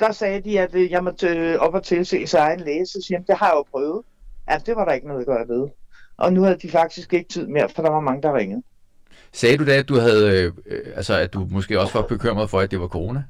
der 0.00 0.12
sagde 0.12 0.40
de, 0.40 0.60
at 0.60 0.74
øh, 0.74 0.90
jeg 0.90 1.04
måtte 1.04 1.28
øh, 1.28 1.58
op 1.58 1.74
og 1.74 1.82
tilse 1.82 2.26
sig 2.26 2.38
egen 2.38 2.60
læge, 2.60 2.86
så 2.86 3.02
siger 3.06 3.18
jeg, 3.18 3.26
det 3.26 3.36
har 3.36 3.46
jeg 3.46 3.54
jo 3.54 3.62
prøvet. 3.70 4.02
Ja, 4.50 4.58
det 4.66 4.76
var 4.76 4.84
der 4.84 4.92
ikke 4.92 5.06
noget 5.08 5.20
at 5.20 5.26
gøre 5.26 5.48
ved. 5.48 5.68
Og 6.16 6.32
nu 6.32 6.42
havde 6.42 6.58
de 6.62 6.70
faktisk 6.70 7.14
ikke 7.14 7.28
tid 7.28 7.46
mere, 7.46 7.68
for 7.68 7.82
der 7.82 7.90
var 7.90 8.00
mange, 8.00 8.22
der 8.22 8.34
ringede. 8.34 8.62
Sagde 9.32 9.56
du 9.56 9.66
da, 9.66 9.72
at 9.72 9.88
du 9.88 9.98
havde, 9.98 10.42
øh, 10.42 10.52
øh, 10.66 10.80
altså 10.96 11.14
at 11.14 11.32
du 11.32 11.46
måske 11.50 11.80
også 11.80 11.92
var 11.98 12.06
bekymret 12.06 12.50
for, 12.50 12.60
at 12.60 12.70
det 12.70 12.80
var 12.80 12.88
corona? 12.88 13.22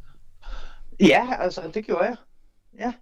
Ja, 1.01 1.29
altså, 1.39 1.71
det 1.75 1.85
gjorde 1.87 2.05
jeg. 2.05 2.17
Ja, 2.79 2.93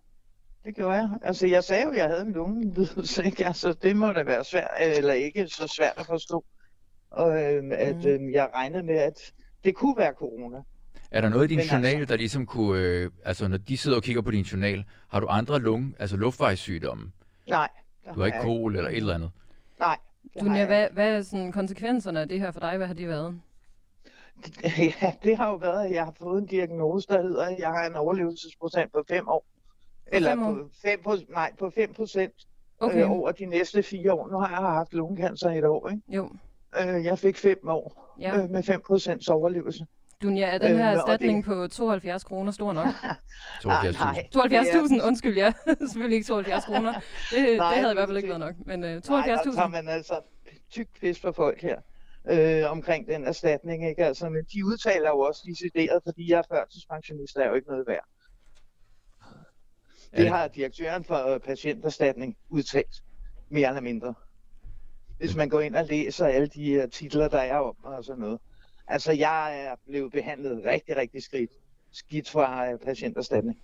det 0.64 0.74
gjorde 0.76 0.94
jeg. 0.94 1.09
Altså, 1.22 1.46
jeg 1.46 1.64
sagde 1.64 1.85
jo, 1.85 1.90
at 1.90 1.96
jeg 1.96 2.07
havde 2.09 2.22
en 2.22 2.33
lungelidelse, 2.33 3.24
ikke? 3.26 3.46
Altså, 3.46 3.72
det 3.72 3.96
må 3.96 4.12
da 4.12 4.22
være 4.22 4.44
svært, 4.44 4.68
eller 4.80 5.12
ikke 5.12 5.48
så 5.48 5.66
svært 5.76 5.94
at 5.96 6.07
forstå. 6.07 6.44
Og 7.11 7.42
øhm, 7.42 7.72
at 7.72 7.96
Mm. 7.96 8.07
øhm, 8.07 8.30
jeg 8.33 8.48
regnede 8.54 8.83
med, 8.83 8.94
at 8.96 9.33
det 9.64 9.74
kunne 9.74 9.96
være 9.96 10.12
corona. 10.18 10.59
Er 11.11 11.20
der 11.20 11.28
noget 11.28 11.44
i 11.44 11.48
din 11.48 11.57
Men 11.59 11.66
journal, 11.66 11.96
altså- 11.96 12.12
der 12.12 12.16
ligesom 12.18 12.46
kunne, 12.46 12.80
øh, 12.80 13.11
altså 13.24 13.48
når 13.48 13.57
de 13.57 13.76
sidder 13.76 13.96
og 13.96 14.02
kigger 14.02 14.22
på 14.22 14.30
din 14.30 14.42
journal, 14.42 14.85
har 15.09 15.20
du 15.20 15.26
andre 15.26 15.59
lunge, 15.59 15.94
altså 15.98 16.16
luftvejssygdomme? 16.16 17.12
Nej. 17.48 17.68
Du 18.14 18.20
har 18.20 18.26
ikke 18.26 18.38
kol 18.40 18.76
eller 18.76 18.90
et 18.90 18.96
eller 18.96 19.14
andet? 19.14 19.30
Nej. 19.78 19.96
jeg 20.37 20.66
hvad, 20.66 20.88
hvad 20.92 21.16
er 21.16 21.22
sådan 21.22 21.52
konsekvenserne 21.52 22.20
af 22.20 22.28
det 22.28 22.40
her 22.40 22.50
for 22.50 22.61
dig? 22.61 22.76
Hvad 22.76 22.87
har 22.87 22.94
de 22.94 23.09
været? 23.09 23.40
Ja, 25.03 25.12
det 25.23 25.37
har 25.37 25.49
jo 25.49 25.55
været, 25.57 25.85
at 25.87 25.90
jeg 25.94 26.05
har 26.05 26.12
fået 26.18 26.40
en 26.40 26.47
diagnose, 26.47 27.07
der 27.09 27.23
hedder, 27.23 27.44
at 27.47 27.59
jeg 27.59 27.68
har 27.68 27.87
en 27.87 27.94
overlevelsesprocent 27.94 28.92
på 28.92 29.05
5 29.09 29.29
år. 29.29 29.47
Eller 30.07 30.31
fem 30.31 30.42
år? 30.42 30.53
på 30.53 30.68
5 30.83 31.01
nej, 31.31 31.53
på 31.59 31.70
5 31.75 31.92
procent 31.94 32.33
Okay, 32.81 33.05
øh, 33.05 33.11
over 33.11 33.33
de 33.33 33.47
næste 33.47 33.83
fire 33.83 34.12
år. 34.12 34.29
Nu 34.29 34.38
har 34.38 34.49
jeg 34.49 34.59
haft 34.59 34.94
lungekancer 34.94 35.51
i 35.51 35.59
et 35.59 35.64
år, 35.64 35.88
ikke? 35.90 36.03
jo. 36.09 36.31
Øh, 36.81 37.05
jeg 37.05 37.18
fik 37.18 37.37
5 37.37 37.59
år 37.68 38.14
Ja. 38.20 38.37
øh, 38.42 38.51
med 38.51 38.62
5 38.62 38.81
procents 38.87 39.29
overlevelse. 39.29 39.87
Dunja, 40.23 40.47
er 40.47 40.59
den 40.59 40.70
Øh, 40.73 40.79
her 40.79 40.90
det- 40.90 40.99
erstatning 40.99 41.44
på 41.44 41.66
72 41.68 42.25
kroner 42.25 42.53
stor 42.53 42.73
nok? 42.73 42.87
72.000. 43.64 44.29
72.000, 44.33 45.07
undskyld, 45.07 45.37
ja. 45.37 45.53
Selvfølgelig 45.88 46.16
ikke 46.16 46.27
72 46.27 46.64
kroner. 46.64 46.92
Det, 46.92 47.03
det 47.49 47.57
Nej, 47.57 47.75
havde 47.75 47.87
i 47.87 47.88
det 47.88 47.97
hvert 47.97 48.09
fald 48.09 48.16
ikke 48.16 48.29
været 48.29 48.40
nok. 48.40 48.55
Men 48.66 48.85
uh, 48.85 48.88
Nej, 48.90 48.99
der 49.27 49.37
72.000. 49.38 49.55
tager 49.57 49.68
man 49.68 49.88
altså 49.88 50.14
tyk 50.70 50.88
pis 51.01 51.20
for 51.20 51.33
folk 51.33 51.62
her 51.62 51.79
øh, 52.31 52.71
omkring 52.71 53.07
den 53.09 53.25
erstatning. 53.25 53.89
Ikke? 53.89 54.05
Altså, 54.05 54.29
men 54.29 54.45
de 54.53 54.67
udtaler 54.67 55.09
jo 55.09 55.19
også 55.19 55.43
decideret, 55.47 56.03
fordi 56.05 56.31
jeg 56.31 56.39
er 56.39 56.55
førtidspensionist, 56.55 57.35
der 57.35 57.43
er 57.43 57.49
jo 57.49 57.55
ikke 57.55 57.69
noget 57.69 57.87
værd. 57.87 58.05
Det 60.17 60.29
har 60.29 60.49
direktøren 60.49 61.05
for 61.05 61.27
øh, 61.35 61.41
patienterstatning 61.41 62.37
udtalt, 62.49 63.03
mere 63.49 63.69
eller 63.69 63.81
mindre. 63.81 64.15
Hvis 65.19 65.37
man 65.37 65.49
går 65.49 65.61
ind 65.61 65.77
og 65.77 65.85
læser 65.85 66.27
alle 66.27 66.47
de 66.49 66.71
øh, 66.73 66.91
titler, 66.91 67.29
der 67.29 67.39
er 67.39 67.59
om 67.59 67.77
og 67.85 68.05
sådan 68.05 68.21
noget. 68.21 68.41
Altså, 68.89 69.13
jeg 69.13 69.61
er 69.61 69.75
blevet 69.87 70.13
behandlet 70.13 70.63
rigtig, 70.65 70.97
rigtig 70.97 71.23
skidt, 71.23 71.51
skidt 71.93 72.31
fra 72.31 72.73
øh, 72.73 72.79
patienterstatning. 72.79 73.61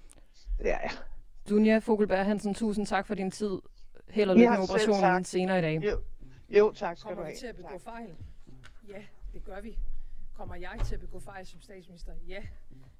Det 0.58 0.70
er 0.70 0.78
jeg. 0.80 0.90
Dunja 1.48 1.78
Fogelberg 1.78 2.26
Hansen, 2.26 2.54
tusind 2.54 2.86
tak 2.86 3.06
for 3.06 3.14
din 3.14 3.30
tid. 3.30 3.58
Held 4.08 4.30
og 4.30 4.36
lykke 4.36 4.50
med 4.50 4.58
operationen 4.58 5.24
senere 5.24 5.58
i 5.58 5.62
dag. 5.62 5.84
Jo, 5.84 6.00
jo 6.48 6.72
tak 6.72 6.98
skal 6.98 7.10
du 7.10 7.14
Kommer 7.14 7.24
have. 7.24 7.34
vi 7.34 7.38
til 7.38 7.46
at 7.46 7.56
begå 7.56 7.78
fejl? 7.84 8.08
Det 9.32 9.44
gør 9.44 9.60
vi. 9.60 9.78
Kommer 10.34 10.54
jeg 10.54 10.80
til 10.84 10.94
at 10.94 11.00
begå 11.00 11.18
fejl 11.20 11.46
som 11.46 11.60
statsminister? 11.60 12.12
Ja, 12.28 12.42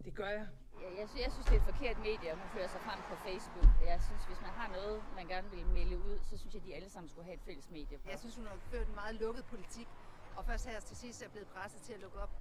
det 0.05 0.15
gør 0.15 0.29
jeg. 0.29 0.47
Ja, 0.83 0.89
jeg, 1.01 1.09
synes, 1.09 1.23
jeg 1.25 1.33
synes, 1.33 1.47
det 1.47 1.55
er 1.57 1.61
et 1.65 1.69
forkert 1.73 1.99
medie, 1.99 2.29
at 2.33 2.37
hun 2.43 2.49
fører 2.55 2.69
sig 2.75 2.81
frem 2.87 3.01
på 3.11 3.15
Facebook. 3.27 3.69
Jeg 3.91 3.99
synes, 4.07 4.23
hvis 4.29 4.41
man 4.47 4.53
har 4.61 4.69
noget, 4.79 5.03
man 5.19 5.27
gerne 5.35 5.49
vil 5.55 5.67
melde 5.79 5.97
ud, 6.09 6.19
så 6.29 6.35
synes 6.41 6.55
jeg, 6.55 6.63
de 6.67 6.75
alle 6.75 6.91
sammen 6.95 7.09
skulle 7.09 7.25
have 7.25 7.35
et 7.41 7.45
fælles 7.49 7.71
medie. 7.71 7.99
Jeg 8.13 8.19
synes, 8.19 8.37
hun 8.37 8.47
har 8.47 8.57
ført 8.73 8.87
en 8.89 8.95
meget 8.95 9.15
lukket 9.25 9.45
politik, 9.45 9.89
og 10.37 10.45
først 10.45 10.67
her 10.69 10.81
til 10.81 10.97
sidst 10.97 11.23
er 11.23 11.29
blevet 11.29 11.49
presset 11.55 11.81
til 11.83 11.93
at 11.93 12.01
lukke 12.01 12.19
op. 12.19 12.33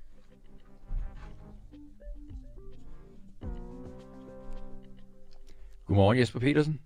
Godmorgen 5.86 6.18
Jesper 6.20 6.40
Petersen, 6.40 6.82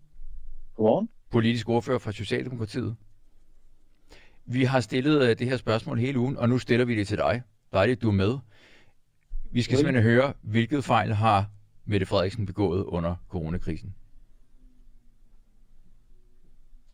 Godmorgen. 0.76 1.10
politisk 1.32 1.70
ordfører 1.70 2.00
fra 2.00 2.12
Socialdemokratiet. 2.12 2.98
Vi 4.46 4.64
har 4.64 4.80
stillet 4.80 5.30
øh, 5.30 5.40
det 5.40 5.48
her 5.48 5.58
spørgsmål 5.58 6.00
hele 6.00 6.20
ugen, 6.20 6.38
og 6.38 6.50
nu 6.50 6.58
stiller 6.58 6.86
vi 6.86 6.96
det 6.96 7.08
til 7.08 7.18
dig. 7.18 7.42
Dejligt, 7.74 8.02
du 8.02 8.08
er 8.08 8.14
med. 8.14 8.38
Vi 9.52 9.62
skal 9.62 9.78
simpelthen 9.78 10.04
høre, 10.04 10.34
hvilket 10.42 10.84
fejl 10.84 11.14
har 11.14 11.50
Mette 11.86 12.06
Frederiksen 12.06 12.46
begået 12.46 12.84
under 12.84 13.16
coronakrisen? 13.30 13.96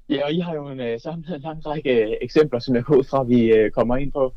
Ja, 0.09 0.25
og 0.25 0.33
I 0.33 0.39
har 0.39 0.53
jo 0.53 0.69
en, 0.69 0.79
uh, 0.79 1.01
samlet 1.01 1.35
en 1.35 1.41
lang 1.41 1.65
række 1.65 2.07
uh, 2.07 2.13
eksempler, 2.21 2.59
som 2.59 2.75
jeg 2.75 2.83
går 2.83 2.95
ud 2.95 3.03
fra, 3.03 3.23
vi 3.23 3.65
uh, 3.65 3.71
kommer 3.71 3.97
ind 3.97 4.11
på 4.11 4.33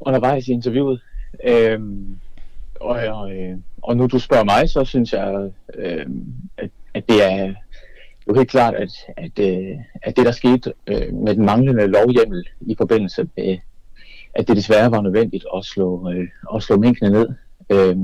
undervejs 0.00 0.48
i 0.48 0.52
interviewet. 0.52 1.00
Øhm, 1.44 2.18
og, 2.80 2.96
og, 2.96 3.36
øh, 3.36 3.56
og 3.82 3.96
nu 3.96 4.06
du 4.06 4.18
spørger 4.18 4.44
mig, 4.44 4.68
så 4.68 4.84
synes 4.84 5.12
jeg, 5.12 5.50
øh, 5.74 6.06
at, 6.56 6.70
at 6.94 7.08
det 7.08 7.24
er 7.24 7.54
jo 8.28 8.34
helt 8.34 8.50
klart, 8.50 8.74
at, 8.74 8.92
at, 9.16 9.38
øh, 9.38 9.76
at 10.02 10.16
det, 10.16 10.26
der 10.26 10.32
skete 10.32 10.72
øh, 10.86 11.14
med 11.14 11.34
den 11.34 11.46
manglende 11.46 11.86
lovhjemmel 11.86 12.48
i 12.60 12.74
forbindelse 12.78 13.28
med, 13.36 13.58
at 14.34 14.48
det 14.48 14.56
desværre 14.56 14.90
var 14.90 15.00
nødvendigt 15.00 15.44
at 15.56 15.64
slå, 15.64 16.10
øh, 16.10 16.28
at 16.54 16.62
slå 16.62 16.76
minkene 16.76 17.10
ned, 17.10 17.28
øh, 17.70 17.96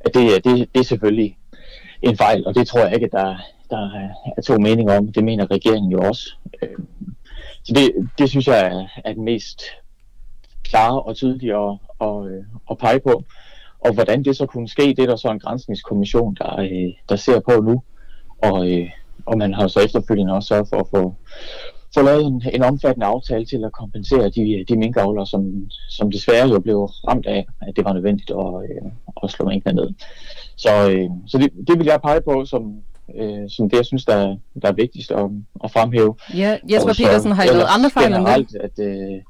at 0.00 0.14
det, 0.14 0.44
det, 0.44 0.68
det 0.74 0.80
er 0.80 0.84
selvfølgelig 0.84 1.38
en 2.02 2.16
fejl, 2.16 2.46
og 2.46 2.54
det 2.54 2.66
tror 2.66 2.80
jeg 2.80 2.94
ikke, 2.94 3.06
at 3.06 3.12
der, 3.12 3.36
der 3.70 4.10
er 4.36 4.42
to 4.42 4.58
meninger 4.58 4.98
om. 4.98 5.12
Det 5.12 5.24
mener 5.24 5.50
regeringen 5.50 5.92
jo 5.92 5.98
også. 5.98 6.34
Øh, 6.62 6.78
så 7.62 7.72
det, 7.74 8.08
det 8.18 8.30
synes 8.30 8.46
jeg 8.48 8.66
er, 8.66 8.86
er 9.04 9.12
den 9.12 9.24
mest 9.24 9.62
klare 10.64 11.02
og 11.02 11.16
tydelige 11.16 11.56
at, 11.56 11.78
at, 12.00 12.26
øh, 12.26 12.44
at 12.70 12.78
pege 12.78 13.00
på. 13.00 13.24
Og 13.80 13.94
hvordan 13.94 14.22
det 14.22 14.36
så 14.36 14.46
kunne 14.46 14.68
ske, 14.68 14.82
det 14.82 14.98
er 14.98 15.06
der 15.06 15.16
så 15.16 15.28
en 15.28 15.40
grænsningskommission, 15.40 16.34
der, 16.34 16.60
øh, 16.60 16.92
der 17.08 17.16
ser 17.16 17.40
på 17.40 17.60
nu. 17.60 17.82
Og, 18.42 18.70
øh, 18.70 18.90
og 19.26 19.38
man 19.38 19.54
har 19.54 19.68
så 19.68 19.80
efterfølgende 19.80 20.32
også 20.32 20.46
sørget 20.46 20.68
for 20.68 20.76
at 20.76 20.86
få, 20.94 21.14
få 21.94 22.02
lavet 22.02 22.26
en, 22.26 22.42
en 22.52 22.62
omfattende 22.62 23.06
aftale 23.06 23.46
til 23.46 23.64
at 23.64 23.72
kompensere 23.72 24.30
de, 24.30 24.64
de 24.68 24.76
minkavlere, 24.76 25.26
som, 25.26 25.70
som 25.90 26.10
desværre 26.10 26.48
jo 26.48 26.60
blev 26.60 26.78
ramt 26.78 27.26
af, 27.26 27.46
at 27.62 27.76
det 27.76 27.84
var 27.84 27.92
nødvendigt 27.92 28.30
at, 28.30 28.54
øh, 28.70 28.90
at 29.22 29.30
slå 29.30 29.48
minkene 29.48 29.74
ned. 29.74 29.88
Så, 30.56 30.90
øh, 30.90 31.08
så 31.26 31.38
det, 31.38 31.50
det 31.68 31.78
vil 31.78 31.86
jeg 31.86 32.00
pege 32.02 32.20
på 32.20 32.44
som, 32.44 32.62
øh, 33.14 33.50
som 33.50 33.70
det, 33.70 33.76
jeg 33.76 33.86
synes, 33.86 34.04
der, 34.04 34.36
der 34.62 34.68
er 34.68 34.72
vigtigst 34.72 35.10
at, 35.10 35.30
at 35.64 35.70
fremhæve. 35.70 36.14
Ja, 36.34 36.58
Jesper 36.72 36.94
Petersen, 36.94 37.32
har 37.32 37.44
I 37.44 37.46
lavet 37.46 37.66
andre 37.76 37.90
fejl 37.90 38.12
end 38.14 38.26
det? 38.26 38.56
At, 38.56 38.78
øh, 38.78 39.20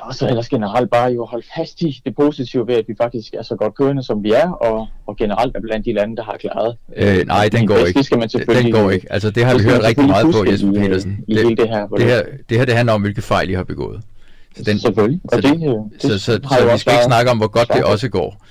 og 0.00 0.14
så 0.14 0.28
ellers 0.28 0.48
generelt 0.48 0.90
bare 0.90 1.12
jo 1.12 1.24
holde 1.24 1.46
fast 1.56 1.82
i 1.82 2.02
det 2.04 2.16
positive 2.16 2.66
ved, 2.66 2.74
at 2.74 2.84
vi 2.88 2.94
faktisk 3.00 3.34
er 3.34 3.42
så 3.42 3.56
godt 3.56 3.74
kørende, 3.74 4.02
som 4.02 4.22
vi 4.22 4.32
er, 4.32 4.50
og, 4.50 4.86
og 5.06 5.16
generelt 5.16 5.56
er 5.56 5.60
blandt 5.60 5.86
de 5.86 5.92
lande, 5.92 6.16
der 6.16 6.22
har 6.22 6.36
klaret. 6.36 6.76
Øh, 6.96 7.26
nej, 7.26 7.48
den 7.48 7.66
går 7.66 7.76
ikke. 7.76 7.98
Det 7.98 8.06
skal 8.06 8.18
man 8.18 8.28
den 8.28 8.72
går 8.72 8.90
ikke. 8.90 9.12
Altså, 9.12 9.30
det 9.30 9.44
har 9.44 9.58
vi 9.58 9.62
hørt 9.62 9.82
rigtig 9.82 10.06
meget 10.06 10.26
på, 10.34 10.44
Jesper 10.50 10.72
Petersen. 10.72 11.24
I, 11.28 11.32
i 11.32 11.34
det, 11.34 11.58
det, 11.58 11.68
her, 11.68 11.86
det, 11.86 12.04
her, 12.04 12.22
det 12.48 12.58
her, 12.58 12.64
det 12.64 12.74
handler 12.74 12.92
om, 12.92 13.00
hvilke 13.02 13.22
fejl 13.22 13.50
I 13.50 13.52
har 13.52 13.64
begået. 13.64 14.00
Så 14.56 14.62
den, 14.62 14.78
Selvfølgelig. 14.78 15.20
Og 15.24 15.30
så, 15.32 15.40
det, 15.40 15.60
det, 15.60 16.02
så, 16.02 16.08
så, 16.08 16.18
så, 16.18 16.40
så 16.58 16.72
vi 16.72 16.78
skal 16.78 16.92
ikke 16.92 17.04
snakke 17.04 17.30
om, 17.30 17.38
hvor 17.38 17.48
godt 17.48 17.68
det 17.74 17.84
også 17.84 18.08
går. 18.08 18.44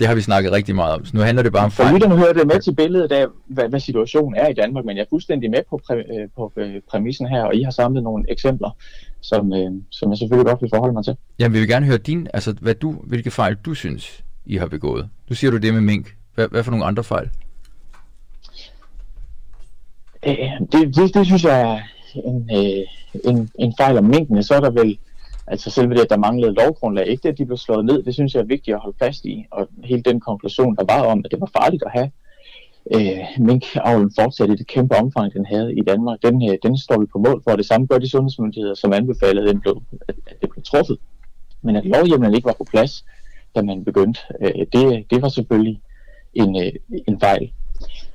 Det 0.00 0.08
har 0.08 0.14
vi 0.14 0.20
snakket 0.20 0.52
rigtig 0.52 0.74
meget 0.74 0.94
om. 0.94 1.04
Så 1.04 1.16
nu 1.16 1.20
handler 1.22 1.42
det 1.42 1.52
bare 1.52 1.64
om 1.64 1.70
fejl. 1.70 1.88
For 1.88 1.94
lytterne 1.94 2.16
hører 2.16 2.32
det 2.32 2.46
med 2.46 2.60
til 2.60 2.74
billedet 2.74 3.12
af, 3.12 3.26
hvad, 3.46 3.68
hvad 3.68 3.80
situationen 3.80 4.34
er 4.36 4.48
i 4.48 4.52
Danmark, 4.52 4.84
men 4.84 4.96
jeg 4.96 5.02
er 5.02 5.06
fuldstændig 5.10 5.50
med 5.50 5.62
på, 5.70 5.80
præ, 5.86 6.02
på 6.36 6.52
præmissen 6.90 7.26
her, 7.26 7.42
og 7.42 7.54
I 7.54 7.62
har 7.62 7.70
samlet 7.70 8.02
nogle 8.02 8.24
eksempler, 8.28 8.70
som, 9.20 9.52
øh, 9.52 9.70
som 9.90 10.10
jeg 10.10 10.18
selvfølgelig 10.18 10.46
godt 10.46 10.62
vil 10.62 10.70
forholde 10.74 10.92
mig 10.92 11.04
til. 11.04 11.16
Jamen, 11.38 11.54
vi 11.54 11.58
vil 11.58 11.68
gerne 11.68 11.86
høre 11.86 11.98
din, 11.98 12.28
altså 12.34 12.54
hvad 12.60 12.74
du, 12.74 12.92
hvilke 13.04 13.30
fejl 13.30 13.54
du 13.54 13.74
synes, 13.74 14.24
I 14.46 14.56
har 14.56 14.66
begået. 14.66 15.08
Nu 15.28 15.34
siger 15.34 15.50
du 15.50 15.56
det 15.56 15.74
med 15.74 15.80
mink. 15.80 16.16
Hvad, 16.34 16.48
hvad 16.48 16.64
for 16.64 16.70
nogle 16.70 16.84
andre 16.84 17.04
fejl? 17.04 17.30
Øh, 20.26 20.36
det, 20.72 20.96
det, 20.96 21.14
det 21.14 21.26
synes 21.26 21.44
jeg 21.44 21.60
er 21.60 21.80
en, 22.14 22.50
øh, 22.52 22.86
en, 23.32 23.50
en 23.58 23.74
fejl 23.76 23.98
om 23.98 24.04
minkene. 24.04 24.42
Så 24.42 24.54
er 24.54 24.60
der 24.60 24.70
vel 24.70 24.98
Altså 25.50 25.70
selve 25.70 25.94
det, 25.94 26.00
at 26.00 26.10
der 26.10 26.16
manglede 26.16 26.54
lovgrundlag, 26.54 27.06
ikke 27.06 27.22
det, 27.22 27.28
at 27.28 27.38
de 27.38 27.46
blev 27.46 27.56
slået 27.56 27.84
ned, 27.84 28.02
det 28.02 28.14
synes 28.14 28.34
jeg 28.34 28.40
er 28.40 28.44
vigtigt 28.54 28.74
at 28.74 28.80
holde 28.80 28.96
fast 28.98 29.24
i. 29.24 29.44
Og 29.50 29.68
hele 29.84 30.02
den 30.02 30.20
konklusion, 30.20 30.76
der 30.76 30.84
var 30.84 31.02
om, 31.06 31.22
at 31.24 31.30
det 31.30 31.40
var 31.40 31.50
farligt 31.58 31.82
at 31.86 31.92
have 31.92 32.10
øh, 32.94 33.18
minkavlen 33.38 34.12
fortsat 34.18 34.50
i 34.50 34.56
det 34.56 34.66
kæmpe 34.66 34.96
omfang, 34.96 35.32
den 35.32 35.46
havde 35.46 35.74
i 35.74 35.80
Danmark, 35.80 36.18
den, 36.22 36.50
øh, 36.50 36.58
den 36.62 36.78
står 36.78 37.00
vi 37.00 37.06
på 37.06 37.18
mål 37.18 37.42
for. 37.44 37.56
Det 37.56 37.66
samme 37.66 37.86
gør 37.86 37.98
de 37.98 38.10
sundhedsmyndigheder, 38.10 38.74
som 38.74 38.92
anbefalede, 38.92 39.48
den 39.48 39.60
blev, 39.60 39.82
at, 40.08 40.14
at 40.26 40.36
det 40.40 40.50
blev 40.50 40.62
truffet. 40.64 40.98
Men 41.62 41.76
at 41.76 41.84
lovhjemmelen 41.84 42.34
ikke 42.34 42.46
var 42.46 42.56
på 42.58 42.66
plads, 42.70 43.04
da 43.56 43.62
man 43.62 43.84
begyndte, 43.84 44.20
øh, 44.40 44.66
det, 44.72 45.10
det 45.10 45.22
var 45.22 45.28
selvfølgelig 45.28 45.80
en, 46.34 46.62
øh, 46.62 46.72
en 47.08 47.20
fejl. 47.20 47.52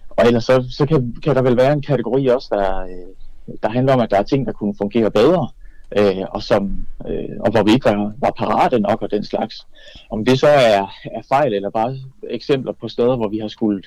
Og 0.10 0.26
ellers 0.28 0.44
så, 0.44 0.66
så 0.70 0.86
kan, 0.86 1.16
kan 1.24 1.36
der 1.36 1.42
vel 1.42 1.58
være 1.58 1.74
en 1.74 1.82
kategori 1.82 2.28
også, 2.28 2.48
der, 2.52 2.82
øh, 2.82 3.56
der 3.64 3.70
handler 3.70 3.94
om, 3.94 4.00
at 4.00 4.12
der 4.12 4.18
er 4.18 4.24
ting, 4.24 4.46
der 4.46 4.54
kunne 4.54 4.76
fungere 4.78 5.12
bedre 5.12 5.48
øh, 5.98 6.26
og, 6.30 6.44
som, 6.44 6.86
øh, 7.08 7.36
og 7.40 7.52
hvor 7.52 7.64
vi 7.64 7.72
ikke 7.72 7.86
var, 7.86 8.14
var 8.18 8.32
parate 8.38 8.80
nok 8.80 9.02
og 9.02 9.12
den 9.12 9.24
slags. 9.24 9.68
Om 10.10 10.26
det 10.26 10.40
så 10.40 10.48
er, 10.48 10.82
er 11.06 11.22
fejl 11.30 11.54
eller 11.54 11.70
bare 11.70 11.98
eksempler 12.30 12.72
på 12.72 12.88
steder, 12.88 13.16
hvor 13.16 13.28
vi 13.28 13.40
har 13.40 13.48
skulle, 13.48 13.84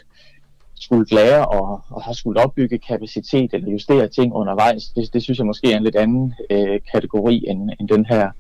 skulle 0.74 1.06
lære 1.10 1.46
og, 1.46 1.80
og 1.90 2.02
har 2.02 2.12
skulle 2.12 2.40
opbygge 2.44 2.78
kapacitet 2.78 3.54
eller 3.54 3.72
justere 3.72 4.08
ting 4.08 4.34
undervejs, 4.34 4.88
det, 4.88 5.12
det 5.12 5.22
synes 5.22 5.38
jeg 5.38 5.46
måske 5.46 5.72
er 5.72 5.76
en 5.76 5.84
lidt 5.84 5.96
anden 5.96 6.34
øh, 6.50 6.80
kategori 6.92 7.44
end, 7.48 7.70
end 7.80 7.88
den 7.88 8.06
her 8.06 8.30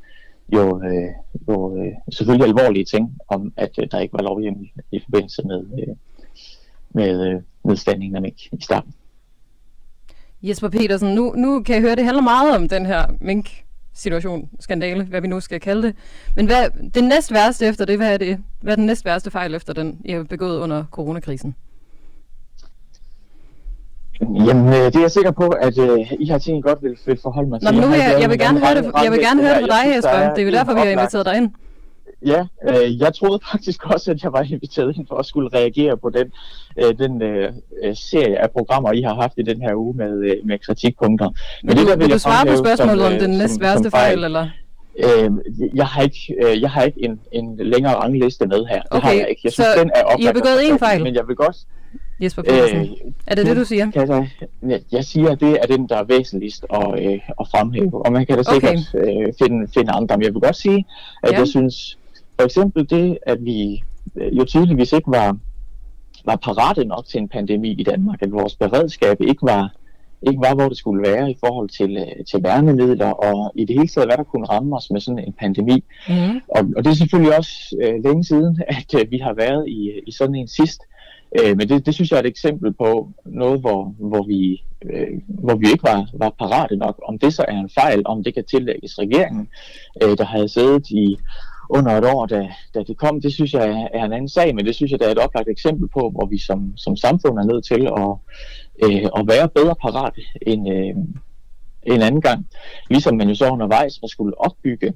jo, 0.52 0.82
øh, 0.82 1.12
jo 1.48 1.76
øh, 1.76 1.92
selvfølgelig 2.12 2.46
alvorlige 2.46 2.84
ting 2.84 3.16
om, 3.28 3.52
at 3.56 3.78
øh, 3.78 3.88
der 3.90 3.98
ikke 3.98 4.12
var 4.12 4.22
lovhjemmel 4.22 4.70
i 4.92 5.00
forbindelse 5.04 5.42
med, 5.42 5.64
øh, 5.78 5.96
med 6.90 7.28
øh, 7.28 7.42
nedstandingen 7.64 8.24
af 8.24 8.34
i 8.52 8.62
starten. 8.62 8.94
Jesper 10.42 10.68
Petersen, 10.68 11.14
nu, 11.14 11.32
nu 11.36 11.62
kan 11.62 11.74
jeg 11.74 11.82
høre, 11.82 11.96
det 11.96 12.04
handler 12.04 12.22
meget 12.22 12.56
om 12.56 12.68
den 12.68 12.86
her 12.86 13.06
mink-situation, 13.20 14.48
skandale, 14.60 15.04
hvad 15.04 15.20
vi 15.20 15.28
nu 15.28 15.40
skal 15.40 15.60
kalde 15.60 15.82
det. 15.82 15.96
Men 16.36 16.46
hvad 16.46 16.90
det 16.94 17.04
næst 17.04 17.32
værste 17.32 17.66
efter 17.66 17.84
det, 17.84 17.96
hvad 17.96 18.12
er 18.12 18.16
det? 18.16 18.38
Hvad 18.60 18.72
er 18.72 18.76
den 18.76 18.86
næst 18.86 19.04
værste 19.04 19.30
fejl 19.30 19.54
efter 19.54 19.72
den, 19.72 19.98
I 20.04 20.12
har 20.12 20.22
begået 20.22 20.58
under 20.58 20.84
coronakrisen? 20.90 21.54
Jamen, 24.20 24.72
det 24.72 24.96
er 24.96 25.00
jeg 25.00 25.10
sikker 25.10 25.30
på, 25.30 25.46
at 25.48 25.78
uh, 25.78 26.12
I 26.20 26.26
har 26.26 26.38
tænkt 26.38 26.64
godt 26.64 26.78
vil, 26.82 27.18
forholde 27.22 27.48
mig 27.48 27.60
til. 27.60 27.74
Nå, 27.74 27.80
nu 27.80 27.86
jeg, 27.86 27.98
jeg, 27.98 28.20
jeg, 28.20 28.30
vil 28.30 28.38
gerne 28.38 28.58
høre 28.58 28.74
det, 28.74 28.92
jeg 29.04 29.12
vil 29.12 29.20
gerne 29.20 29.42
høre 29.42 29.54
det 29.54 29.70
fra 29.70 29.82
dig, 29.82 29.96
Jesper. 29.96 30.34
Det 30.34 30.42
er 30.42 30.46
jo 30.46 30.52
derfor, 30.52 30.74
vi 30.74 30.80
har 30.80 30.86
inviteret 30.86 31.26
dig 31.26 31.36
ind. 31.36 31.50
Ja, 32.26 32.46
øh, 32.68 33.00
jeg 33.00 33.14
troede 33.14 33.40
faktisk 33.50 33.86
også, 33.86 34.10
at 34.10 34.22
jeg 34.22 34.32
var 34.32 34.42
inviteret 34.42 34.96
ind 34.96 35.06
for 35.08 35.16
at 35.16 35.26
skulle 35.26 35.48
reagere 35.48 35.96
på 35.96 36.10
den, 36.10 36.32
øh, 36.76 36.98
den 36.98 37.22
øh, 37.22 37.52
serie 37.94 38.42
af 38.42 38.50
programmer, 38.50 38.92
I 38.92 39.02
har 39.02 39.14
haft 39.14 39.32
i 39.36 39.42
den 39.42 39.62
her 39.62 39.74
uge 39.74 39.94
med, 39.96 40.18
øh, 40.18 40.36
med 40.44 40.58
kritikpunkter. 40.58 41.30
Men 41.62 41.76
det, 41.76 41.86
der 41.86 41.96
vil, 41.96 42.04
vil 42.06 42.14
du 42.14 42.18
svare 42.18 42.46
på 42.46 42.56
spørgsmålet 42.56 43.04
som, 43.04 43.12
om 43.12 43.18
den 43.18 43.30
næst 43.30 43.60
værste 43.60 43.90
fejl, 43.90 44.24
eller? 44.24 44.48
Øh, 44.98 45.30
jeg 45.74 45.86
har 45.86 46.02
ikke, 46.02 46.36
øh, 46.44 46.62
jeg 46.62 46.70
har 46.70 46.82
ikke 46.82 47.04
en, 47.04 47.20
en 47.32 47.56
længere 47.56 47.94
rangliste 47.94 48.46
med 48.46 48.66
her. 48.66 48.82
Det 48.82 48.86
okay, 48.90 49.06
har 49.06 49.12
jeg 49.12 49.28
ikke. 49.28 49.40
Jeg 49.44 49.52
synes, 49.52 49.66
så 49.74 49.80
den 49.80 49.90
er 49.94 50.20
I 50.20 50.24
har 50.24 50.32
begået 50.32 50.68
en 50.70 50.78
fejl? 50.78 51.02
Men 51.02 51.14
jeg 51.14 51.28
vil 51.28 51.36
godt... 51.36 51.56
Jesper 52.22 52.42
Petersen, 52.42 52.80
øh, 52.80 53.12
er 53.26 53.34
det 53.34 53.46
det, 53.46 53.56
du 53.56 53.64
siger? 53.64 53.90
Kan 53.90 54.28
jeg, 54.62 54.80
jeg 54.92 55.04
siger, 55.04 55.30
at 55.30 55.40
det 55.40 55.58
er 55.62 55.66
den, 55.66 55.88
der 55.88 55.96
er 55.96 56.04
væsentligst 56.04 56.66
at, 56.74 57.04
øh, 57.04 57.18
at 57.40 57.46
fremhæve. 57.50 58.06
Og 58.06 58.12
man 58.12 58.26
kan 58.26 58.36
da 58.36 58.42
sikkert 58.42 58.94
okay. 58.94 59.26
øh, 59.26 59.32
finde, 59.42 59.68
finde 59.74 59.92
andre. 59.92 60.16
Men 60.16 60.24
jeg 60.24 60.34
vil 60.34 60.40
godt 60.40 60.56
sige, 60.56 60.86
at 61.22 61.32
ja. 61.32 61.38
jeg 61.38 61.48
synes, 61.48 61.98
for 62.38 62.44
eksempel 62.44 62.90
det, 62.90 63.18
at 63.22 63.44
vi 63.44 63.82
øh, 64.16 64.38
jo 64.38 64.44
tydeligvis 64.44 64.92
ikke 64.92 65.10
var, 65.10 65.38
var 66.24 66.36
parate 66.36 66.84
nok 66.84 67.04
til 67.06 67.20
en 67.20 67.28
pandemi 67.28 67.70
i 67.70 67.82
Danmark, 67.82 68.22
at 68.22 68.32
vores 68.32 68.56
beredskab 68.56 69.20
ikke 69.20 69.42
var, 69.42 69.72
ikke 70.22 70.40
var, 70.40 70.54
hvor 70.54 70.68
det 70.68 70.78
skulle 70.78 71.02
være 71.02 71.30
i 71.30 71.36
forhold 71.40 71.68
til, 71.68 71.96
øh, 71.96 72.24
til 72.24 72.42
værnemidler, 72.42 73.10
og 73.10 73.52
i 73.54 73.64
det 73.64 73.76
hele 73.76 73.88
taget, 73.88 74.08
hvad 74.08 74.16
der 74.16 74.22
kunne 74.22 74.46
ramme 74.46 74.76
os 74.76 74.90
med 74.90 75.00
sådan 75.00 75.24
en 75.24 75.32
pandemi. 75.32 75.84
Mm. 76.08 76.40
Og, 76.48 76.62
og 76.76 76.84
det 76.84 76.90
er 76.90 76.94
selvfølgelig 76.94 77.36
også 77.36 77.52
øh, 77.82 78.04
længe 78.04 78.24
siden, 78.24 78.62
at 78.78 78.94
øh, 78.94 79.10
vi 79.10 79.18
har 79.18 79.34
været 79.34 79.68
i, 79.68 79.92
i 80.06 80.12
sådan 80.12 80.34
en 80.34 80.48
sidst. 80.48 80.80
Øh, 81.38 81.56
men 81.56 81.68
det, 81.68 81.86
det 81.86 81.94
synes 81.94 82.10
jeg 82.10 82.16
er 82.16 82.22
et 82.22 82.26
eksempel 82.26 82.72
på 82.72 83.10
noget, 83.24 83.60
hvor, 83.60 83.94
hvor, 83.98 84.26
vi, 84.26 84.62
øh, 84.92 85.08
hvor 85.28 85.56
vi 85.56 85.66
ikke 85.66 85.84
var, 85.84 86.08
var 86.14 86.34
parate 86.38 86.76
nok. 86.76 87.00
Om 87.08 87.18
det 87.18 87.34
så 87.34 87.44
er 87.48 87.58
en 87.58 87.70
fejl, 87.80 88.02
om 88.04 88.24
det 88.24 88.34
kan 88.34 88.44
tillægges 88.44 88.98
regeringen, 88.98 89.48
øh, 90.02 90.18
der 90.18 90.24
havde 90.24 90.48
siddet 90.48 90.90
i 90.90 91.16
under 91.68 91.92
et 91.92 92.04
år, 92.04 92.26
da, 92.26 92.48
da 92.74 92.82
det 92.82 92.96
kom, 92.96 93.20
det 93.20 93.32
synes 93.32 93.52
jeg 93.52 93.88
er, 93.92 94.04
en 94.04 94.12
anden 94.12 94.28
sag, 94.28 94.54
men 94.54 94.66
det 94.66 94.74
synes 94.74 94.92
jeg, 94.92 95.00
der 95.00 95.06
er 95.06 95.12
et 95.12 95.18
oplagt 95.18 95.48
eksempel 95.48 95.88
på, 95.88 96.10
hvor 96.10 96.26
vi 96.26 96.38
som, 96.38 96.76
som 96.76 96.96
samfund 96.96 97.38
er 97.38 97.44
nødt 97.44 97.64
til 97.64 97.86
at, 97.96 98.10
øh, 98.84 99.08
at 99.18 99.28
være 99.28 99.48
bedre 99.48 99.74
parat 99.74 100.14
end, 100.42 100.68
øh, 100.68 100.94
en 101.82 102.02
anden 102.02 102.20
gang. 102.20 102.46
Ligesom 102.90 103.16
man 103.16 103.28
jo 103.28 103.34
så 103.34 103.50
undervejs 103.50 103.98
har 103.98 104.06
skulle 104.06 104.40
opbygge 104.40 104.92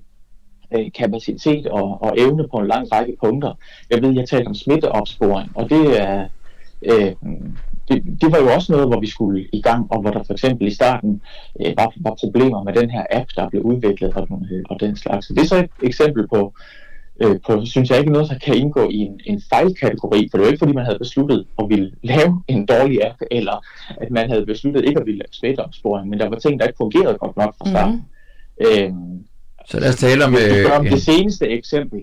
øh, 0.74 0.92
kapacitet 0.92 1.66
og, 1.66 2.02
og 2.02 2.14
evne 2.18 2.48
på 2.48 2.56
en 2.56 2.66
lang 2.66 2.92
række 2.92 3.16
punkter. 3.24 3.54
Jeg 3.90 4.02
ved, 4.02 4.14
jeg 4.14 4.28
talte 4.28 4.48
om 4.48 4.54
smitteopsporing, 4.54 5.50
og 5.54 5.70
det 5.70 6.00
er... 6.00 6.28
Øh, 6.82 7.12
det, 7.88 8.02
det 8.20 8.32
var 8.32 8.38
jo 8.38 8.54
også 8.54 8.72
noget, 8.72 8.88
hvor 8.88 9.00
vi 9.00 9.06
skulle 9.06 9.46
i 9.52 9.62
gang, 9.62 9.86
og 9.90 10.00
hvor 10.00 10.10
der 10.10 10.22
for 10.22 10.32
eksempel 10.32 10.66
i 10.66 10.74
starten 10.74 11.22
øh, 11.60 11.72
var, 11.76 11.92
var 11.96 12.14
problemer 12.20 12.62
med 12.62 12.72
den 12.72 12.90
her 12.90 13.04
app, 13.10 13.28
der 13.36 13.48
blev 13.48 13.62
udviklet 13.62 14.14
og 14.14 14.28
den, 14.28 14.46
øh, 14.52 14.62
og 14.70 14.80
den 14.80 14.96
slags. 14.96 15.26
Så 15.26 15.34
det 15.34 15.42
er 15.42 15.46
så 15.46 15.56
et 15.56 15.70
eksempel 15.82 16.28
på, 16.28 16.54
øh, 17.22 17.36
på, 17.46 17.64
synes 17.64 17.90
jeg 17.90 17.98
ikke 17.98 18.12
noget, 18.12 18.30
der 18.30 18.38
kan 18.38 18.56
indgå 18.56 18.88
i 18.90 18.96
en, 18.96 19.20
en 19.24 19.42
fejlkategori, 19.52 20.28
for 20.30 20.38
det 20.38 20.44
var 20.44 20.50
ikke 20.52 20.58
fordi, 20.58 20.72
man 20.72 20.84
havde 20.84 20.98
besluttet 20.98 21.46
at 21.58 21.64
ville 21.68 21.92
lave 22.02 22.42
en 22.48 22.66
dårlig 22.66 23.06
app, 23.06 23.18
eller 23.30 23.64
at 24.00 24.10
man 24.10 24.30
havde 24.30 24.46
besluttet 24.46 24.84
ikke 24.84 25.00
at 25.00 25.06
ville 25.06 25.18
lave 25.18 25.32
smitteopsporing, 25.32 26.08
men 26.08 26.18
der 26.20 26.28
var 26.28 26.36
ting, 26.36 26.60
der 26.60 26.66
ikke 26.66 26.76
fungerede 26.76 27.18
godt 27.18 27.36
nok 27.36 27.54
fra 27.58 27.70
starten. 27.70 27.94
Mm-hmm. 27.94 28.82
Øhm, 28.82 29.24
så 29.66 29.80
lad 29.80 29.88
os 29.88 29.96
tale 29.96 30.24
om... 30.24 30.34
Øh, 30.34 30.78
om 30.78 30.84
det 30.84 31.02
seneste 31.02 31.48
eksempel, 31.48 32.00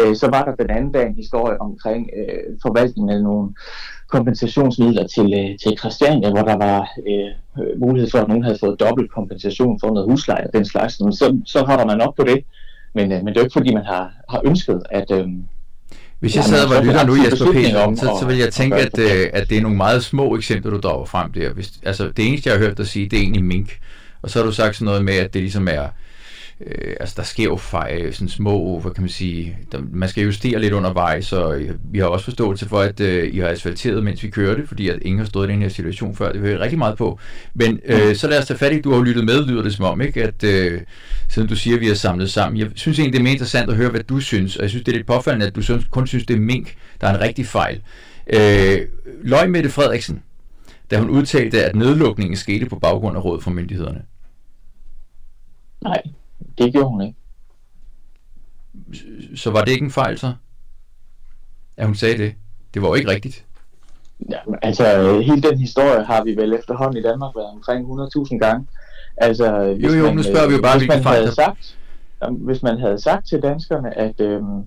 øh, 0.00 0.16
så 0.16 0.28
var 0.30 0.44
der 0.44 0.54
den 0.54 0.70
anden 0.70 0.92
dag 0.92 1.06
en 1.06 1.14
historie 1.14 1.60
omkring 1.60 2.10
øh, 2.16 2.58
forvaltningen 2.62 3.10
af 3.16 3.22
nogle 3.22 3.54
kompensationsmidler 4.16 5.06
til, 5.14 5.28
øh, 5.40 5.50
til 5.62 5.72
Christiania, 5.80 6.30
hvor 6.30 6.44
der 6.50 6.56
var 6.66 6.78
øh, 7.08 7.30
mulighed 7.84 8.10
for, 8.10 8.18
at 8.18 8.28
nogen 8.28 8.44
havde 8.44 8.58
fået 8.64 8.80
dobbelt 8.80 9.10
kompensation 9.18 9.80
for 9.80 9.88
noget 9.94 10.10
husleje 10.10 10.46
og 10.46 10.52
den 10.52 10.64
slags. 10.64 10.94
Så, 10.94 11.26
så 11.46 11.58
holder 11.68 11.86
man 11.86 12.00
op 12.00 12.14
på 12.14 12.24
det. 12.30 12.38
Men, 12.94 13.12
øh, 13.12 13.18
men 13.18 13.26
det 13.26 13.36
er 13.36 13.40
jo 13.40 13.44
ikke 13.44 13.58
fordi, 13.60 13.74
man 13.74 13.84
har, 13.84 14.04
har 14.32 14.40
ønsket, 14.44 14.82
at... 14.90 15.08
Øh, 15.10 15.26
Hvis 16.20 16.36
jeg 16.36 16.44
sad 16.44 16.64
og 16.64 16.70
var 16.74 16.82
lytter 16.82 17.06
nu, 17.06 17.14
Jesper 17.24 17.52
Petersen, 17.52 17.96
så, 17.96 18.16
så 18.20 18.26
vil 18.26 18.38
jeg 18.38 18.52
tænke, 18.52 18.76
at, 18.76 18.98
øh, 18.98 19.30
at 19.32 19.48
det 19.50 19.58
er 19.58 19.62
nogle 19.62 19.76
meget 19.76 20.04
små 20.04 20.36
eksempler, 20.36 20.70
du 20.70 20.78
drager 20.78 21.04
frem 21.04 21.32
der. 21.32 21.52
Hvis, 21.52 21.72
altså, 21.82 22.04
det 22.16 22.28
eneste, 22.28 22.48
jeg 22.48 22.58
har 22.58 22.64
hørt 22.66 22.78
dig 22.78 22.86
sige, 22.86 23.08
det 23.08 23.16
er 23.16 23.22
egentlig 23.22 23.44
mink. 23.44 23.68
Og 24.22 24.30
så 24.30 24.38
har 24.38 24.46
du 24.46 24.52
sagt 24.52 24.76
sådan 24.76 24.86
noget 24.86 25.04
med, 25.04 25.14
at 25.14 25.34
det 25.34 25.42
ligesom 25.42 25.68
er 25.68 25.86
øh, 26.66 26.96
altså 27.00 27.14
der 27.16 27.22
sker 27.22 27.44
jo 27.44 27.56
fejl, 27.56 28.14
sådan 28.14 28.28
små, 28.28 28.78
hvad 28.78 28.92
kan 28.92 29.02
man 29.02 29.10
sige, 29.10 29.58
der, 29.72 29.78
man 29.92 30.08
skal 30.08 30.24
justere 30.24 30.60
lidt 30.60 30.72
undervejs, 30.72 31.32
og 31.32 31.60
vi 31.84 31.98
har 31.98 32.06
også 32.06 32.24
forståelse 32.24 32.68
for, 32.68 32.80
at 32.80 33.00
øh, 33.00 33.34
I 33.34 33.38
har 33.38 33.48
asfalteret, 33.48 34.04
mens 34.04 34.22
vi 34.22 34.30
kørte, 34.30 34.66
fordi 34.66 34.88
at 34.88 34.98
ingen 35.02 35.18
har 35.18 35.26
stået 35.26 35.48
i 35.48 35.52
den 35.52 35.62
her 35.62 35.68
situation 35.68 36.16
før, 36.16 36.32
det 36.32 36.40
hører 36.40 36.52
jeg 36.52 36.60
rigtig 36.60 36.78
meget 36.78 36.98
på. 36.98 37.18
Men 37.54 37.80
øh, 37.84 38.16
så 38.16 38.28
lad 38.28 38.38
os 38.38 38.46
tage 38.46 38.58
fat 38.58 38.72
i, 38.72 38.80
du 38.80 38.90
har 38.90 38.96
jo 38.96 39.02
lyttet 39.02 39.24
med, 39.24 39.46
lyder 39.46 39.62
det 39.62 39.74
som 39.74 39.84
om, 39.84 40.00
ikke? 40.00 40.22
at 40.22 40.44
øh, 40.44 40.80
siden 41.28 41.48
du 41.48 41.56
siger, 41.56 41.76
at 41.76 41.80
vi 41.80 41.86
har 41.88 41.94
samlet 41.94 42.30
sammen. 42.30 42.60
Jeg 42.60 42.70
synes 42.74 42.98
egentlig, 42.98 43.12
det 43.12 43.18
er 43.18 43.22
mere 43.22 43.32
interessant 43.32 43.70
at 43.70 43.76
høre, 43.76 43.90
hvad 43.90 44.02
du 44.02 44.20
synes, 44.20 44.56
og 44.56 44.62
jeg 44.62 44.70
synes, 44.70 44.84
det 44.84 44.92
er 44.92 44.96
lidt 44.96 45.06
påfaldende, 45.06 45.46
at 45.46 45.56
du 45.56 45.62
kun 45.90 46.06
synes, 46.06 46.26
det 46.26 46.36
er 46.36 46.40
mink, 46.40 46.74
der 47.00 47.06
er 47.06 47.14
en 47.14 47.20
rigtig 47.20 47.46
fejl. 47.46 47.80
Øh, 48.26 48.78
Løg 49.22 49.50
Mette 49.50 49.70
Frederiksen, 49.70 50.22
da 50.90 50.98
hun 50.98 51.10
udtalte, 51.10 51.64
at 51.64 51.76
nedlukningen 51.76 52.36
skete 52.36 52.66
på 52.66 52.78
baggrund 52.78 53.16
af 53.16 53.24
råd 53.24 53.40
fra 53.40 53.50
myndighederne. 53.50 54.02
Nej, 55.80 56.02
det 56.58 56.72
gjorde 56.72 56.88
hun 56.88 57.02
ikke. 57.02 57.18
Så 59.36 59.50
var 59.50 59.64
det 59.64 59.72
ikke 59.72 59.84
en 59.84 59.90
fejl 59.90 60.18
så? 60.18 60.32
At 61.76 61.86
hun 61.86 61.94
sagde 61.94 62.18
det? 62.18 62.34
Det 62.74 62.82
var 62.82 62.88
jo 62.88 62.94
ikke 62.94 63.10
rigtigt. 63.10 63.44
Ja, 64.30 64.38
altså, 64.62 65.20
hele 65.20 65.42
den 65.42 65.58
historie 65.58 66.04
har 66.04 66.24
vi 66.24 66.36
vel 66.36 66.52
efterhånden 66.52 66.96
i 66.96 67.02
Danmark 67.02 67.36
været 67.36 67.50
omkring 67.50 67.86
100.000 67.86 68.38
gange. 68.38 68.66
Altså, 69.16 69.54
jo, 69.60 69.92
jo, 69.92 70.04
man, 70.04 70.16
nu 70.16 70.22
spørger 70.22 70.48
vi 70.48 70.54
jo 70.54 70.62
bare, 70.62 70.78
hvis 70.78 70.88
man 70.88 71.04
havde 71.04 71.34
sagt, 71.34 71.76
hvis 72.30 72.62
man 72.62 72.80
havde 72.80 72.98
sagt 72.98 73.28
til 73.28 73.42
danskerne, 73.42 73.98
at, 73.98 74.20
øhm, 74.20 74.62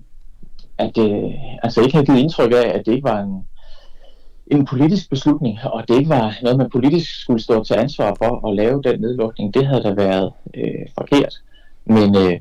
at 0.78 0.92
det 0.96 1.34
altså 1.62 1.80
ikke 1.80 1.94
havde 1.94 2.06
givet 2.06 2.18
indtryk 2.18 2.52
af, 2.52 2.68
at 2.78 2.86
det 2.86 2.92
ikke 2.92 3.08
var 3.08 3.20
en, 3.20 3.46
en 4.46 4.66
politisk 4.66 5.10
beslutning, 5.10 5.58
og 5.64 5.88
det 5.88 5.98
ikke 5.98 6.10
var 6.10 6.34
noget, 6.42 6.58
man 6.58 6.70
politisk 6.70 7.20
skulle 7.20 7.42
stå 7.42 7.64
til 7.64 7.74
ansvar 7.74 8.14
for 8.18 8.48
at 8.48 8.56
lave 8.56 8.82
den 8.82 9.00
nedlukning, 9.00 9.54
det 9.54 9.66
havde 9.66 9.82
da 9.82 9.94
været 9.94 10.32
øh, 10.54 10.86
forkert. 10.98 11.34
Men, 11.86 12.16
øh, 12.16 12.32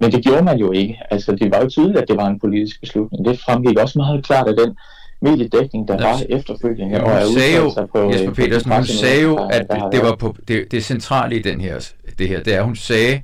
men 0.00 0.12
det 0.12 0.24
gjorde 0.24 0.42
man 0.42 0.58
jo 0.58 0.72
ikke. 0.72 0.98
Altså, 1.10 1.32
det 1.32 1.50
var 1.50 1.60
jo 1.60 1.68
tydeligt, 1.68 1.98
at 1.98 2.08
det 2.08 2.16
var 2.16 2.26
en 2.26 2.40
politisk 2.40 2.80
beslutning. 2.80 3.24
Det 3.24 3.40
fremgik 3.40 3.78
også 3.78 3.98
meget 3.98 4.24
klart 4.24 4.48
af 4.48 4.54
den 4.56 4.76
mediedækning, 5.22 5.88
der 5.88 5.96
var 6.02 6.22
efterfølgende. 6.28 7.04
Og 7.04 7.10
hun 7.10 7.38
sagde 7.38 7.56
jo, 7.56 7.86
på, 7.92 8.10
Jesper 8.12 8.32
Petersen, 8.32 8.72
hun 8.72 8.84
sagde 8.84 9.22
jo, 9.22 9.36
at 9.36 9.66
det 9.92 10.02
var 10.02 10.16
på, 10.16 10.36
det, 10.48 10.64
det 10.70 10.84
centrale 10.84 11.36
i 11.36 11.42
den 11.42 11.60
her, 11.60 11.92
det 12.18 12.28
her, 12.28 12.42
det 12.42 12.54
er, 12.54 12.58
at 12.58 12.64
hun 12.64 12.76
sagde, 12.76 13.20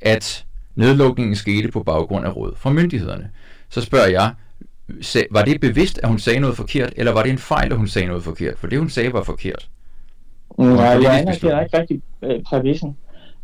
at 0.00 0.44
nedlukningen 0.74 1.36
skete 1.36 1.68
på 1.68 1.82
baggrund 1.82 2.26
af 2.26 2.36
råd 2.36 2.52
fra 2.56 2.70
myndighederne. 2.70 3.30
Så 3.68 3.80
spørger 3.80 4.08
jeg, 4.08 4.30
var 5.30 5.42
det 5.42 5.60
bevidst, 5.60 6.00
at 6.02 6.08
hun 6.08 6.18
sagde 6.18 6.40
noget 6.40 6.56
forkert, 6.56 6.92
eller 6.96 7.12
var 7.12 7.22
det 7.22 7.30
en 7.30 7.38
fejl, 7.38 7.72
at 7.72 7.78
hun 7.78 7.88
sagde 7.88 8.08
noget 8.08 8.24
forkert? 8.24 8.58
For 8.58 8.66
det, 8.66 8.78
hun 8.78 8.90
sagde, 8.90 9.12
var 9.12 9.22
forkert. 9.22 9.68
Nej, 10.58 10.84
jeg 10.84 11.20
anerkender 11.20 11.60
ikke 11.60 11.78
rigtig 11.78 12.02
øh, 12.22 12.42
præmissen. 12.42 12.96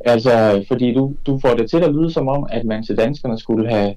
Altså, 0.04 0.64
fordi 0.68 0.94
du, 0.94 1.14
du 1.26 1.38
får 1.42 1.54
det 1.54 1.70
til 1.70 1.76
at 1.76 1.94
lyde 1.94 2.12
som 2.12 2.28
om, 2.28 2.46
at 2.50 2.64
man 2.64 2.84
til 2.84 2.96
danskerne 2.96 3.38
skulle 3.38 3.68
have, 3.70 3.94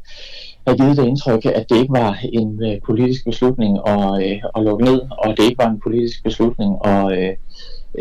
have 0.67 0.77
givet 0.77 0.97
det 0.97 1.05
indtryk, 1.05 1.45
at 1.45 1.65
det 1.69 1.77
ikke 1.77 1.93
var 1.93 2.17
en 2.33 2.63
øh, 2.63 2.81
politisk 2.85 3.25
beslutning 3.25 3.79
at, 3.87 4.23
øh, 4.23 4.37
at 4.57 4.63
lukke 4.63 4.85
ned, 4.85 5.01
og 5.11 5.37
det 5.37 5.43
ikke 5.43 5.63
var 5.63 5.69
en 5.69 5.79
politisk 5.79 6.23
beslutning 6.23 6.85
at, 6.85 7.11
øh, 7.17 7.33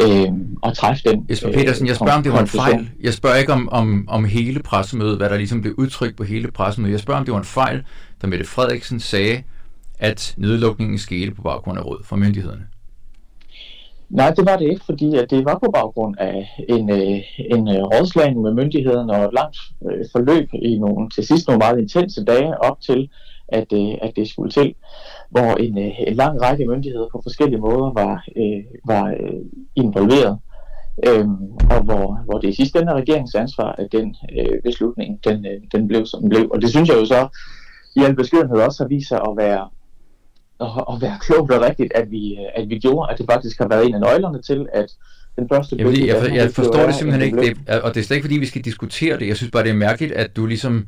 øh, 0.02 0.28
at 0.64 0.74
træffe 0.74 1.02
den. 1.10 1.26
Jesper 1.30 1.52
Petersen, 1.52 1.86
jeg 1.86 1.96
spørger, 1.96 2.16
om 2.16 2.22
det 2.22 2.32
var 2.32 2.40
en 2.40 2.46
fejl. 2.46 2.90
Jeg 3.02 3.14
spørger 3.14 3.36
ikke 3.36 3.52
om, 3.52 3.68
om, 3.72 4.04
om 4.08 4.24
hele 4.24 4.62
pressemødet, 4.62 5.16
hvad 5.16 5.30
der 5.30 5.36
ligesom 5.36 5.60
blev 5.60 5.74
udtrykt 5.78 6.16
på 6.16 6.24
hele 6.24 6.50
pressemødet. 6.50 6.92
Jeg 6.92 7.00
spørger, 7.00 7.18
om 7.18 7.24
det 7.24 7.32
var 7.32 7.38
en 7.38 7.44
fejl, 7.44 7.82
da 8.22 8.26
Mette 8.26 8.44
Frederiksen 8.44 9.00
sagde, 9.00 9.42
at 9.98 10.34
nedlukningen 10.38 10.98
skete 10.98 11.30
på 11.30 11.42
baggrund 11.42 11.78
af 11.78 11.84
råd 11.84 12.04
fra 12.04 12.16
myndighederne. 12.16 12.62
Nej, 14.14 14.30
det 14.36 14.46
var 14.46 14.56
det 14.56 14.70
ikke, 14.70 14.84
fordi 14.84 15.16
at 15.16 15.30
det 15.30 15.44
var 15.44 15.58
på 15.58 15.70
baggrund 15.74 16.14
af 16.18 16.64
en, 16.68 16.90
øh, 16.90 17.20
en 17.38 17.68
øh, 17.68 17.82
rådslagning 17.92 18.42
med 18.42 18.54
myndighederne 18.54 19.12
og 19.12 19.24
et 19.24 19.34
langt 19.34 19.56
øh, 19.86 20.04
forløb 20.12 20.48
i 20.52 20.78
nogle, 20.78 21.10
til 21.10 21.26
sidst 21.26 21.48
nogle 21.48 21.58
meget 21.58 21.80
intense 21.80 22.24
dage 22.24 22.60
op 22.60 22.80
til, 22.80 23.10
at, 23.48 23.72
øh, 23.72 23.94
at 24.02 24.12
det 24.16 24.28
skulle 24.28 24.50
til, 24.50 24.74
hvor 25.30 25.50
en, 25.64 25.78
øh, 25.78 25.92
en 26.06 26.14
lang 26.14 26.42
række 26.42 26.66
myndigheder 26.66 27.08
på 27.12 27.20
forskellige 27.22 27.60
måder 27.60 27.92
var, 27.92 28.24
øh, 28.36 28.64
var 28.84 29.04
øh, 29.20 29.40
involveret. 29.76 30.38
øh, 31.08 31.28
og 31.70 31.80
hvor, 31.84 32.24
hvor 32.24 32.38
det 32.38 32.48
i 32.48 32.56
sidste 32.56 32.78
ende 32.78 32.92
er 32.92 32.96
regeringens 32.96 33.34
ansvar, 33.34 33.72
at 33.78 33.88
den 33.92 34.16
øh, 34.38 34.62
beslutning, 34.64 35.24
den, 35.24 35.46
øh, 35.46 35.60
den 35.72 35.88
blev 35.88 36.06
som 36.06 36.20
den 36.20 36.28
blev. 36.28 36.50
Og 36.54 36.62
det 36.62 36.70
synes 36.70 36.88
jeg 36.88 36.96
jo 36.96 37.06
så 37.06 37.28
i 37.96 38.00
al 38.04 38.16
beskedenhed 38.16 38.56
også 38.56 38.82
har 38.82 38.88
vist 38.88 39.08
sig 39.08 39.20
at 39.28 39.36
være, 39.36 39.68
at, 40.64 40.94
at 40.94 41.02
være 41.02 41.18
klogt 41.20 41.52
og 41.52 41.60
rigtigt, 41.62 41.92
at 41.94 42.10
vi, 42.10 42.38
at 42.54 42.68
vi 42.68 42.78
gjorde, 42.78 43.12
at 43.12 43.18
det 43.18 43.26
faktisk 43.30 43.58
har 43.58 43.68
været 43.68 43.86
en 43.86 43.94
af 43.94 44.00
nøglerne 44.00 44.42
til, 44.42 44.66
at 44.72 44.86
den 45.36 45.48
første... 45.48 45.76
Jeg, 45.78 45.86
jeg, 45.86 46.06
jeg, 46.06 46.34
jeg 46.34 46.50
forstår 46.50 46.86
det 46.86 46.94
simpelthen 46.94 47.26
ikke, 47.26 47.56
det, 47.68 47.80
og 47.82 47.94
det 47.94 48.00
er 48.00 48.04
slet 48.04 48.16
ikke 48.16 48.24
fordi, 48.24 48.38
vi 48.38 48.46
skal 48.46 48.62
diskutere 48.62 49.18
det. 49.18 49.28
Jeg 49.28 49.36
synes 49.36 49.50
bare, 49.50 49.62
det 49.62 49.70
er 49.70 49.74
mærkeligt, 49.74 50.12
at 50.12 50.36
du 50.36 50.46
ligesom... 50.46 50.86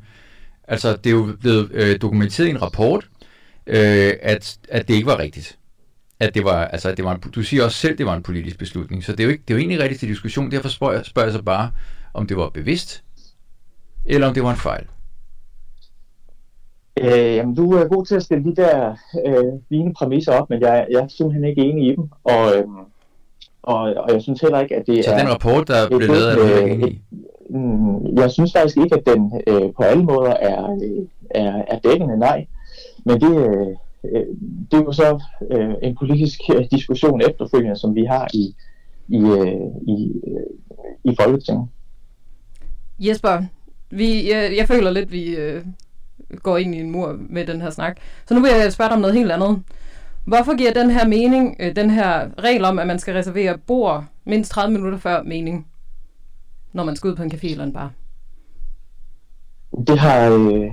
Altså, 0.68 0.96
det 0.96 1.06
er 1.06 1.14
jo 1.14 1.36
blevet 1.40 1.68
øh, 1.72 2.00
dokumenteret 2.00 2.46
i 2.46 2.50
en 2.50 2.62
rapport, 2.62 3.08
øh, 3.66 4.12
at, 4.22 4.58
at 4.68 4.88
det 4.88 4.94
ikke 4.94 5.06
var 5.06 5.18
rigtigt. 5.18 5.58
At 6.20 6.34
det 6.34 6.44
var, 6.44 6.64
altså, 6.64 6.92
det 6.92 7.04
var 7.04 7.14
en, 7.14 7.20
du 7.20 7.42
siger 7.42 7.64
også 7.64 7.78
selv, 7.78 7.92
at 7.92 7.98
det 7.98 8.06
var 8.06 8.16
en 8.16 8.22
politisk 8.22 8.58
beslutning, 8.58 9.04
så 9.04 9.12
det 9.12 9.20
er 9.20 9.24
jo, 9.24 9.30
ikke, 9.30 9.42
det 9.48 9.54
er 9.54 9.58
jo 9.58 9.58
egentlig 9.58 9.80
rigtigt 9.80 10.00
til 10.00 10.08
diskussion. 10.08 10.50
Derfor 10.50 10.68
spørger 10.68 11.02
spørger 11.02 11.26
jeg 11.28 11.32
så 11.32 11.42
bare, 11.42 11.70
om 12.14 12.26
det 12.26 12.36
var 12.36 12.48
bevidst, 12.48 13.02
eller 14.06 14.26
om 14.26 14.34
det 14.34 14.42
var 14.42 14.50
en 14.50 14.56
fejl. 14.56 14.84
Øh, 17.00 17.36
jamen, 17.36 17.54
du 17.54 17.72
er 17.72 17.88
god 17.88 18.04
til 18.06 18.14
at 18.14 18.22
stille 18.22 18.44
de 18.44 18.56
der 18.56 18.96
øh, 19.26 19.52
fine 19.68 19.94
præmisser 19.94 20.32
op, 20.32 20.50
men 20.50 20.60
jeg, 20.60 20.86
jeg 20.90 21.00
er 21.00 21.08
simpelthen 21.08 21.44
ikke 21.44 21.62
enig 21.62 21.92
i 21.92 21.96
dem. 21.96 22.08
Og, 22.24 22.56
øh, 22.56 22.64
og, 23.62 23.78
og 23.78 24.12
jeg 24.12 24.22
synes 24.22 24.40
heller 24.40 24.60
ikke, 24.60 24.76
at 24.76 24.86
det 24.86 25.04
så 25.04 25.10
er... 25.10 25.18
Så 25.18 25.24
den 25.24 25.32
rapport, 25.32 25.68
der 25.68 25.88
blev 25.88 26.00
lavet, 26.00 26.32
er 26.32 26.36
du 26.36 26.64
ikke 26.64 26.74
enig 26.74 26.92
i? 26.92 27.00
Mm, 27.50 28.18
jeg 28.18 28.30
synes 28.30 28.52
faktisk 28.52 28.76
ikke, 28.76 28.96
at 28.96 29.06
den 29.06 29.42
øh, 29.46 29.72
på 29.76 29.82
alle 29.82 30.04
måder 30.04 30.30
er, 30.30 30.78
øh, 30.82 31.06
er, 31.30 31.62
er 31.68 31.78
dækkende, 31.78 32.18
nej. 32.18 32.46
Men 33.04 33.20
det, 33.20 33.36
øh, 33.36 34.26
det 34.70 34.78
er 34.78 34.84
jo 34.84 34.92
så 34.92 35.22
øh, 35.50 35.74
en 35.82 35.96
politisk 35.96 36.40
diskussion 36.70 37.20
efterfølgende, 37.20 37.76
som 37.76 37.94
vi 37.94 38.04
har 38.04 38.28
i, 38.34 38.54
i, 39.08 39.20
øh, 39.20 39.60
i, 39.88 40.12
øh, 40.26 41.12
i 41.12 41.16
Folketinget. 41.20 41.68
Jesper, 42.98 43.42
vi, 43.90 44.30
jeg, 44.30 44.52
jeg 44.56 44.68
føler 44.68 44.90
lidt, 44.90 45.12
vi 45.12 45.36
øh, 45.36 45.62
går 46.42 46.56
ind 46.56 46.74
i 46.74 46.80
en 46.80 46.90
mur 46.90 47.16
med 47.18 47.46
den 47.46 47.60
her 47.60 47.70
snak. 47.70 47.96
Så 48.28 48.34
nu 48.34 48.40
vil 48.40 48.50
jeg 48.50 48.72
spørge 48.72 48.88
dig 48.88 48.94
om 48.94 49.00
noget 49.00 49.16
helt 49.16 49.32
andet. 49.32 49.62
Hvorfor 50.24 50.56
giver 50.56 50.72
den 50.72 50.90
her 50.90 51.06
mening, 51.06 51.56
øh, 51.60 51.76
den 51.76 51.90
her 51.90 52.28
regel 52.38 52.64
om, 52.64 52.78
at 52.78 52.86
man 52.86 52.98
skal 52.98 53.14
reservere 53.14 53.58
bord 53.58 54.04
mindst 54.24 54.50
30 54.50 54.72
minutter 54.72 54.98
før 54.98 55.22
mening, 55.22 55.66
når 56.72 56.84
man 56.84 56.96
skal 56.96 57.10
ud 57.10 57.16
på 57.16 57.22
en 57.22 57.32
café 57.32 57.50
eller 57.50 57.64
en 57.64 57.72
bar? 57.72 57.90
Det 59.86 59.98
har, 59.98 60.30
øh, 60.30 60.70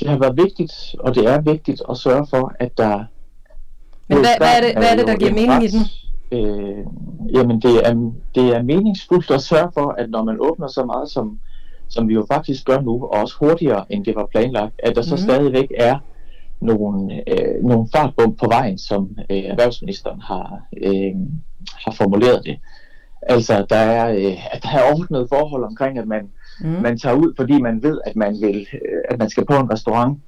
det 0.00 0.08
har 0.08 0.18
været 0.18 0.36
vigtigt, 0.36 0.72
og 0.98 1.14
det 1.14 1.26
er 1.26 1.40
vigtigt 1.40 1.82
at 1.90 1.96
sørge 1.96 2.26
for, 2.30 2.52
at 2.60 2.78
der... 2.78 3.04
Men 4.08 4.18
hvad, 4.18 4.34
hvad, 4.38 4.56
er, 4.56 4.60
det, 4.60 4.76
hvad 4.76 4.92
er 4.92 4.96
det, 4.96 5.06
der 5.06 5.16
giver 5.16 5.32
mening 5.32 5.52
ret, 5.52 5.62
i 5.62 5.68
den? 5.76 5.86
Øh, 6.32 6.86
jamen, 7.34 7.60
det 7.60 7.88
er, 7.88 8.12
det 8.34 8.56
er 8.56 8.62
meningsfuldt 8.62 9.30
at 9.30 9.42
sørge 9.42 9.70
for, 9.74 9.94
at 9.98 10.10
når 10.10 10.24
man 10.24 10.36
åbner 10.40 10.68
så 10.68 10.84
meget, 10.84 11.10
som, 11.10 11.40
som 11.94 12.08
vi 12.08 12.14
jo 12.14 12.26
faktisk 12.32 12.64
gør 12.64 12.80
nu, 12.80 12.94
og 13.04 13.10
også 13.10 13.34
hurtigere, 13.40 13.84
end 13.92 14.04
det 14.04 14.14
var 14.14 14.26
planlagt, 14.26 14.74
at 14.78 14.96
der 14.96 15.02
så 15.02 15.14
mm-hmm. 15.14 15.28
stadigvæk 15.28 15.68
er 15.78 15.98
nogle, 16.60 17.22
øh, 17.32 17.64
nogle 17.64 17.88
fartbump 17.94 18.38
på 18.38 18.46
vejen, 18.48 18.78
som 18.78 19.16
øh, 19.30 19.36
erhvervsministeren 19.36 20.20
har, 20.20 20.60
øh, 20.82 21.14
har 21.84 21.92
formuleret 21.92 22.42
det. 22.44 22.56
Altså, 23.22 23.66
der 23.70 23.76
er, 23.76 24.08
øh, 24.08 24.54
at 24.54 24.62
der 24.62 24.68
er 24.68 24.92
ordnet 24.92 25.28
forhold 25.28 25.64
omkring, 25.64 25.98
at 25.98 26.06
man, 26.06 26.28
mm. 26.60 26.68
man 26.68 26.98
tager 26.98 27.16
ud, 27.16 27.32
fordi 27.36 27.60
man 27.60 27.82
ved, 27.82 28.00
at 28.06 28.16
man, 28.16 28.36
vil, 28.40 28.66
øh, 28.72 29.02
at 29.10 29.18
man 29.18 29.30
skal 29.30 29.46
på 29.46 29.56
en 29.56 29.72
restaurant. 29.72 30.18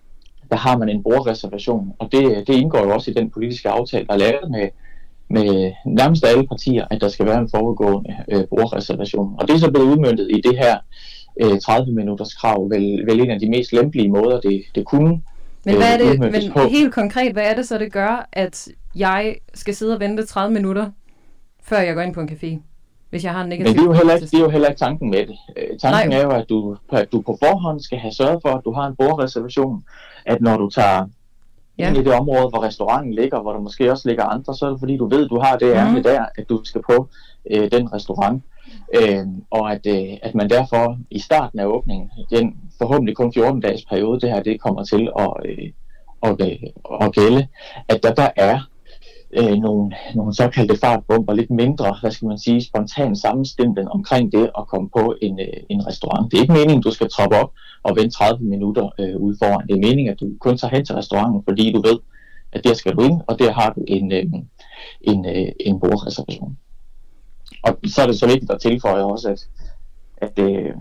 Der 0.51 0.57
har 0.57 0.79
man 0.79 0.89
en 0.89 1.03
bordreservation, 1.03 1.93
og 1.99 2.09
det, 2.13 2.47
det 2.47 2.55
indgår 2.55 2.79
jo 2.79 2.95
også 2.95 3.11
i 3.11 3.15
den 3.15 3.31
politiske 3.31 3.69
aftale, 3.69 4.07
der 4.07 4.13
er 4.13 4.19
lavet 4.19 4.51
med, 4.51 4.69
med 5.31 5.73
nærmest 5.87 6.27
alle 6.27 6.47
partier, 6.47 6.85
at 6.91 7.01
der 7.01 7.09
skal 7.09 7.27
være 7.27 7.39
en 7.39 7.51
foregående 7.55 8.15
øh, 8.33 8.45
bordreservation. 8.51 9.35
Og 9.39 9.49
det 9.49 9.55
er 9.55 9.59
så 9.59 9.71
blevet 9.71 9.87
udmyndtet 9.87 10.29
i 10.31 10.41
det 10.41 10.59
her 10.59 10.75
øh, 10.75 11.16
30 11.63 11.93
minutters 11.95 12.35
krav, 12.35 12.71
vel, 12.71 13.07
vel 13.07 13.21
en 13.21 13.31
af 13.31 13.41
de 13.41 13.51
mest 13.51 13.73
lempelige 13.73 14.09
måder, 14.11 14.41
det, 14.41 14.63
det 14.75 14.85
kunne 14.87 15.23
men, 15.65 15.77
hvad 15.77 15.93
er 15.95 15.99
det, 16.11 16.21
men 16.21 16.53
på. 16.53 16.61
helt 16.69 16.95
konkret, 16.95 17.33
hvad 17.33 17.43
er 17.51 17.55
det 17.55 17.69
så, 17.69 17.79
det 17.79 17.93
gør, 17.93 18.29
at 18.33 18.69
jeg 18.95 19.37
skal 19.55 19.75
sidde 19.75 19.95
og 19.95 20.01
vente 20.01 20.27
30 20.27 20.55
minutter, 20.55 20.91
før 21.63 21.79
jeg 21.79 21.95
går 21.95 22.03
ind 22.03 22.15
på 22.15 22.21
en 22.21 22.29
café? 22.29 22.59
Hvis 23.11 23.25
jeg 23.25 23.33
har 23.33 23.43
en 23.43 23.49
negativ 23.49 23.67
Men 23.71 23.75
det 23.77 23.81
er 23.83 23.87
jo 23.87 23.93
heller 23.93 24.15
ikke, 24.15 24.27
det 24.27 24.35
er 24.35 24.41
jo 24.41 24.49
heller 24.49 24.69
ikke 24.69 24.79
tanken 24.79 25.11
med 25.11 25.19
det. 25.27 25.37
Øh, 25.57 25.79
tanken 25.79 26.11
Nej. 26.11 26.19
er 26.19 26.23
jo, 26.23 26.31
at 26.31 26.49
du, 26.49 26.77
at 26.93 27.13
du 27.13 27.21
på 27.21 27.39
forhånd 27.43 27.81
skal 27.81 27.99
have 27.99 28.13
sørget 28.13 28.39
for, 28.43 28.49
at 28.49 28.61
du 28.65 28.73
har 28.73 28.87
en 28.87 28.97
bordreservation, 28.97 29.85
at 30.27 30.41
når 30.41 30.57
du 30.57 30.71
tager 30.71 31.07
Ja. 31.79 31.89
ind 31.89 31.97
i 31.97 32.05
det 32.05 32.13
område, 32.13 32.49
hvor 32.49 32.63
restauranten 32.63 33.15
ligger, 33.15 33.43
hvor 33.43 33.53
der 33.53 33.61
måske 33.61 33.93
også 33.93 34.09
ligger 34.09 34.25
andre, 34.25 34.55
så 34.55 34.67
er 34.67 34.71
det 34.71 34.79
fordi, 34.81 34.97
du 34.97 35.09
ved, 35.09 35.29
du 35.29 35.39
har 35.41 35.57
det 35.57 35.73
ærne 35.73 35.93
Mhm. 35.93 36.03
der, 36.03 36.25
at 36.39 36.49
du 36.49 36.61
skal 36.65 36.83
på 36.91 37.09
øh, 37.51 37.71
den 37.73 37.93
restaurant. 37.93 38.43
Øh, 38.95 39.27
og 39.51 39.73
at, 39.73 39.87
øh, 39.87 40.17
at 40.23 40.35
man 40.35 40.51
derfor 40.51 40.99
i 41.11 41.19
starten 41.19 41.59
af 41.59 41.67
åbningen, 41.67 42.11
den 42.31 42.57
forhåbentlig 42.79 43.17
kun 43.17 43.33
14 43.33 43.61
dages 43.61 43.85
periode, 43.85 44.21
det 44.21 44.31
her 44.31 44.43
det 44.43 44.61
kommer 44.61 44.85
til 44.85 45.09
at, 45.19 45.33
øh, 45.45 45.71
at, 46.23 46.37
øh, 46.41 46.59
at 47.01 47.13
gælde, 47.13 47.47
at 47.89 48.03
der, 48.03 48.15
der 48.15 48.29
er 48.37 48.61
øh, 49.33 49.57
nogle, 49.57 49.97
nogle 50.15 50.35
såkaldte 50.35 50.77
fartbomber, 50.77 51.33
lidt 51.33 51.51
mindre, 51.51 51.97
hvad 52.01 52.11
skal 52.11 52.29
man 52.29 52.39
sige, 52.39 52.65
spontan 52.65 53.17
sammenstemning 53.17 53.89
omkring 53.91 54.33
det 54.33 54.51
at 54.59 54.67
komme 54.69 54.89
på 54.97 55.15
en, 55.23 55.41
øh, 55.41 55.61
en 55.69 55.87
restaurant. 55.87 56.31
Det 56.31 56.37
er 56.39 56.43
ikke 56.43 56.53
meningen, 56.53 56.83
du 56.83 56.91
skal 56.91 57.09
troppe 57.09 57.37
op 57.37 57.51
og 57.83 57.97
vente 57.97 58.17
30 58.17 58.45
minutter 58.45 58.91
øh, 58.99 59.17
ude 59.17 59.37
foran. 59.43 59.67
Det 59.67 59.75
er 59.75 59.89
meningen, 59.89 60.13
at 60.13 60.21
du 60.21 60.31
kun 60.41 60.59
tager 60.59 60.75
hen 60.75 60.85
til 60.85 60.95
restauranten, 60.95 61.43
fordi 61.49 61.73
du 61.73 61.83
ved, 61.83 61.99
at 62.53 62.65
der 62.65 62.75
skal 62.75 62.93
du 62.97 63.03
ind, 63.03 63.21
og 63.27 63.39
der 63.39 63.53
har 63.53 63.73
du 63.73 63.85
en, 63.89 64.13
øh, 64.13 64.25
en, 65.01 65.27
øh, 65.27 65.49
en 65.61 65.81
bordreservation. 65.81 66.57
Og 67.67 67.79
så 67.87 68.03
er 68.03 68.07
det 68.07 68.19
så 68.19 68.27
vigtigt 68.27 68.51
at 68.51 68.61
tilføje 68.61 69.03
også, 69.05 69.29
at, 69.29 69.49
at, 70.17 70.39
øh, 70.39 70.73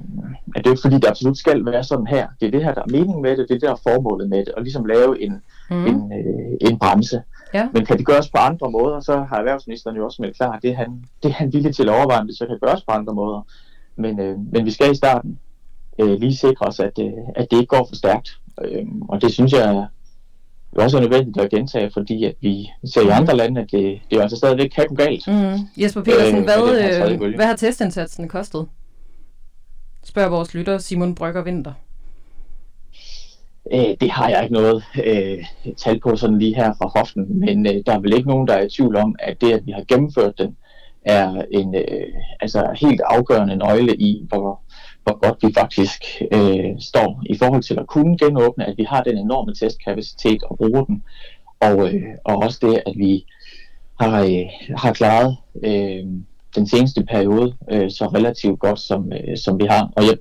at 0.56 0.64
det 0.64 0.68
er 0.68 0.72
ikke 0.72 0.82
fordi, 0.82 0.96
det 0.96 1.08
absolut 1.08 1.38
skal 1.38 1.66
være 1.66 1.84
sådan 1.84 2.08
her. 2.08 2.28
Det 2.40 2.48
er 2.48 2.52
det 2.52 2.64
her, 2.64 2.74
der 2.74 2.82
er 2.82 2.92
meningen 2.92 3.22
med 3.22 3.32
det, 3.32 3.38
det 3.38 3.44
er 3.44 3.56
det, 3.56 3.62
der 3.62 3.72
er 3.72 3.90
formålet 3.90 4.30
med 4.30 4.38
det, 4.46 4.50
og 4.54 4.62
ligesom 4.62 4.86
lave 4.86 5.22
en, 5.22 5.42
Mm. 5.70 5.86
en, 5.86 6.12
øh, 6.14 6.70
en 6.70 6.80
bremse. 6.80 7.22
Ja. 7.54 7.68
Men 7.74 7.86
kan 7.86 7.98
det 7.98 8.06
gøres 8.06 8.30
på 8.30 8.38
andre 8.38 8.72
måder, 8.72 9.00
så 9.00 9.18
har 9.30 9.38
erhvervsministeren 9.38 9.98
jo 9.98 10.06
også 10.06 10.22
meldt 10.22 10.36
klar, 10.38 10.52
at 10.52 10.62
det 10.62 10.72
er 10.72 10.76
han, 10.76 11.04
det 11.24 11.30
er 11.30 11.34
han 11.34 11.54
villig 11.54 11.76
til 11.76 11.90
at 11.90 11.96
overveje, 11.96 12.20
om 12.20 12.28
det 12.28 12.38
så 12.38 12.46
kan 12.48 12.60
gøres 12.62 12.82
på 12.82 12.92
andre 12.92 13.14
måder. 13.14 13.42
Men, 13.96 14.20
øh, 14.20 14.38
men 14.52 14.66
vi 14.66 14.72
skal 14.72 14.92
i 14.92 14.96
starten 14.96 15.40
øh, 16.00 16.20
lige 16.20 16.36
sikre 16.36 16.66
os, 16.66 16.80
at, 16.80 17.00
øh, 17.00 17.12
at 17.36 17.48
det 17.52 17.58
ikke 17.58 17.76
går 17.78 17.86
for 17.90 17.96
stærkt. 17.96 18.30
Øh, 18.62 18.86
og 19.10 19.22
det 19.22 19.32
synes 19.34 19.54
jeg 19.54 19.62
er 19.76 19.86
jo 20.76 20.84
også 20.84 20.98
er 20.98 21.02
nødvendigt 21.02 21.38
at 21.38 21.50
gentage, 21.50 21.92
fordi 21.94 22.24
at 22.24 22.36
vi 22.42 22.70
ser 22.86 23.02
i 23.02 23.10
andre 23.10 23.38
lande, 23.38 23.62
at 23.62 23.72
det, 23.72 24.00
det 24.10 24.18
er 24.18 24.22
altså 24.22 24.38
stadigvæk 24.38 24.70
kan 24.70 24.86
gå 24.88 24.96
galt. 24.96 25.28
Mm. 25.28 25.68
Jesper 25.78 26.02
Petersen, 26.02 26.38
Øh, 26.38 26.44
hvad, 26.44 27.12
øh, 27.12 27.36
hvad 27.36 27.46
har 27.46 27.56
testindsatsen 27.56 28.28
kostet? 28.28 28.68
Spørger 30.04 30.30
vores 30.30 30.54
lytter 30.54 30.78
Simon 30.78 31.16
Brygger 31.16 31.44
Vinter. 31.44 31.74
Øh, 33.74 33.96
det 34.02 34.12
har 34.12 34.30
jeg 34.30 34.44
ikke 34.44 34.54
noget 34.54 34.84
øh, 35.06 35.46
tal 35.78 36.00
på 36.00 36.16
sådan 36.16 36.40
lige 36.40 36.56
her 36.56 36.74
fra 36.74 36.92
hoften, 37.00 37.40
men 37.40 37.68
øh, 37.68 37.84
der 37.86 37.94
er 37.94 38.00
vel 38.00 38.14
ikke 38.14 38.30
nogen, 38.30 38.48
der 38.48 38.54
er 38.54 38.66
i 38.66 38.70
tvivl 38.70 38.96
om, 38.96 39.16
at 39.20 39.42
det, 39.42 39.54
at 39.54 39.66
vi 39.66 39.72
har 39.72 39.84
gennemført 39.88 40.38
den, 40.38 40.58
er 41.06 41.42
en 41.52 41.76
øh, 41.76 42.08
altså 42.42 42.78
helt 42.82 43.02
afgørende 43.06 43.56
nøgle 43.56 43.96
i, 43.96 44.26
hvor, 44.28 44.62
hvor 45.06 45.18
godt 45.26 45.38
vi 45.44 45.54
faktisk 45.54 46.02
øh, 46.32 46.72
står 46.80 47.22
i 47.30 47.38
forhold 47.38 47.64
til 47.64 47.80
at 47.80 47.88
kunne 47.88 48.18
genåbne, 48.18 48.66
at 48.66 48.78
vi 48.78 48.84
har 48.84 49.04
den 49.04 49.18
enorme 49.18 49.54
testkapacitet 49.54 50.44
og 50.44 50.58
bruger 50.58 50.84
den, 50.86 51.04
og, 51.60 51.94
øh, 51.94 52.04
og 52.26 52.36
også 52.36 52.60
det, 52.62 52.84
at 52.86 52.94
vi 52.98 53.26
har, 54.00 54.24
øh, 54.24 54.76
har 54.78 54.94
klaret 54.94 55.38
øh, 55.64 56.06
den 56.56 56.68
seneste 56.68 57.04
periode 57.04 57.56
øh, 57.72 57.92
så 57.92 58.06
relativt 58.06 58.60
godt, 58.60 58.80
som, 58.80 59.14
øh, 59.14 59.38
som 59.38 59.60
vi 59.60 59.66
har. 59.66 59.92
Og 59.96 60.04
jeg, 60.04 60.18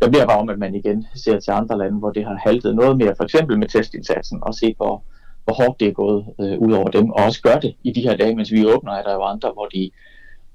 jeg 0.00 0.10
bliver 0.10 0.26
bare 0.26 0.38
om, 0.38 0.48
at 0.48 0.58
man 0.58 0.74
igen 0.74 1.06
ser 1.14 1.40
til 1.40 1.50
andre 1.50 1.78
lande, 1.78 1.98
hvor 1.98 2.10
det 2.10 2.24
har 2.24 2.38
haltet 2.46 2.74
noget 2.74 2.96
mere, 2.96 3.14
for 3.16 3.24
eksempel 3.24 3.58
med 3.58 3.68
testindsatsen, 3.68 4.38
og 4.42 4.54
se 4.54 4.74
hvor, 4.76 5.04
hvor 5.44 5.54
hårdt 5.54 5.80
det 5.80 5.88
er 5.88 5.92
gået 5.92 6.24
øh, 6.40 6.58
ud 6.58 6.72
over 6.72 6.88
dem, 6.88 7.10
og 7.10 7.24
også 7.24 7.42
gør 7.42 7.58
det 7.58 7.74
i 7.84 7.92
de 7.92 8.00
her 8.00 8.16
dage, 8.16 8.36
mens 8.36 8.52
vi 8.52 8.66
åbner, 8.66 8.92
er 8.92 9.02
der 9.02 9.14
jo 9.14 9.22
andre, 9.22 9.50
hvor, 9.52 9.66
de, 9.66 9.90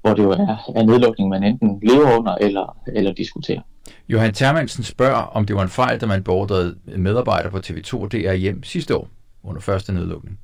hvor 0.08 0.16
det 0.16 0.22
jo 0.22 0.30
er, 0.30 0.72
er 0.76 0.82
nedlukning, 0.82 1.28
man 1.28 1.44
enten 1.44 1.80
lever 1.82 2.18
under 2.18 2.34
eller, 2.34 2.76
eller 2.86 3.12
diskuterer. 3.12 3.60
Johan 4.08 4.34
Termansen 4.34 4.84
spørger, 4.84 5.22
om 5.22 5.46
det 5.46 5.56
var 5.56 5.62
en 5.62 5.68
fejl, 5.68 6.00
da 6.00 6.06
man 6.06 6.24
beordrede 6.24 6.76
medarbejdere 6.96 7.50
på 7.50 7.58
TV2 7.58 8.02
og 8.02 8.12
DR 8.12 8.32
hjem 8.32 8.62
sidste 8.62 8.96
år 8.96 9.08
under 9.44 9.60
første 9.60 9.92
nedlukning. 9.92 10.38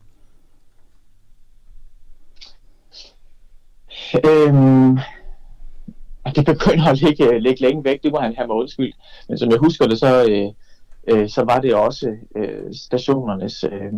Øhm, 4.24 4.98
det 6.36 6.46
begynder 6.46 6.86
at 6.86 7.00
ligge, 7.00 7.40
ligge 7.40 7.60
længe 7.60 7.84
væk, 7.84 8.02
det 8.02 8.12
må 8.12 8.20
han 8.20 8.34
have 8.36 8.46
mig 8.46 8.56
undskyld. 8.56 8.92
Men 9.28 9.38
som 9.38 9.50
jeg 9.50 9.58
husker 9.58 9.86
det, 9.86 9.98
så, 9.98 10.24
øh, 10.28 10.48
øh, 11.08 11.28
så 11.28 11.44
var 11.44 11.60
det 11.60 11.74
også 11.74 12.12
øh, 12.36 12.74
stationernes 12.74 13.64
øh, 13.64 13.92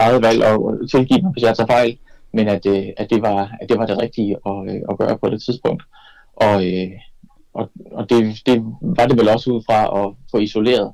eget 0.00 0.22
valg 0.22 0.44
at 0.44 0.58
tilgive 0.90 1.22
mig, 1.22 1.32
hvis 1.32 1.42
jeg 1.42 1.56
tager 1.56 1.66
fejl, 1.66 1.98
men 2.32 2.48
at, 2.48 2.66
øh, 2.66 2.84
at, 2.96 3.10
det, 3.10 3.22
var, 3.22 3.56
at 3.60 3.68
det 3.68 3.78
var 3.78 3.86
det 3.86 3.98
rigtige 4.02 4.36
at, 4.46 4.74
øh, 4.74 4.80
at 4.90 4.98
gøre 4.98 5.18
på 5.18 5.30
det 5.30 5.42
tidspunkt. 5.42 5.82
Og, 6.36 6.66
øh, 6.66 6.90
og, 7.54 7.70
og 7.92 8.10
det, 8.10 8.36
det 8.46 8.64
var 8.80 9.06
det 9.06 9.18
vel 9.18 9.28
også 9.28 9.50
ud 9.52 9.62
fra 9.66 10.06
at 10.06 10.14
få 10.30 10.38
isoleret 10.38 10.92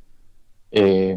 øh, 0.77 1.17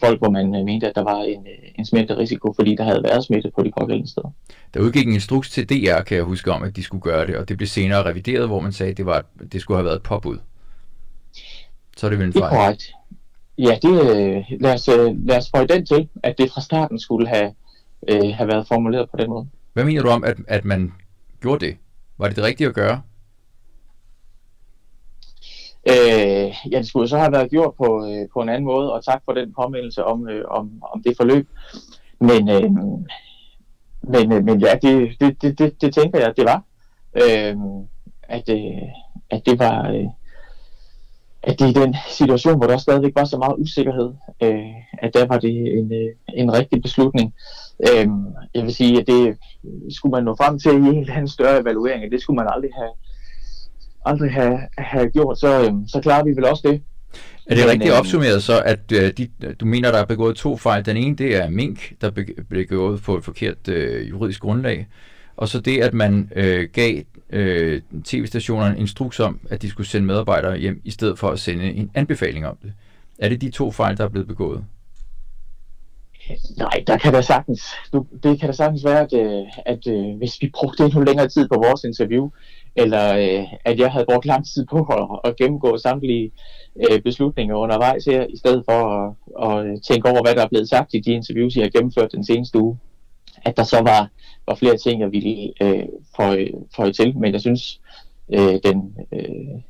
folk, 0.00 0.18
hvor 0.18 0.30
man 0.30 0.54
øh, 0.54 0.64
mente, 0.64 0.88
at 0.88 0.94
der 0.94 1.02
var 1.02 1.22
en, 1.22 1.46
øh, 1.46 1.68
en 1.78 1.86
smitterisiko, 1.86 2.52
fordi 2.56 2.74
der 2.76 2.84
havde 2.84 3.02
været 3.04 3.24
smitte 3.24 3.50
på 3.56 3.62
de 3.62 3.72
pågældende 3.78 4.10
steder. 4.10 4.30
Der 4.74 4.80
udgik 4.80 5.06
en 5.06 5.12
instruks 5.12 5.50
til 5.50 5.68
DR, 5.68 6.00
kan 6.02 6.16
jeg 6.16 6.24
huske 6.24 6.52
om, 6.52 6.62
at 6.62 6.76
de 6.76 6.82
skulle 6.82 7.02
gøre 7.02 7.26
det, 7.26 7.36
og 7.36 7.48
det 7.48 7.56
blev 7.56 7.66
senere 7.66 8.04
revideret, 8.04 8.46
hvor 8.48 8.60
man 8.60 8.72
sagde, 8.72 8.90
at 8.90 8.96
det, 8.96 9.06
var, 9.06 9.24
det 9.52 9.60
skulle 9.60 9.78
have 9.78 9.84
været 9.84 9.96
et 9.96 10.02
påbud. 10.02 10.38
Så 11.96 12.06
er 12.06 12.10
det 12.10 12.18
vel 12.18 12.26
en 12.26 12.32
Det 12.32 12.38
er 12.38 12.48
fejl. 12.48 12.56
korrekt. 12.56 12.92
Ja, 13.58 13.78
det, 13.82 14.16
øh, 14.16 14.44
lad, 14.60 14.74
os, 14.74 14.86
lad 15.26 15.36
os 15.36 15.50
få 15.56 15.66
den 15.66 15.86
til, 15.86 16.08
at 16.22 16.34
det 16.38 16.50
fra 16.50 16.60
starten 16.60 16.98
skulle 16.98 17.28
have, 17.28 17.54
øh, 18.08 18.34
have 18.34 18.48
været 18.48 18.68
formuleret 18.68 19.10
på 19.10 19.16
den 19.16 19.30
måde. 19.30 19.46
Hvad 19.72 19.84
mener 19.84 20.02
du 20.02 20.08
om, 20.08 20.24
at, 20.24 20.36
at 20.48 20.64
man 20.64 20.92
gjorde 21.40 21.66
det? 21.66 21.76
Var 22.18 22.26
det 22.28 22.36
det 22.36 22.44
rigtige 22.44 22.68
at 22.68 22.74
gøre? 22.74 23.02
Øh, 25.88 26.54
ja, 26.72 26.78
det 26.78 26.86
skulle 26.86 27.08
så 27.08 27.18
have 27.18 27.32
været 27.32 27.50
gjort 27.50 27.74
på, 27.74 28.06
øh, 28.06 28.28
på 28.32 28.40
en 28.40 28.48
anden 28.48 28.64
måde, 28.64 28.92
og 28.92 29.04
tak 29.04 29.22
for 29.24 29.32
den 29.32 29.54
påmeldelse 29.60 30.04
om, 30.04 30.28
øh, 30.28 30.44
om, 30.48 30.82
om 30.82 31.02
det 31.02 31.16
forløb. 31.16 31.48
Men, 32.20 32.48
øh, 32.48 32.70
men, 34.02 34.32
øh, 34.32 34.44
men 34.44 34.60
ja, 34.60 34.74
det, 34.82 35.20
det, 35.20 35.42
det, 35.42 35.58
det, 35.58 35.80
det 35.80 35.94
tænker 35.94 36.18
jeg, 36.18 36.28
at 36.28 36.36
det 36.36 36.44
var. 36.44 36.62
Øh, 37.14 37.56
at, 38.22 38.48
øh, 38.48 38.88
at 39.30 39.46
det 39.46 39.58
var... 39.58 39.90
Øh, 39.90 40.06
at 41.46 41.58
det 41.58 41.70
i 41.70 41.72
den 41.72 41.96
situation, 42.08 42.56
hvor 42.56 42.66
der 42.66 42.76
stadigvæk 42.76 43.12
var 43.14 43.24
så 43.24 43.38
meget 43.38 43.54
usikkerhed, 43.58 44.10
øh, 44.42 44.74
at 45.02 45.14
der 45.14 45.26
var 45.26 45.38
det 45.38 45.78
en, 45.78 45.92
øh, 45.92 46.10
en 46.34 46.52
rigtig 46.52 46.82
beslutning. 46.82 47.34
Øh, 47.88 48.08
jeg 48.54 48.64
vil 48.64 48.74
sige, 48.74 49.00
at 49.00 49.06
det 49.06 49.36
skulle 49.90 50.10
man 50.10 50.24
nå 50.24 50.34
frem 50.36 50.58
til 50.58 50.72
i 50.72 50.74
en 50.74 50.98
eller 50.98 51.14
anden 51.14 51.28
større 51.28 51.60
evaluering, 51.60 52.04
at 52.04 52.12
det 52.12 52.22
skulle 52.22 52.36
man 52.36 52.46
aldrig 52.54 52.70
have, 52.78 52.92
aldrig 54.04 54.32
have, 54.32 54.58
have 54.78 55.10
gjort, 55.10 55.38
så, 55.38 55.60
øh, 55.60 55.72
så 55.88 56.00
klarer 56.00 56.24
vi 56.24 56.30
vel 56.30 56.44
også 56.44 56.62
det. 56.68 56.82
Er 57.46 57.54
det 57.54 57.64
Men, 57.64 57.70
rigtigt 57.70 57.92
øh, 57.92 57.98
opsummeret 57.98 58.42
så, 58.42 58.62
at 58.64 58.92
øh, 58.92 59.12
de, 59.18 59.28
du 59.60 59.66
mener, 59.66 59.90
der 59.90 59.98
er 59.98 60.04
begået 60.04 60.36
to 60.36 60.56
fejl? 60.56 60.86
Den 60.86 60.96
ene, 60.96 61.16
det 61.16 61.36
er 61.36 61.48
mink, 61.48 61.92
der 62.00 62.10
blev 62.10 62.26
begået 62.50 63.02
på 63.02 63.16
et 63.16 63.24
forkert 63.24 63.68
øh, 63.68 64.08
juridisk 64.10 64.40
grundlag, 64.40 64.86
og 65.36 65.48
så 65.48 65.60
det, 65.60 65.80
at 65.80 65.94
man 65.94 66.30
øh, 66.36 66.68
gav 66.72 67.02
øh, 67.30 67.82
tv-stationerne 68.04 68.74
en 68.74 68.80
instruks 68.80 69.20
om, 69.20 69.40
at 69.50 69.62
de 69.62 69.70
skulle 69.70 69.86
sende 69.86 70.06
medarbejdere 70.06 70.56
hjem, 70.56 70.80
i 70.84 70.90
stedet 70.90 71.18
for 71.18 71.28
at 71.28 71.40
sende 71.40 71.72
en 71.72 71.90
anbefaling 71.94 72.46
om 72.46 72.56
det. 72.62 72.72
Er 73.18 73.28
det 73.28 73.40
de 73.40 73.50
to 73.50 73.70
fejl, 73.70 73.96
der 73.96 74.04
er 74.04 74.08
blevet 74.08 74.28
begået? 74.28 74.64
Nej, 76.58 76.84
der 76.86 76.98
kan 76.98 77.12
da 77.12 77.20
sagtens, 77.20 77.62
du, 77.92 78.06
det 78.22 78.40
kan 78.40 78.48
da 78.48 78.52
sagtens 78.52 78.84
være, 78.84 79.00
at, 79.00 79.12
øh, 79.12 79.42
at, 79.66 79.86
at 79.86 80.16
hvis 80.16 80.42
vi 80.42 80.50
brugte 80.54 80.84
endnu 80.84 81.00
længere 81.02 81.28
tid 81.28 81.48
på 81.48 81.54
vores 81.54 81.84
interview, 81.84 82.30
eller 82.76 83.16
øh, 83.16 83.46
at 83.64 83.78
jeg 83.78 83.92
havde 83.92 84.06
brugt 84.12 84.26
lang 84.26 84.46
tid 84.46 84.66
på 84.66 84.78
at, 84.78 85.30
at 85.30 85.36
gennemgå 85.36 85.78
samtlige 85.78 86.32
beslutninger 87.04 87.54
undervejs 87.54 88.04
her, 88.04 88.26
i 88.26 88.36
stedet 88.36 88.64
for 88.70 88.80
at, 88.98 89.50
at 89.50 89.82
tænke 89.82 90.08
over, 90.08 90.22
hvad 90.22 90.34
der 90.34 90.42
er 90.42 90.48
blevet 90.48 90.68
sagt 90.68 90.94
i 90.94 91.00
de 91.00 91.12
interviews, 91.12 91.56
jeg 91.56 91.64
har 91.64 91.70
gennemført 91.70 92.12
den 92.12 92.24
seneste 92.24 92.58
uge, 92.58 92.78
at 93.42 93.56
der 93.56 93.64
så 93.64 93.80
var, 93.80 94.10
var 94.46 94.54
flere 94.54 94.76
ting, 94.76 95.00
jeg 95.00 95.12
ville 95.12 95.52
øh, 95.60 95.84
føje, 96.16 96.50
føje 96.76 96.92
til. 96.92 97.18
Men 97.18 97.32
jeg 97.32 97.40
synes, 97.40 97.80
øh, 98.32 98.58
den, 98.64 98.96
øh, 99.12 99.60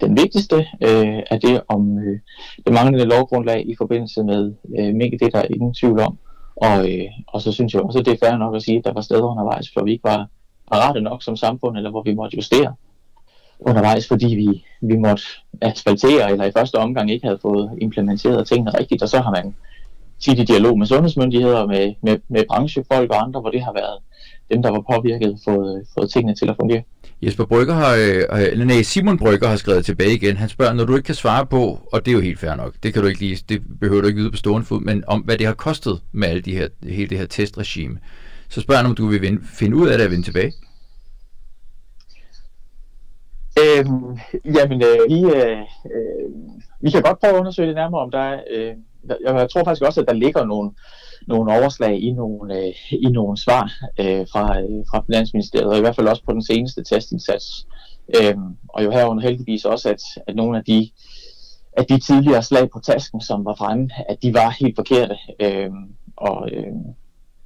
den 0.00 0.16
vigtigste 0.16 0.56
øh, 0.56 1.22
er 1.30 1.38
det 1.38 1.62
om 1.68 1.98
øh, 1.98 2.18
det 2.66 2.72
manglende 2.72 3.04
lovgrundlag 3.04 3.68
i 3.68 3.74
forbindelse 3.78 4.22
med 4.22 4.54
øh, 4.78 4.94
mink, 4.94 5.12
det 5.12 5.22
er 5.22 5.40
der 5.40 5.54
ingen 5.54 5.74
tvivl 5.74 6.00
om. 6.00 6.18
Og, 6.56 6.92
øh, 6.92 7.10
og 7.26 7.42
så 7.42 7.52
synes 7.52 7.74
jeg 7.74 7.82
også, 7.82 7.98
at 7.98 8.06
det 8.06 8.12
er 8.12 8.26
fair 8.26 8.36
nok 8.36 8.54
at 8.54 8.62
sige, 8.62 8.78
at 8.78 8.84
der 8.84 8.92
var 8.92 9.00
steder 9.00 9.30
undervejs, 9.30 9.68
hvor 9.68 9.84
vi 9.84 9.92
ikke 9.92 10.04
var 10.04 10.28
parate 10.72 11.00
nok 11.00 11.22
som 11.22 11.36
samfund, 11.36 11.76
eller 11.76 11.90
hvor 11.90 12.02
vi 12.02 12.14
måtte 12.14 12.36
justere 12.36 12.74
undervejs, 13.60 14.08
fordi 14.08 14.34
vi, 14.34 14.64
vi 14.80 14.96
måtte 14.96 15.22
asfaltere, 15.60 16.30
eller 16.30 16.44
i 16.44 16.52
første 16.56 16.76
omgang 16.76 17.10
ikke 17.10 17.26
havde 17.26 17.38
fået 17.42 17.70
implementeret 17.80 18.46
tingene 18.46 18.78
rigtigt, 18.78 19.02
og 19.02 19.08
så 19.08 19.20
har 19.20 19.30
man 19.30 19.54
tit 20.20 20.38
i 20.38 20.44
dialog 20.44 20.78
med 20.78 20.86
sundhedsmyndigheder, 20.86 21.66
med, 21.66 21.94
med, 22.00 22.18
med 22.28 22.44
branchefolk 22.48 23.10
og 23.10 23.22
andre, 23.22 23.40
hvor 23.40 23.50
det 23.50 23.62
har 23.62 23.72
været 23.72 23.98
dem, 24.50 24.62
der 24.62 24.70
var 24.70 24.84
påvirket, 24.92 25.38
fået, 25.44 25.86
fået 25.98 26.10
tingene 26.10 26.34
til 26.34 26.48
at 26.48 26.56
fungere. 26.60 26.82
Jesper 27.22 27.44
Brygger 27.44 27.74
har, 27.74 27.94
øh, 27.94 28.58
nej, 28.58 28.82
Simon 28.82 29.18
Brygger 29.18 29.48
har 29.48 29.56
skrevet 29.56 29.84
tilbage 29.84 30.14
igen. 30.14 30.36
Han 30.36 30.48
spørger, 30.48 30.72
når 30.72 30.84
du 30.84 30.96
ikke 30.96 31.06
kan 31.06 31.14
svare 31.14 31.46
på, 31.46 31.88
og 31.92 32.06
det 32.06 32.10
er 32.10 32.14
jo 32.14 32.20
helt 32.20 32.38
fair 32.38 32.54
nok, 32.54 32.74
det 32.82 32.92
kan 32.92 33.02
du 33.02 33.08
ikke 33.08 33.20
lige, 33.20 33.44
det 33.48 33.62
behøver 33.80 34.00
du 34.02 34.08
ikke 34.08 34.20
vide 34.20 34.30
på 34.30 34.36
stående 34.36 34.66
fod, 34.66 34.80
men 34.80 35.04
om 35.06 35.20
hvad 35.20 35.38
det 35.38 35.46
har 35.46 35.54
kostet 35.54 36.00
med 36.12 36.28
alle 36.28 36.42
de 36.42 36.52
her, 36.52 36.68
hele 36.82 37.08
det 37.08 37.18
her 37.18 37.26
testregime, 37.26 37.98
så 38.48 38.60
spørger 38.60 38.82
han, 38.82 38.90
om 38.90 38.94
du 38.94 39.06
vil 39.06 39.22
vinde, 39.22 39.42
finde 39.44 39.76
ud 39.76 39.88
af 39.88 39.98
det 39.98 40.04
at 40.04 40.10
vende 40.10 40.24
tilbage. 40.24 40.52
Øhm, 43.58 44.18
jamen, 44.44 44.82
øh, 44.82 44.98
vi, 45.08 45.20
øh, 45.24 45.58
øh, 45.94 46.30
vi 46.80 46.90
kan 46.90 47.02
godt 47.02 47.20
prøve 47.20 47.34
at 47.34 47.40
undersøge 47.40 47.68
det 47.68 47.74
nærmere, 47.74 48.00
om 48.00 48.10
der 48.10 48.18
er 48.18 48.40
øh, 48.50 48.74
jeg, 49.08 49.34
jeg 49.34 49.50
tror 49.50 49.64
faktisk 49.64 49.82
også, 49.82 50.00
at 50.00 50.08
der 50.08 50.14
ligger 50.14 50.44
nogle, 50.44 50.70
nogle 51.26 51.52
overslag 51.52 52.00
i 52.02 52.10
nogle, 52.10 52.58
øh, 52.58 52.74
i 52.90 53.06
nogle 53.06 53.36
svar 53.36 53.72
øh, 54.00 54.26
fra, 54.32 54.60
øh, 54.60 54.84
fra 54.90 55.04
Finansministeriet, 55.06 55.70
og 55.70 55.78
i 55.78 55.80
hvert 55.80 55.96
fald 55.96 56.08
også 56.08 56.22
på 56.24 56.32
den 56.32 56.42
seneste 56.42 56.84
testindsats. 56.84 57.66
Øh, 58.20 58.36
og 58.68 58.84
jo 58.84 58.90
herunder 58.90 59.22
heldigvis 59.22 59.64
også, 59.64 59.88
at, 59.88 60.02
at 60.26 60.36
nogle 60.36 60.58
af 60.58 60.64
de, 60.64 60.90
at 61.72 61.88
de 61.88 61.98
tidligere 61.98 62.42
slag 62.42 62.70
på 62.70 62.80
tasken, 62.80 63.20
som 63.20 63.44
var 63.44 63.54
fremme, 63.54 63.88
at 64.08 64.22
de 64.22 64.34
var 64.34 64.56
helt 64.60 64.76
forkerte. 64.76 65.16
Øh, 65.40 65.70
og, 66.16 66.48
øh, 66.52 66.72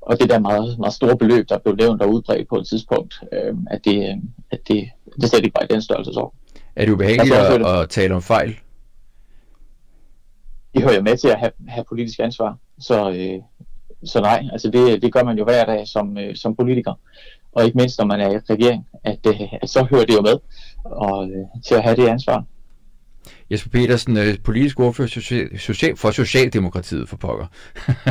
og 0.01 0.20
det 0.20 0.31
der 0.31 0.39
meget, 0.39 0.78
meget 0.78 0.95
store 0.95 1.16
beløb, 1.16 1.49
der 1.49 1.59
blev 1.59 1.76
nævnt 1.76 2.03
og 2.03 2.11
udbredt 2.11 2.49
på 2.49 2.57
et 2.57 2.66
tidspunkt, 2.66 3.14
øh, 3.33 3.55
at, 3.70 3.85
det, 3.85 4.09
øh, 4.09 4.16
at 4.51 4.61
det, 4.68 4.89
det 5.20 5.28
slet 5.28 5.45
ikke 5.45 5.59
var 5.61 5.64
i 5.64 5.72
den 5.72 5.83
størrelse 5.83 6.12
så. 6.12 6.35
Er 6.76 6.85
det 6.85 6.93
ubehageligt 6.93 7.35
at, 7.35 7.66
at 7.66 7.89
tale 7.91 8.14
om 8.14 8.22
fejl? 8.22 8.57
Det 10.74 10.83
hører 10.83 10.95
jeg 10.95 11.03
med 11.03 11.16
til 11.16 11.28
at 11.28 11.39
have, 11.39 11.53
have 11.68 11.85
politisk 11.89 12.18
ansvar. 12.20 12.59
Så, 12.81 13.11
øh, 13.11 13.39
så 14.05 14.20
nej, 14.20 14.44
altså 14.53 14.70
det, 14.70 15.03
det 15.03 15.12
gør 15.12 15.24
man 15.24 15.38
jo 15.38 15.44
hver 15.44 15.64
dag 15.64 15.88
som, 15.88 16.18
øh, 16.18 16.36
som 16.36 16.57
politiker. 16.57 16.92
Og 17.53 17.64
ikke 17.64 17.78
mindst, 17.78 17.98
når 17.98 18.07
man 18.07 18.20
er 18.20 18.30
i 18.30 18.38
regering, 18.38 18.86
at, 19.05 19.18
øh, 19.26 19.40
at 19.62 19.70
så 19.70 19.86
hører 19.90 20.05
det 20.05 20.14
jo 20.14 20.20
med 20.20 20.36
og, 20.84 21.28
øh, 21.28 21.62
til 21.66 21.74
at 21.74 21.82
have 21.82 21.96
det 21.96 22.09
ansvar. 22.09 22.44
Jesper 23.51 23.70
Petersen, 23.70 24.16
øh, 24.16 24.38
politisk 24.44 24.80
ordfører 24.80 25.09
social, 25.59 25.96
for 25.96 26.11
Socialdemokratiet 26.11 27.09
for 27.09 27.16
pokker. 27.16 27.46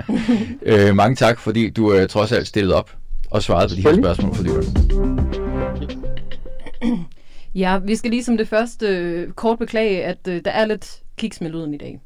øh, 0.61 0.95
mange 0.95 1.15
tak, 1.15 1.39
fordi 1.39 1.69
du 1.69 1.93
øh, 1.93 2.07
trods 2.07 2.31
alt 2.31 2.47
stillet 2.47 2.73
op 2.73 2.95
og 3.31 3.43
svaret 3.43 3.69
på 3.69 3.75
de 3.75 3.81
her 3.81 3.95
spørgsmål 3.95 4.35
for 4.35 4.43
lytterne. 4.43 4.89
Ja, 7.55 7.77
vi 7.77 7.95
skal 7.95 8.11
lige 8.11 8.23
som 8.23 8.37
det 8.37 8.47
første 8.47 8.87
øh, 8.87 9.31
kort 9.31 9.59
beklage, 9.59 10.03
at 10.03 10.27
øh, 10.27 10.41
der 10.45 10.51
er 10.51 10.65
lidt 10.65 11.01
kiks 11.17 11.41
med 11.41 11.49
lyden 11.49 11.73
i 11.73 11.77
dag. 11.77 11.99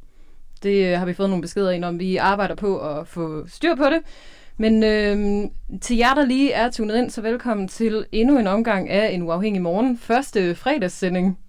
Det 0.64 0.86
øh, 0.86 1.00
har 1.00 1.06
vi 1.06 1.14
fået 1.14 1.30
nogle 1.30 1.42
beskeder 1.42 1.72
ind 1.72 1.86
om. 1.86 2.00
Vi 2.00 2.18
arbejder 2.18 2.56
på 2.56 2.80
at 2.80 3.08
få 3.08 3.48
styr 3.48 3.76
på 3.76 3.84
det. 3.84 4.00
Men 4.58 4.84
øh, 4.84 5.44
til 5.82 5.98
jer, 5.98 6.14
der 6.14 6.26
lige 6.26 6.52
er 6.52 6.72
tunet 6.72 6.98
ind, 6.98 7.10
så 7.10 7.22
velkommen 7.22 7.68
til 7.68 8.06
endnu 8.12 8.40
en 8.40 8.48
omgang 8.48 8.90
af 8.90 9.12
en 9.12 9.22
uafhængig 9.22 9.62
morgen. 9.62 9.98
Første 9.98 10.56
fredagssending 10.56 11.40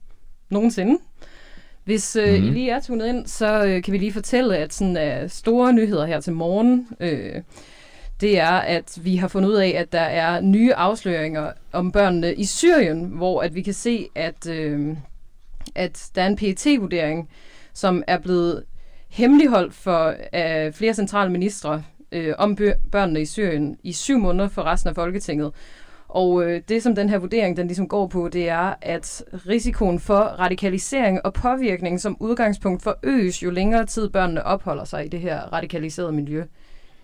nogensinde. 0.51 0.99
Hvis 1.85 2.17
øh, 2.17 2.29
mm. 2.29 2.35
I 2.35 2.41
mhm. 2.41 2.53
lige 2.53 2.71
er 2.71 2.81
tunet 2.81 3.07
ind, 3.07 3.27
så 3.27 3.65
øh, 3.65 3.83
kan 3.83 3.93
vi 3.93 3.99
lige 3.99 4.13
fortælle, 4.13 4.57
at 4.57 4.75
sådan 4.75 5.23
uh, 5.23 5.31
store 5.31 5.73
nyheder 5.73 6.07
her 6.07 6.21
til 6.21 6.33
morgen, 6.33 6.89
øh, 7.01 7.43
det 8.21 8.39
er, 8.39 8.51
at 8.51 8.99
vi 9.03 9.17
har 9.17 9.29
fundet 9.29 9.49
ud 9.49 9.55
af, 9.55 9.75
at 9.77 9.93
der 9.93 10.01
er 10.01 10.41
nye 10.41 10.75
afsløringer 10.75 11.53
om 11.73 11.93
børnene 11.93 12.35
i 12.35 12.45
Syrien, 12.45 13.05
hvor 13.05 13.43
at 13.43 13.55
vi 13.55 13.63
kan 13.63 13.75
se, 13.75 14.09
at, 14.15 14.49
øh, 14.49 14.97
at 15.75 16.09
der 16.15 16.23
er 16.23 16.27
en 16.27 16.37
pt 16.37 16.67
vurdering 16.81 17.29
som 17.75 18.03
er 18.07 18.19
blevet 18.19 18.65
hemmeligholdt 19.15 19.75
for 19.75 20.15
øh, 20.35 20.73
flere 20.73 20.95
centrale 20.95 21.31
ministre 21.31 21.83
øh, 22.13 22.35
om 22.39 22.59
børnene 22.93 23.21
i 23.21 23.27
Syrien 23.27 23.77
i 23.83 23.93
syv 23.93 24.19
måneder 24.19 24.49
for 24.49 24.63
resten 24.63 24.89
af 24.89 24.95
Folketinget. 24.95 25.53
Og 26.09 26.45
øh, 26.45 26.61
det, 26.69 26.83
som 26.83 26.95
den 26.95 27.09
her 27.09 27.19
vurdering 27.19 27.57
den 27.57 27.67
ligesom 27.67 27.89
går 27.89 28.07
på, 28.07 28.29
det 28.29 28.49
er, 28.49 28.75
at 28.83 29.25
risikoen 29.49 30.01
for 30.01 30.21
radikalisering 30.21 31.21
og 31.25 31.33
påvirkning 31.33 32.01
som 32.01 32.17
udgangspunkt 32.21 32.83
forøges, 32.83 33.43
jo 33.43 33.51
længere 33.51 33.87
tid 33.87 34.09
børnene 34.09 34.43
opholder 34.43 34.85
sig 34.85 35.05
i 35.05 35.09
det 35.09 35.21
her 35.21 35.41
radikaliserede 35.41 36.13
miljø 36.13 36.45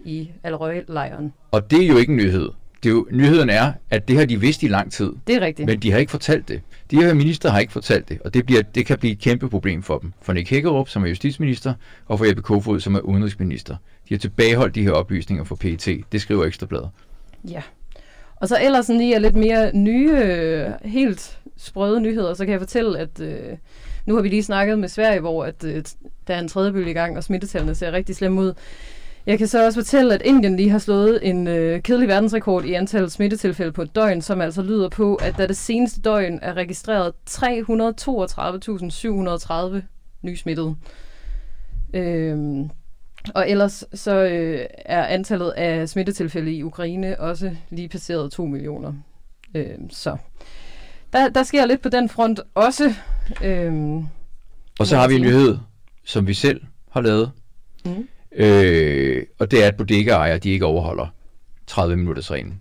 i 0.05 0.31
Al-Røg-lejren. 0.43 1.33
Og 1.51 1.71
det 1.71 1.83
er 1.83 1.87
jo 1.87 1.97
ikke 1.97 2.11
en 2.11 2.17
nyhed. 2.17 2.51
Det 2.83 2.89
er 2.89 2.93
jo, 2.93 3.07
nyheden 3.11 3.51
er, 3.51 3.72
at 3.91 4.09
det 4.09 4.16
har 4.16 4.24
de 4.24 4.41
vidst 4.41 4.62
i 4.62 4.68
lang 4.68 4.93
tid. 4.93 5.12
Det 5.26 5.35
er 5.35 5.41
rigtigt. 5.41 5.66
Men 5.66 5.78
de 5.78 5.91
har 5.91 5.99
ikke 5.99 6.11
fortalt 6.11 6.49
det. 6.49 6.61
De 6.91 6.97
her 6.97 7.14
minister 7.14 7.51
har 7.51 7.59
ikke 7.59 7.72
fortalt 7.72 8.09
det, 8.09 8.18
og 8.24 8.35
det, 8.35 8.47
bliver, 8.47 8.62
det 8.62 8.87
kan 8.87 8.99
blive 8.99 9.12
et 9.12 9.18
kæmpe 9.18 9.49
problem 9.49 9.83
for 9.83 9.99
dem. 9.99 10.12
For 10.22 10.33
Nick 10.33 10.51
Hækkerup, 10.51 10.89
som 10.89 11.05
er 11.05 11.09
justitsminister, 11.09 11.74
og 12.07 12.18
for 12.18 12.24
Jeppe 12.24 12.43
Kofod, 12.43 12.81
som 12.81 12.95
er 12.95 13.01
udenrigsminister. 13.01 13.76
De 14.09 14.14
har 14.14 14.18
tilbageholdt 14.18 14.74
de 14.74 14.83
her 14.83 14.91
oplysninger 14.91 15.45
for 15.45 15.57
PET. 15.57 15.89
Det 16.12 16.20
skriver 16.20 16.45
Ekstrabladet. 16.45 16.89
Ja. 17.51 17.62
Og 18.37 18.49
så 18.49 18.59
ellers 18.62 18.87
sådan 18.87 19.01
lige 19.01 19.18
lidt 19.18 19.37
mere 19.37 19.76
nye, 19.76 20.11
øh, 20.11 20.70
helt 20.85 21.39
sprøde 21.57 22.01
nyheder, 22.01 22.35
så 22.35 22.45
kan 22.45 22.53
jeg 22.53 22.61
fortælle, 22.61 22.99
at 22.99 23.20
øh, 23.20 23.57
nu 24.07 24.14
har 24.14 24.22
vi 24.22 24.28
lige 24.28 24.43
snakket 24.43 24.78
med 24.78 24.89
Sverige, 24.89 25.20
hvor 25.20 25.45
at, 25.45 25.64
øh, 25.64 25.85
der 26.26 26.35
er 26.35 26.39
en 26.39 26.49
tredje 26.49 26.72
bølge 26.72 26.91
i 26.91 26.95
gang, 26.95 27.16
og 27.16 27.24
smittetallene 27.24 27.74
ser 27.74 27.93
rigtig 27.93 28.16
slemme 28.16 28.41
ud. 28.41 28.53
Jeg 29.27 29.39
kan 29.39 29.49
så 29.49 29.66
også 29.66 29.81
fortælle, 29.81 30.14
at 30.14 30.23
Indien 30.25 30.57
lige 30.57 30.71
har 30.71 30.79
slået 30.79 31.29
en 31.29 31.47
øh, 31.47 31.83
kedelig 31.83 32.09
verdensrekord 32.09 32.64
i 32.64 32.73
antal 32.73 33.11
smittetilfælde 33.11 33.73
på 33.73 33.83
et 33.83 33.95
døgn, 33.95 34.23
som 34.23 34.41
altså 34.41 34.62
lyder 34.62 34.89
på, 34.89 35.14
at 35.14 35.35
der 35.39 35.47
det 35.47 35.57
seneste 35.57 36.01
døgn 36.01 36.39
er 36.43 36.55
registreret 36.55 37.12
332.730 37.31 39.83
nye 40.23 40.37
smittede. 40.37 40.77
Øhm, 41.95 42.71
og 43.35 43.51
ellers 43.51 43.85
så 43.95 44.14
øh, 44.14 44.66
er 44.79 45.07
antallet 45.07 45.51
af 45.51 45.89
smittetilfælde 45.89 46.53
i 46.53 46.62
Ukraine 46.62 47.21
også 47.21 47.57
lige 47.71 47.89
passeret 47.89 48.33
2 48.33 48.47
millioner. 48.47 48.93
Øh, 49.55 49.79
så 49.91 50.16
der, 51.12 51.29
der 51.29 51.43
sker 51.43 51.66
lidt 51.66 51.83
på 51.83 51.89
den 51.89 52.09
front 52.09 52.41
også. 52.55 52.95
Øh, 53.45 53.73
og 54.79 54.87
så 54.87 54.97
har 54.97 55.09
vi 55.09 55.14
en 55.14 55.23
nyhed, 55.23 55.59
som 56.05 56.27
vi 56.27 56.35
selv 56.35 56.61
har 56.91 57.01
lavet. 57.01 57.31
Mm. 57.85 58.09
Øh, 58.37 59.22
og 59.39 59.51
det 59.51 59.64
er, 59.64 59.68
at 59.68 59.76
bodegaejer, 59.76 60.39
de 60.39 60.51
ikke 60.51 60.66
overholder 60.66 61.07
30 61.66 61.97
minutters 61.97 62.31
reglen. 62.31 62.61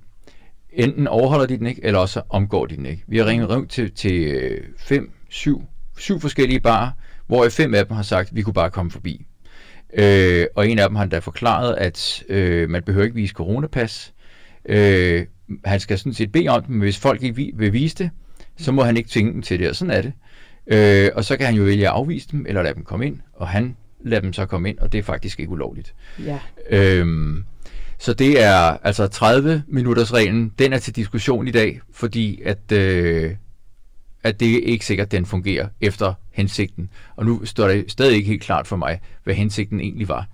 Enten 0.74 1.08
overholder 1.08 1.46
de 1.46 1.58
den 1.58 1.68
ikke, 1.68 1.86
eller 1.86 2.00
også 2.00 2.22
omgår 2.30 2.66
de 2.66 2.76
den 2.76 2.86
ikke. 2.86 3.04
Vi 3.08 3.18
har 3.18 3.26
ringet 3.26 3.50
rundt 3.50 3.70
til, 3.70 3.92
til 3.92 4.24
øh, 4.24 4.64
fem, 4.78 5.12
syv, 5.30 5.64
syv 5.98 6.20
forskellige 6.20 6.60
barer, 6.60 6.92
hvor 7.28 7.50
fem 7.50 7.74
af 7.74 7.86
dem 7.86 7.96
har 7.96 8.04
sagt, 8.04 8.30
at 8.30 8.36
vi 8.36 8.42
kunne 8.42 8.54
bare 8.54 8.70
komme 8.70 8.92
forbi. 8.92 9.26
Øh, 9.94 10.46
og 10.56 10.70
en 10.70 10.80
af 10.80 10.90
dem 10.90 10.96
har 10.96 11.04
endda 11.04 11.20
forklaret, 11.20 11.76
at 11.76 12.24
øh, 12.30 12.70
man 12.70 12.84
behøver 12.84 13.06
ikke 13.06 13.16
vise 13.16 13.34
coronapas. 13.34 14.14
Øh, 14.66 15.26
han 15.66 15.80
skal 15.80 15.98
sådan 15.98 16.14
set 16.14 16.32
bede 16.32 16.48
om 16.48 16.62
det, 16.62 16.70
men 16.70 16.80
hvis 16.80 16.98
folk 16.98 17.24
ikke 17.24 17.54
vil 17.56 17.74
vise 17.74 17.96
det, 17.96 18.10
så 18.58 18.72
må 18.72 18.84
han 18.84 18.98
ikke 18.98 19.10
tvinge 19.10 19.34
dem 19.34 19.42
til 19.42 19.60
det, 19.60 19.70
og 19.70 19.76
sådan 19.76 19.94
er 19.94 20.02
det. 20.02 20.14
Øh, 20.68 21.12
og 21.16 21.26
så 21.26 21.38
kan 21.38 21.46
han 21.46 21.56
jo 21.56 21.64
vælge 21.64 21.88
at 21.88 21.94
afvise 21.94 22.28
dem, 22.32 22.46
eller 22.48 22.62
lade 22.62 22.76
dem 22.76 22.84
komme 22.84 23.06
ind, 23.08 23.20
og 23.34 23.48
han 23.48 23.76
lader 24.06 24.22
dem 24.22 24.34
så 24.34 24.46
komme 24.46 24.70
ind, 24.70 24.78
og 24.80 24.92
det 24.92 24.98
er 24.98 25.04
faktisk 25.04 25.40
ikke 25.40 25.52
ulovligt. 25.52 25.94
Ja. 26.26 26.40
Øhm, 26.70 27.44
så 27.98 28.14
det 28.14 28.44
er 28.44 28.78
altså 28.84 29.08
30 29.08 29.64
minutters 29.68 30.14
reglen, 30.14 30.54
den 30.60 30.74
er 30.74 30.78
til 30.78 30.96
diskussion 30.96 31.48
i 31.48 31.52
dag, 31.52 31.80
fordi 31.92 32.42
at 32.42 32.72
øh, 32.72 33.36
at 34.24 34.40
det 34.40 34.56
er 34.56 34.60
ikke 34.64 34.86
sikkert, 34.86 35.12
den 35.12 35.26
fungerer 35.26 35.68
efter 35.82 36.14
hensigten. 36.32 36.90
Og 37.16 37.26
nu 37.26 37.46
står 37.46 37.68
det 37.68 37.92
stadig 37.92 38.16
ikke 38.16 38.28
helt 38.28 38.42
klart 38.44 38.68
for 38.68 38.76
mig, 38.76 39.00
hvad 39.24 39.34
hensigten 39.34 39.80
egentlig 39.80 40.08
var. 40.08 40.28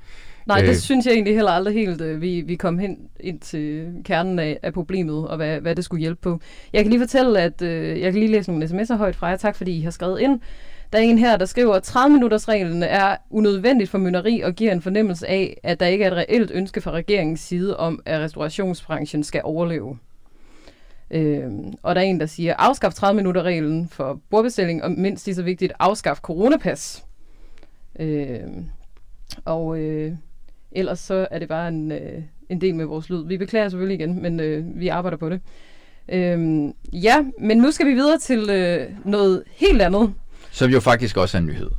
Nej, 0.45 0.61
det 0.61 0.69
øh, 0.69 0.75
synes 0.75 1.05
jeg 1.05 1.13
egentlig 1.13 1.35
heller 1.35 1.51
aldrig 1.51 1.73
helt, 1.73 2.01
øh, 2.01 2.21
vi, 2.21 2.41
vi 2.41 2.55
kom 2.55 2.77
hen 2.77 2.97
ind 3.19 3.39
til 3.39 3.93
kernen 4.05 4.39
af, 4.39 4.59
af 4.63 4.73
problemet, 4.73 5.27
og 5.27 5.37
hvad, 5.37 5.59
hvad 5.59 5.75
det 5.75 5.85
skulle 5.85 6.01
hjælpe 6.01 6.21
på. 6.21 6.39
Jeg 6.73 6.83
kan 6.83 6.91
lige 6.91 7.01
fortælle, 7.01 7.41
at 7.41 7.61
øh, 7.61 7.99
jeg 7.99 8.11
kan 8.11 8.19
lige 8.19 8.31
læse 8.31 8.51
nogle 8.51 8.65
sms'er 8.65 8.95
højt 8.95 9.15
fra 9.15 9.27
jer. 9.27 9.37
Tak, 9.37 9.55
fordi 9.55 9.77
I 9.77 9.81
har 9.81 9.91
skrevet 9.91 10.19
ind. 10.19 10.39
Der 10.95 11.01
er 11.01 11.05
en 11.05 11.17
her, 11.17 11.37
der 11.37 11.45
skriver, 11.45 11.73
at 11.73 11.83
30 11.83 12.13
minutters 12.13 12.47
reglen 12.47 12.83
er 12.83 13.17
unødvendigt 13.29 13.89
for 13.89 13.97
mynderi 13.97 14.41
og 14.41 14.53
giver 14.53 14.71
en 14.71 14.81
fornemmelse 14.81 15.27
af, 15.27 15.59
at 15.63 15.79
der 15.79 15.85
ikke 15.85 16.03
er 16.03 16.11
et 16.11 16.17
reelt 16.17 16.51
ønske 16.53 16.81
fra 16.81 16.91
regeringens 16.91 17.39
side 17.39 17.77
om, 17.77 18.01
at 18.05 18.19
restaurationsbranchen 18.19 19.23
skal 19.23 19.41
overleve. 19.43 19.97
Øh, 21.11 21.51
og 21.83 21.95
der 21.95 22.01
er 22.01 22.05
en, 22.05 22.19
der 22.19 22.25
siger, 22.25 22.55
afskaf 22.57 22.93
30 22.93 23.15
minutter 23.15 23.43
reglen 23.43 23.89
for 23.89 24.19
bordbestilling, 24.29 24.83
og 24.83 24.91
mindst 24.91 25.25
lige 25.25 25.35
så 25.35 25.43
vigtigt, 25.43 25.73
afskaf 25.79 26.17
coronapas. 26.17 27.05
Øh, 27.99 28.39
og 29.45 29.79
øh, 29.79 30.13
ellers 30.71 30.99
så 30.99 31.27
er 31.31 31.39
det 31.39 31.47
bare 31.47 31.67
en, 31.67 31.91
øh, 31.91 32.21
en 32.49 32.61
del 32.61 32.75
med 32.75 32.85
vores 32.85 33.09
lyd. 33.09 33.27
Vi 33.27 33.37
beklager 33.37 33.69
selvfølgelig 33.69 33.99
igen, 33.99 34.21
men 34.21 34.39
øh, 34.39 34.79
vi 34.79 34.87
arbejder 34.87 35.17
på 35.17 35.29
det. 35.29 35.41
Øh, 36.09 36.69
ja, 36.93 37.25
men 37.39 37.57
nu 37.57 37.71
skal 37.71 37.87
vi 37.87 37.93
videre 37.93 38.17
til 38.17 38.49
øh, 38.49 38.89
noget 39.05 39.43
helt 39.55 39.81
andet. 39.81 40.13
Som 40.55 40.71
jo 40.71 40.79
faktisk 40.79 41.17
også 41.17 41.37
er 41.37 41.39
en 41.39 41.47
nyhed. 41.47 41.69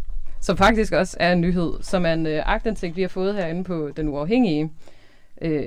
Som 0.40 0.56
faktisk 0.56 0.92
også 0.92 1.16
er 1.20 1.32
en 1.32 1.40
nyhed, 1.40 1.72
som 1.82 2.06
er 2.06 2.12
en 2.12 2.26
øh, 2.26 2.42
agtindsigt, 2.46 2.96
vi 2.96 3.00
har 3.00 3.08
fået 3.08 3.34
herinde 3.34 3.64
på 3.64 3.90
Den 3.96 4.08
Uafhængige. 4.08 4.72
Øh, 5.42 5.62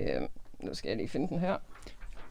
nu 0.63 0.73
skal 0.73 0.89
jeg 0.89 0.97
lige 0.97 1.09
finde 1.09 1.27
den 1.27 1.39
her. 1.39 1.55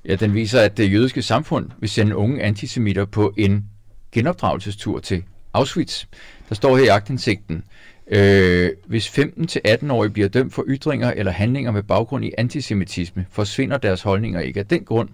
Ja, 0.05 0.15
den 0.15 0.35
viser, 0.35 0.61
at 0.61 0.77
det 0.77 0.93
jødiske 0.93 1.23
samfund 1.23 1.71
vil 1.79 1.89
sende 1.89 2.17
unge 2.17 2.43
antisemitter 2.43 3.05
på 3.05 3.35
en 3.37 3.65
genopdragelsestur 4.13 4.99
til 5.01 5.25
Auschwitz. 5.53 6.05
Der 6.49 6.55
står 6.55 6.77
her 6.77 6.85
i 6.85 6.89
agtindsigten, 6.89 7.65
øh, 8.07 8.71
hvis 8.87 9.19
15-18-årige 9.19 10.11
bliver 10.11 10.29
dømt 10.29 10.55
for 10.55 10.65
ytringer 10.69 11.11
eller 11.11 11.33
handlinger 11.33 11.71
med 11.71 11.83
baggrund 11.83 12.25
i 12.25 12.33
antisemitisme, 12.39 13.27
forsvinder 13.31 13.79
deres 13.79 14.03
holdninger 14.03 14.41
ikke 14.41 14.61
af 14.61 14.67
den 14.67 14.85
grund. 14.85 15.09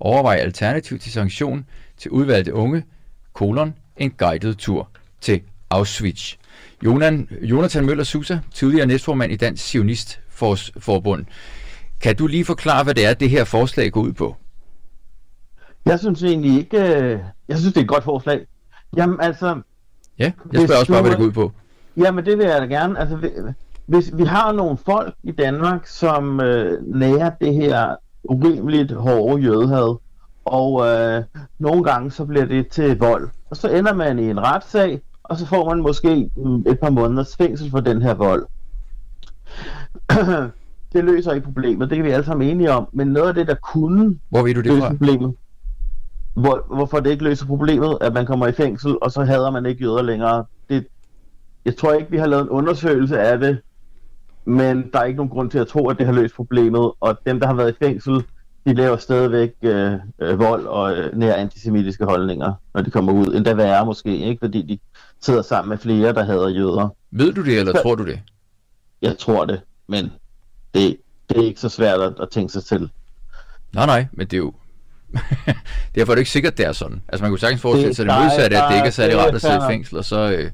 Overvej 0.00 0.36
alternativ 0.36 0.98
til 0.98 1.12
sanktion 1.12 1.66
til 1.96 2.10
udvalgte 2.10 2.54
unge, 2.54 2.84
kolon, 3.32 3.74
en 3.96 4.10
guided 4.10 4.54
tur 4.54 4.90
til 5.20 5.40
Auschwitz. 5.70 6.34
Jonathan 7.42 7.86
Møller 7.86 8.04
Susa, 8.04 8.38
tidligere 8.54 8.86
næstformand 8.86 9.32
i 9.32 9.36
Dansk 9.36 9.64
Sionist 9.64 10.20
Forbund. 10.78 11.24
Kan 12.00 12.16
du 12.16 12.26
lige 12.26 12.44
forklare, 12.44 12.84
hvad 12.84 12.94
det 12.94 13.06
er, 13.06 13.14
det 13.14 13.30
her 13.30 13.44
forslag 13.44 13.92
går 13.92 14.00
ud 14.00 14.12
på? 14.12 14.36
Jeg 15.86 15.98
synes 15.98 16.22
egentlig 16.22 16.58
ikke... 16.58 16.78
Øh, 16.78 17.20
jeg 17.48 17.58
synes, 17.58 17.74
det 17.74 17.80
er 17.80 17.84
et 17.84 17.88
godt 17.88 18.04
forslag. 18.04 18.46
Jamen 18.96 19.20
altså... 19.20 19.60
Ja, 20.18 20.32
jeg 20.52 20.62
spørger 20.62 20.80
også 20.80 20.92
bare, 20.92 21.02
hvad 21.02 21.10
det 21.10 21.18
går 21.18 21.26
ud 21.26 21.32
på. 21.32 21.52
Jamen 21.96 22.24
det 22.24 22.38
vil 22.38 22.46
jeg 22.46 22.60
da 22.60 22.66
gerne. 22.66 22.98
Altså, 22.98 23.30
hvis 23.86 24.10
vi 24.14 24.24
har 24.24 24.52
nogle 24.52 24.78
folk 24.86 25.14
i 25.22 25.32
Danmark, 25.32 25.86
som 25.86 26.40
øh, 26.40 26.82
nærer 26.86 27.30
det 27.40 27.54
her 27.54 27.96
urimeligt 28.24 28.92
hårde 28.92 29.42
jødehad, 29.42 29.96
og 30.44 30.86
øh, 30.86 31.24
nogle 31.58 31.84
gange 31.84 32.10
så 32.10 32.24
bliver 32.24 32.44
det 32.44 32.68
til 32.68 32.98
vold. 32.98 33.28
Og 33.50 33.56
så 33.56 33.68
ender 33.68 33.94
man 33.94 34.18
i 34.18 34.30
en 34.30 34.40
retssag, 34.40 35.00
og 35.22 35.36
så 35.36 35.46
får 35.46 35.68
man 35.68 35.82
måske 35.82 36.30
mm, 36.36 36.56
et 36.56 36.78
par 36.80 36.90
måneders 36.90 37.36
fængsel 37.36 37.70
for 37.70 37.80
den 37.80 38.02
her 38.02 38.14
vold. 38.14 38.46
det 40.92 41.04
løser 41.04 41.32
ikke 41.32 41.44
problemet, 41.44 41.90
det 41.90 41.98
er 41.98 42.02
vi 42.02 42.10
alle 42.10 42.24
sammen 42.24 42.48
enige 42.48 42.72
om, 42.72 42.88
men 42.92 43.08
noget 43.08 43.28
af 43.28 43.34
det, 43.34 43.46
der 43.46 43.54
kunne 43.54 44.18
Hvor 44.28 44.42
ved 44.42 44.54
du 44.54 44.60
det 44.60 44.66
løse 44.66 44.80
fra? 44.80 44.88
problemet, 44.88 45.34
hvor, 46.34 46.74
hvorfor 46.74 47.00
det 47.00 47.10
ikke 47.10 47.24
løser 47.24 47.46
problemet, 47.46 47.98
at 48.00 48.12
man 48.12 48.26
kommer 48.26 48.46
i 48.46 48.52
fængsel, 48.52 48.96
og 49.02 49.12
så 49.12 49.24
hader 49.24 49.50
man 49.50 49.66
ikke 49.66 49.84
jøder 49.84 50.02
længere. 50.02 50.44
Det, 50.68 50.86
jeg 51.64 51.76
tror 51.76 51.92
ikke, 51.92 52.10
vi 52.10 52.16
har 52.16 52.26
lavet 52.26 52.42
en 52.42 52.48
undersøgelse 52.48 53.20
af 53.20 53.38
det, 53.38 53.58
men 54.44 54.90
der 54.92 54.98
er 54.98 55.04
ikke 55.04 55.16
nogen 55.16 55.30
grund 55.30 55.50
til 55.50 55.58
at 55.58 55.66
tro, 55.66 55.88
at 55.88 55.98
det 55.98 56.06
har 56.06 56.12
løst 56.12 56.34
problemet, 56.34 56.92
og 57.00 57.18
dem, 57.26 57.40
der 57.40 57.46
har 57.46 57.54
været 57.54 57.72
i 57.72 57.84
fængsel, 57.84 58.24
de 58.68 58.74
laver 58.74 58.96
stadigvæk 58.96 59.52
øh, 59.62 59.92
øh, 60.18 60.38
vold 60.38 60.66
og 60.66 60.92
øh, 60.96 61.16
nær 61.18 61.34
antisemitiske 61.34 62.04
holdninger, 62.04 62.52
når 62.74 62.82
de 62.82 62.90
kommer 62.90 63.12
ud. 63.12 63.26
Endda 63.34 63.54
værre 63.54 63.86
måske, 63.86 64.16
ikke? 64.18 64.38
Fordi 64.40 64.62
de 64.62 64.78
sidder 65.20 65.42
sammen 65.42 65.68
med 65.68 65.78
flere, 65.78 66.12
der 66.14 66.24
hader 66.24 66.48
jøder. 66.48 66.88
Ved 67.10 67.32
du 67.32 67.44
det, 67.44 67.58
eller 67.58 67.72
Så- 67.72 67.82
tror 67.82 67.94
du 67.94 68.06
det? 68.06 68.20
Jeg 69.02 69.18
tror 69.18 69.44
det, 69.44 69.60
men 69.86 70.12
det, 70.74 70.96
det 71.28 71.38
er 71.38 71.42
ikke 71.42 71.60
så 71.60 71.68
svært 71.68 72.00
at, 72.00 72.12
at 72.20 72.28
tænke 72.30 72.52
sig 72.52 72.64
til. 72.64 72.90
Nej, 73.74 73.86
nej, 73.86 74.06
men 74.12 74.26
det 74.26 74.32
er 74.32 74.38
jo... 74.38 74.52
Derfor 75.94 76.12
er 76.12 76.14
det 76.14 76.18
ikke 76.20 76.30
sikkert, 76.30 76.58
det 76.58 76.66
er 76.66 76.72
sådan. 76.72 77.02
Altså 77.08 77.22
man 77.24 77.30
kunne 77.30 77.38
sagtens 77.38 77.62
forestille 77.62 77.88
Det- 77.88 77.96
sig 77.96 78.06
det 78.06 78.12
er- 78.14 78.22
modsatte, 78.22 78.56
at 78.56 78.64
det 78.68 78.74
ikke 78.76 78.86
er 78.86 78.90
særlig 78.90 79.16
det 79.16 79.24
rart 79.24 79.34
at 79.34 79.40
sidde 79.40 79.56
i 79.56 79.70
fængsel, 79.70 79.98
og 79.98 80.04
så... 80.04 80.30
Øh... 80.38 80.50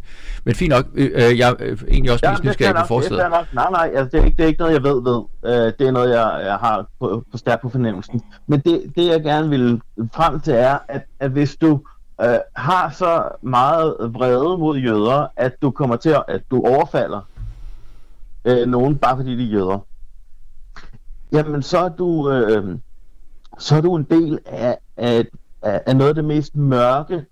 Men 0.47 0.55
fint 0.55 0.71
nok, 0.71 0.87
øh, 0.95 1.11
øh, 1.15 1.39
jeg 1.39 1.51
er 1.51 1.55
egentlig 1.89 2.13
også 2.13 2.31
mest 2.31 2.43
det 2.43 2.49
er 2.49 2.53
nysgerrig 2.53 2.75
på 2.75 2.81
det 2.81 2.89
forslaget. 2.89 3.31
Nej, 3.55 3.71
nej, 3.71 3.91
altså, 3.95 4.05
det, 4.17 4.21
er 4.21 4.25
ikke, 4.25 4.37
det 4.37 4.43
er 4.43 4.47
ikke 4.49 4.61
noget, 4.61 4.73
jeg 4.75 4.83
ved 4.83 5.03
ved. 5.03 5.17
Uh, 5.43 5.73
det 5.79 5.81
er 5.81 5.91
noget, 5.91 6.11
jeg, 6.11 6.43
jeg 6.45 6.55
har 6.57 6.87
på, 7.01 7.25
på 7.33 7.39
stærk 7.39 7.63
på 7.63 7.69
fornemmelsen. 7.69 8.23
Men 8.47 8.61
det, 8.61 8.93
det, 8.97 9.07
jeg 9.07 9.23
gerne 9.23 9.49
vil 9.49 9.81
frem 10.15 10.41
til, 10.41 10.53
er, 10.55 10.79
at, 10.89 11.03
at 11.21 11.31
hvis 11.31 11.57
du 11.57 11.71
uh, 12.25 12.27
har 12.57 12.91
så 12.91 13.29
meget 13.43 13.97
vrede 14.01 14.59
mod 14.59 14.79
jøder, 14.79 15.27
at 15.37 15.53
du 15.63 15.71
kommer 15.71 15.97
til 15.97 16.11
at, 16.11 16.23
at 16.29 16.41
du 16.51 16.63
overfalder 16.67 17.21
uh, 18.45 18.69
nogen, 18.69 18.97
bare 18.99 19.17
fordi 19.17 19.37
de 19.37 19.45
er 19.45 19.53
jøder, 19.53 19.79
jamen 21.33 21.63
så 21.63 21.79
er 21.79 21.89
du, 21.89 22.07
uh, 22.07 22.69
så 23.59 23.77
er 23.77 23.81
du 23.81 23.97
en 23.97 24.07
del 24.11 24.39
af, 24.47 24.79
af, 24.97 25.27
af, 25.63 25.83
af 25.87 25.97
noget 25.97 26.09
af 26.09 26.15
det 26.15 26.25
mest 26.25 26.57
mørke, 26.57 27.25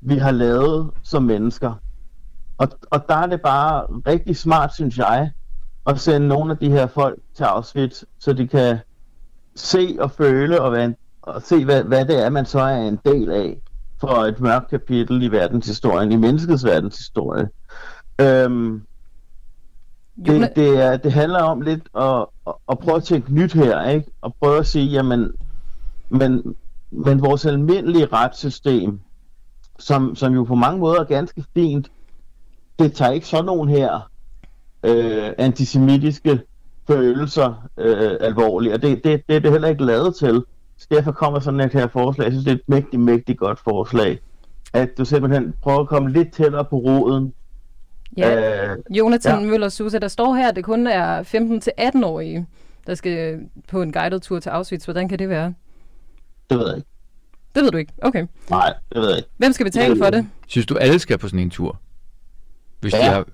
vi 0.00 0.16
har 0.16 0.30
lavet 0.30 0.90
som 1.02 1.22
mennesker. 1.22 1.74
Og, 2.58 2.68
og 2.90 3.04
der 3.08 3.14
er 3.14 3.26
det 3.26 3.40
bare 3.40 3.86
rigtig 4.06 4.36
smart, 4.36 4.74
synes 4.74 4.98
jeg, 4.98 5.30
at 5.86 6.00
sende 6.00 6.28
nogle 6.28 6.50
af 6.52 6.58
de 6.58 6.70
her 6.70 6.86
folk 6.86 7.18
til 7.34 7.44
Auschwitz, 7.44 8.04
så 8.18 8.32
de 8.32 8.48
kan 8.48 8.78
se 9.56 9.96
og 10.00 10.10
føle 10.10 10.60
og, 10.60 10.72
være 10.72 10.84
en, 10.84 10.96
og 11.22 11.42
se, 11.42 11.64
hvad, 11.64 11.84
hvad 11.84 12.04
det 12.04 12.24
er, 12.24 12.30
man 12.30 12.46
så 12.46 12.60
er 12.60 12.76
en 12.76 12.98
del 13.04 13.30
af 13.30 13.62
for 14.00 14.08
et 14.08 14.40
mørkt 14.40 14.70
kapitel 14.70 15.22
i 15.22 15.28
verdenshistorien, 15.28 16.12
i 16.12 16.16
menneskets 16.16 16.64
verdenshistorie. 16.64 17.48
Øhm, 18.20 18.82
det, 20.26 20.56
det, 20.56 20.82
er, 20.84 20.96
det 20.96 21.12
handler 21.12 21.42
om 21.42 21.60
lidt 21.60 21.82
at, 21.96 22.26
at, 22.46 22.52
at 22.70 22.78
prøve 22.78 22.96
at 22.96 23.04
tænke 23.04 23.34
nyt 23.34 23.52
her, 23.52 23.88
ikke? 23.88 24.10
Og 24.20 24.34
prøve 24.40 24.58
at 24.58 24.66
sige, 24.66 24.86
jamen, 24.86 25.32
men, 26.08 26.54
men 26.90 27.22
vores 27.22 27.46
almindelige 27.46 28.06
retssystem, 28.06 29.00
som, 29.78 30.16
som 30.16 30.34
jo 30.34 30.44
på 30.44 30.54
mange 30.54 30.80
måder 30.80 31.00
er 31.00 31.04
ganske 31.04 31.44
fint, 31.54 31.90
det 32.78 32.92
tager 32.92 33.10
ikke 33.10 33.26
sådan 33.26 33.44
nogen 33.44 33.68
her 33.68 34.10
øh, 34.82 35.32
antisemitiske 35.38 36.40
følelser 36.86 37.68
øh, 37.78 38.16
alvorligt, 38.20 38.74
og 38.74 38.82
det, 38.82 39.04
det, 39.04 39.22
det 39.28 39.36
er 39.36 39.40
det 39.40 39.52
heller 39.52 39.68
ikke 39.68 39.84
lavet 39.84 40.14
til. 40.14 40.44
Så 40.78 40.86
derfor 40.90 41.12
kommer 41.12 41.40
sådan 41.40 41.60
et 41.60 41.72
her 41.72 41.86
forslag. 41.86 42.24
Jeg 42.24 42.32
synes, 42.32 42.44
det 42.44 42.50
er 42.52 42.56
et 42.56 42.68
mægtig, 42.68 43.00
mægtig 43.00 43.38
godt 43.38 43.58
forslag. 43.58 44.18
At 44.72 44.98
du 44.98 45.04
simpelthen 45.04 45.54
prøver 45.62 45.80
at 45.80 45.88
komme 45.88 46.12
lidt 46.12 46.32
tættere 46.32 46.64
på 46.64 46.76
roden. 46.76 47.34
Ja, 48.16 48.70
Øh, 48.72 48.78
Jonathan 48.90 49.42
ja. 49.44 49.50
Møller 49.50 49.68
Susa, 49.68 49.98
der 49.98 50.08
står 50.08 50.34
her, 50.34 50.48
at 50.48 50.56
det 50.56 50.64
kun 50.64 50.86
er 50.86 51.22
15-18-årige, 51.22 52.46
der 52.86 52.94
skal 52.94 53.40
på 53.68 53.82
en 53.82 53.92
guided 53.92 54.20
tur 54.20 54.40
til 54.40 54.50
Auschwitz. 54.50 54.84
Hvordan 54.84 55.08
kan 55.08 55.18
det 55.18 55.28
være? 55.28 55.54
Det 56.50 56.58
ved 56.58 56.66
jeg 56.68 56.76
ikke. 56.76 56.88
Det 57.54 57.62
ved 57.64 57.70
du 57.70 57.76
ikke? 57.78 57.92
Okay. 58.02 58.26
Nej, 58.50 58.74
det 58.92 59.00
ved 59.02 59.08
jeg 59.08 59.16
ikke. 59.18 59.28
Hvem 59.36 59.52
skal 59.52 59.64
betale 59.66 59.96
for 59.98 60.10
det? 60.10 60.28
Synes 60.46 60.66
du, 60.66 60.76
alle 60.76 60.98
skal 60.98 61.18
på 61.18 61.28
sådan 61.28 61.40
en 61.40 61.50
tur? 61.50 61.80
Hvis 62.80 62.92
de 62.92 62.98
Ja. 62.98 63.10
har... 63.12 63.26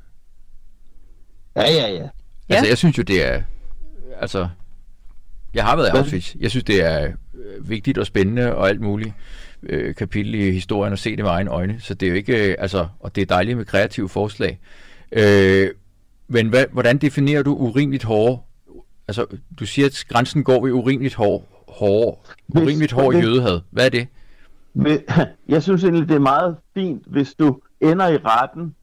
Ja, 1.56 1.62
ja, 1.72 1.88
ja. 1.92 2.08
Altså, 2.48 2.66
jeg 2.68 2.78
synes 2.78 2.98
jo, 2.98 3.02
det 3.02 3.26
er... 3.26 3.42
Altså, 4.20 4.48
jeg 5.54 5.64
har 5.64 5.76
været 5.76 5.94
i? 5.94 5.96
Auschwitz. 5.96 6.34
Jeg 6.40 6.50
synes, 6.50 6.64
det 6.64 6.84
er 6.84 7.12
øh, 7.34 7.68
vigtigt 7.70 7.98
og 7.98 8.06
spændende 8.06 8.54
og 8.56 8.68
alt 8.68 8.80
muligt 8.80 9.12
øh, 9.62 9.94
kapitel 9.94 10.34
i 10.34 10.50
historien 10.50 10.92
at 10.92 10.98
se 10.98 11.11
det 11.16 11.24
med 11.24 11.30
egne 11.30 11.50
øjne. 11.50 11.80
Så 11.80 11.94
det 11.94 12.06
er 12.06 12.11
jo 12.11 12.16
ikke... 12.16 12.50
Øh, 12.50 12.56
altså, 12.59 12.86
og 13.00 13.14
det 13.14 13.22
er 13.22 13.26
dejligt 13.26 13.56
med 13.56 13.64
kreative 13.64 14.09
forslag. 14.09 14.61
Øh, 15.12 15.70
men 16.28 16.48
hvad, 16.48 16.64
hvordan 16.72 16.98
definerer 16.98 17.42
du 17.42 17.54
urimeligt 17.54 18.04
hårde? 18.04 18.38
Altså, 19.09 19.26
du 19.59 19.66
siger, 19.66 19.86
at 19.86 20.04
grænsen 20.09 20.44
går 20.44 20.64
ved 20.64 20.72
urimeligt 20.72 21.14
hård, 21.14 21.64
hård, 21.68 22.26
Hvis- 22.46 22.62
urimeligt 22.62 22.92
hård 22.92 23.14
jødehad. 23.14 23.61
Hvad 23.70 23.86
er 23.86 23.90
det? 23.90 24.06
Jeg 25.48 25.62
synes 25.62 25.84
egentlig, 25.84 26.09
det 26.09 26.14
er 26.14 26.18
meget 26.20 26.56
fint, 26.74 27.02
hvis 27.06 27.34
du 27.34 27.61
ender 27.80 28.09
i 28.09 28.16
retten, 28.16 28.74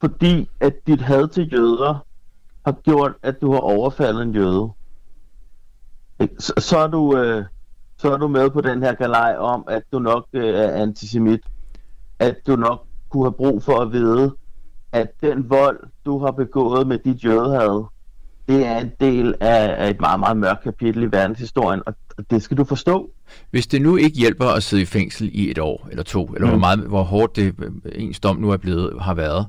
fordi 0.00 0.48
at 0.60 0.74
dit 0.86 1.00
had 1.00 1.28
til 1.28 1.52
jøder 1.52 2.06
har 2.66 2.72
gjort, 2.72 3.12
at 3.22 3.40
du 3.40 3.52
har 3.52 3.58
overfaldet 3.60 4.22
en 4.22 4.34
jøde. 4.34 4.68
Så, 6.38 6.52
så, 6.58 6.78
er 6.78 6.86
du, 6.86 7.18
øh, 7.18 7.44
så 8.04 8.12
er 8.12 8.16
du 8.16 8.28
med 8.28 8.50
på 8.50 8.60
den 8.60 8.82
her 8.82 8.94
galej 8.94 9.36
om, 9.38 9.64
at 9.68 9.82
du 9.92 9.98
nok 9.98 10.26
øh, 10.32 10.54
er 10.54 10.82
antisemit. 10.82 11.40
At 12.18 12.36
du 12.46 12.56
nok 12.56 12.86
kunne 13.08 13.24
have 13.24 13.32
brug 13.32 13.62
for 13.62 13.80
at 13.80 13.92
vide, 13.92 14.34
at 14.92 15.08
den 15.22 15.50
vold, 15.50 15.80
du 16.04 16.18
har 16.24 16.30
begået 16.30 16.86
med 16.86 16.98
dit 16.98 17.24
jødehad, 17.24 17.84
det 18.48 18.66
er 18.66 18.78
en 18.78 18.90
del 19.00 19.34
af, 19.40 19.84
af 19.84 19.90
et 19.90 20.00
meget, 20.00 20.20
meget 20.20 20.36
mørkt 20.36 20.62
kapitel 20.62 21.02
i 21.02 21.06
verdenshistorien, 21.06 21.82
og 21.86 21.94
det 22.30 22.42
skal 22.42 22.56
du 22.56 22.64
forstå. 22.64 23.10
Hvis 23.50 23.66
det 23.66 23.82
nu 23.82 23.96
ikke 23.96 24.18
hjælper 24.18 24.46
at 24.46 24.62
sidde 24.62 24.82
i 24.82 24.86
fængsel 24.86 25.30
i 25.32 25.50
et 25.50 25.58
år 25.58 25.88
eller 25.90 26.02
to, 26.02 26.26
eller 26.26 26.46
mm. 26.46 26.50
hvor, 26.50 26.58
meget, 26.58 26.78
hvor 26.78 27.02
hårdt 27.02 27.36
det 27.36 27.54
øh, 27.58 27.72
ens 27.94 28.20
dom 28.20 28.36
nu 28.36 28.50
er 28.50 28.56
blevet, 28.56 29.02
har 29.02 29.14
været, 29.14 29.46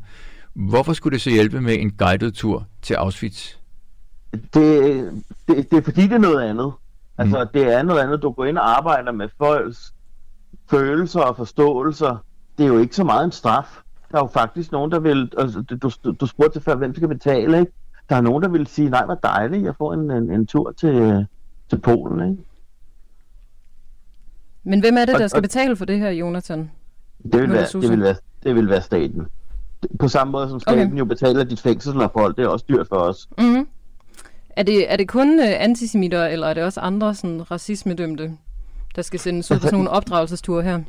hvorfor 0.53 0.93
skulle 0.93 1.13
det 1.13 1.21
så 1.21 1.29
hjælpe 1.29 1.61
med 1.61 1.79
en 1.79 1.91
guided 1.91 2.31
tur 2.31 2.65
til 2.81 2.93
Auschwitz? 2.93 3.55
det, 4.31 5.23
det, 5.47 5.71
det 5.71 5.77
er 5.77 5.81
fordi, 5.81 6.01
det 6.01 6.11
er 6.11 6.17
noget 6.17 6.41
andet. 6.41 6.73
Altså, 7.17 7.43
mm. 7.43 7.49
det 7.53 7.73
er 7.73 7.83
noget 7.83 8.01
andet. 8.01 8.21
Du 8.21 8.31
går 8.31 8.45
ind 8.45 8.57
og 8.57 8.77
arbejder 8.77 9.11
med 9.11 9.29
folks 9.37 9.93
følelser 10.69 11.19
og 11.21 11.37
forståelser. 11.37 12.17
Det 12.57 12.63
er 12.63 12.67
jo 12.67 12.77
ikke 12.77 12.95
så 12.95 13.03
meget 13.03 13.25
en 13.25 13.31
straf. 13.31 13.81
Der 14.11 14.17
er 14.17 14.21
jo 14.21 14.27
faktisk 14.27 14.71
nogen, 14.71 14.91
der 14.91 14.99
vil... 14.99 15.31
Altså, 15.37 15.61
du, 15.61 15.89
du, 16.03 16.11
du 16.11 16.25
spurgte 16.25 16.53
til 16.59 16.61
før, 16.63 16.75
hvem 16.75 16.95
skal 16.95 17.07
betale, 17.07 17.59
ikke? 17.59 17.71
Der 18.09 18.15
er 18.15 18.21
nogen, 18.21 18.43
der 18.43 18.49
vil 18.49 18.67
sige, 18.67 18.89
nej, 18.89 19.05
hvor 19.05 19.15
dejligt, 19.15 19.63
jeg 19.63 19.75
får 19.77 19.93
en, 19.93 20.11
en, 20.11 20.31
en 20.31 20.47
tur 20.47 20.71
til, 20.71 21.27
til 21.69 21.79
Polen, 21.79 22.31
ikke? 22.31 22.43
Men 24.63 24.79
hvem 24.79 24.97
er 24.97 25.05
det, 25.05 25.13
Og- 25.13 25.19
der 25.19 25.27
skal 25.27 25.37
og- 25.37 25.41
betale 25.43 25.75
for 25.75 25.85
det 25.85 25.99
her, 25.99 26.09
Jonathan? 26.09 26.71
Det 27.31 27.41
vil, 27.41 27.51
være, 27.51 27.65
det, 27.81 27.89
vil 27.91 28.01
være, 28.01 28.15
det 28.43 28.55
vil 28.55 28.69
være 28.69 28.81
staten. 28.81 29.27
På 29.99 30.07
samme 30.07 30.31
måde 30.31 30.49
som 30.49 30.59
staten 30.59 30.87
okay. 30.87 30.97
jo 30.99 31.05
betaler 31.05 31.43
dit 31.43 31.61
fængselsophold, 31.61 32.33
det 32.35 32.43
er 32.43 32.47
også 32.47 32.65
dyrt 32.69 32.87
for 32.87 32.95
os. 32.95 33.29
Mm-hmm. 33.37 33.67
Er 34.55 34.63
det, 34.63 34.91
er 34.91 34.95
det 34.95 35.07
kun 35.07 35.39
uh, 35.39 35.45
antisemitter, 35.45 36.25
eller 36.25 36.47
er 36.47 36.53
det 36.53 36.63
også 36.63 36.79
andre 36.79 37.15
sådan, 37.15 37.51
racismedømte, 37.51 38.37
der 38.95 39.01
skal 39.01 39.19
sendes 39.19 39.51
ud 39.51 39.57
på 39.57 39.61
sådan 39.61 39.73
nogle 39.73 39.89
opdragelsesture 39.89 40.63
her? 40.63 40.81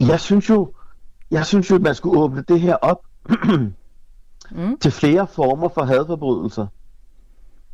Jeg 0.00 0.20
synes 0.20 0.48
jo, 0.48 0.72
jeg 1.30 1.46
synes 1.46 1.70
jo, 1.70 1.74
at 1.74 1.82
man 1.82 1.94
skulle 1.94 2.20
åbne 2.20 2.44
det 2.48 2.60
her 2.60 2.74
op 2.74 3.02
mm. 4.50 4.78
til 4.80 4.90
flere 4.90 5.26
former 5.26 5.68
for 5.68 5.82
hadforbrydelser. 5.82 6.66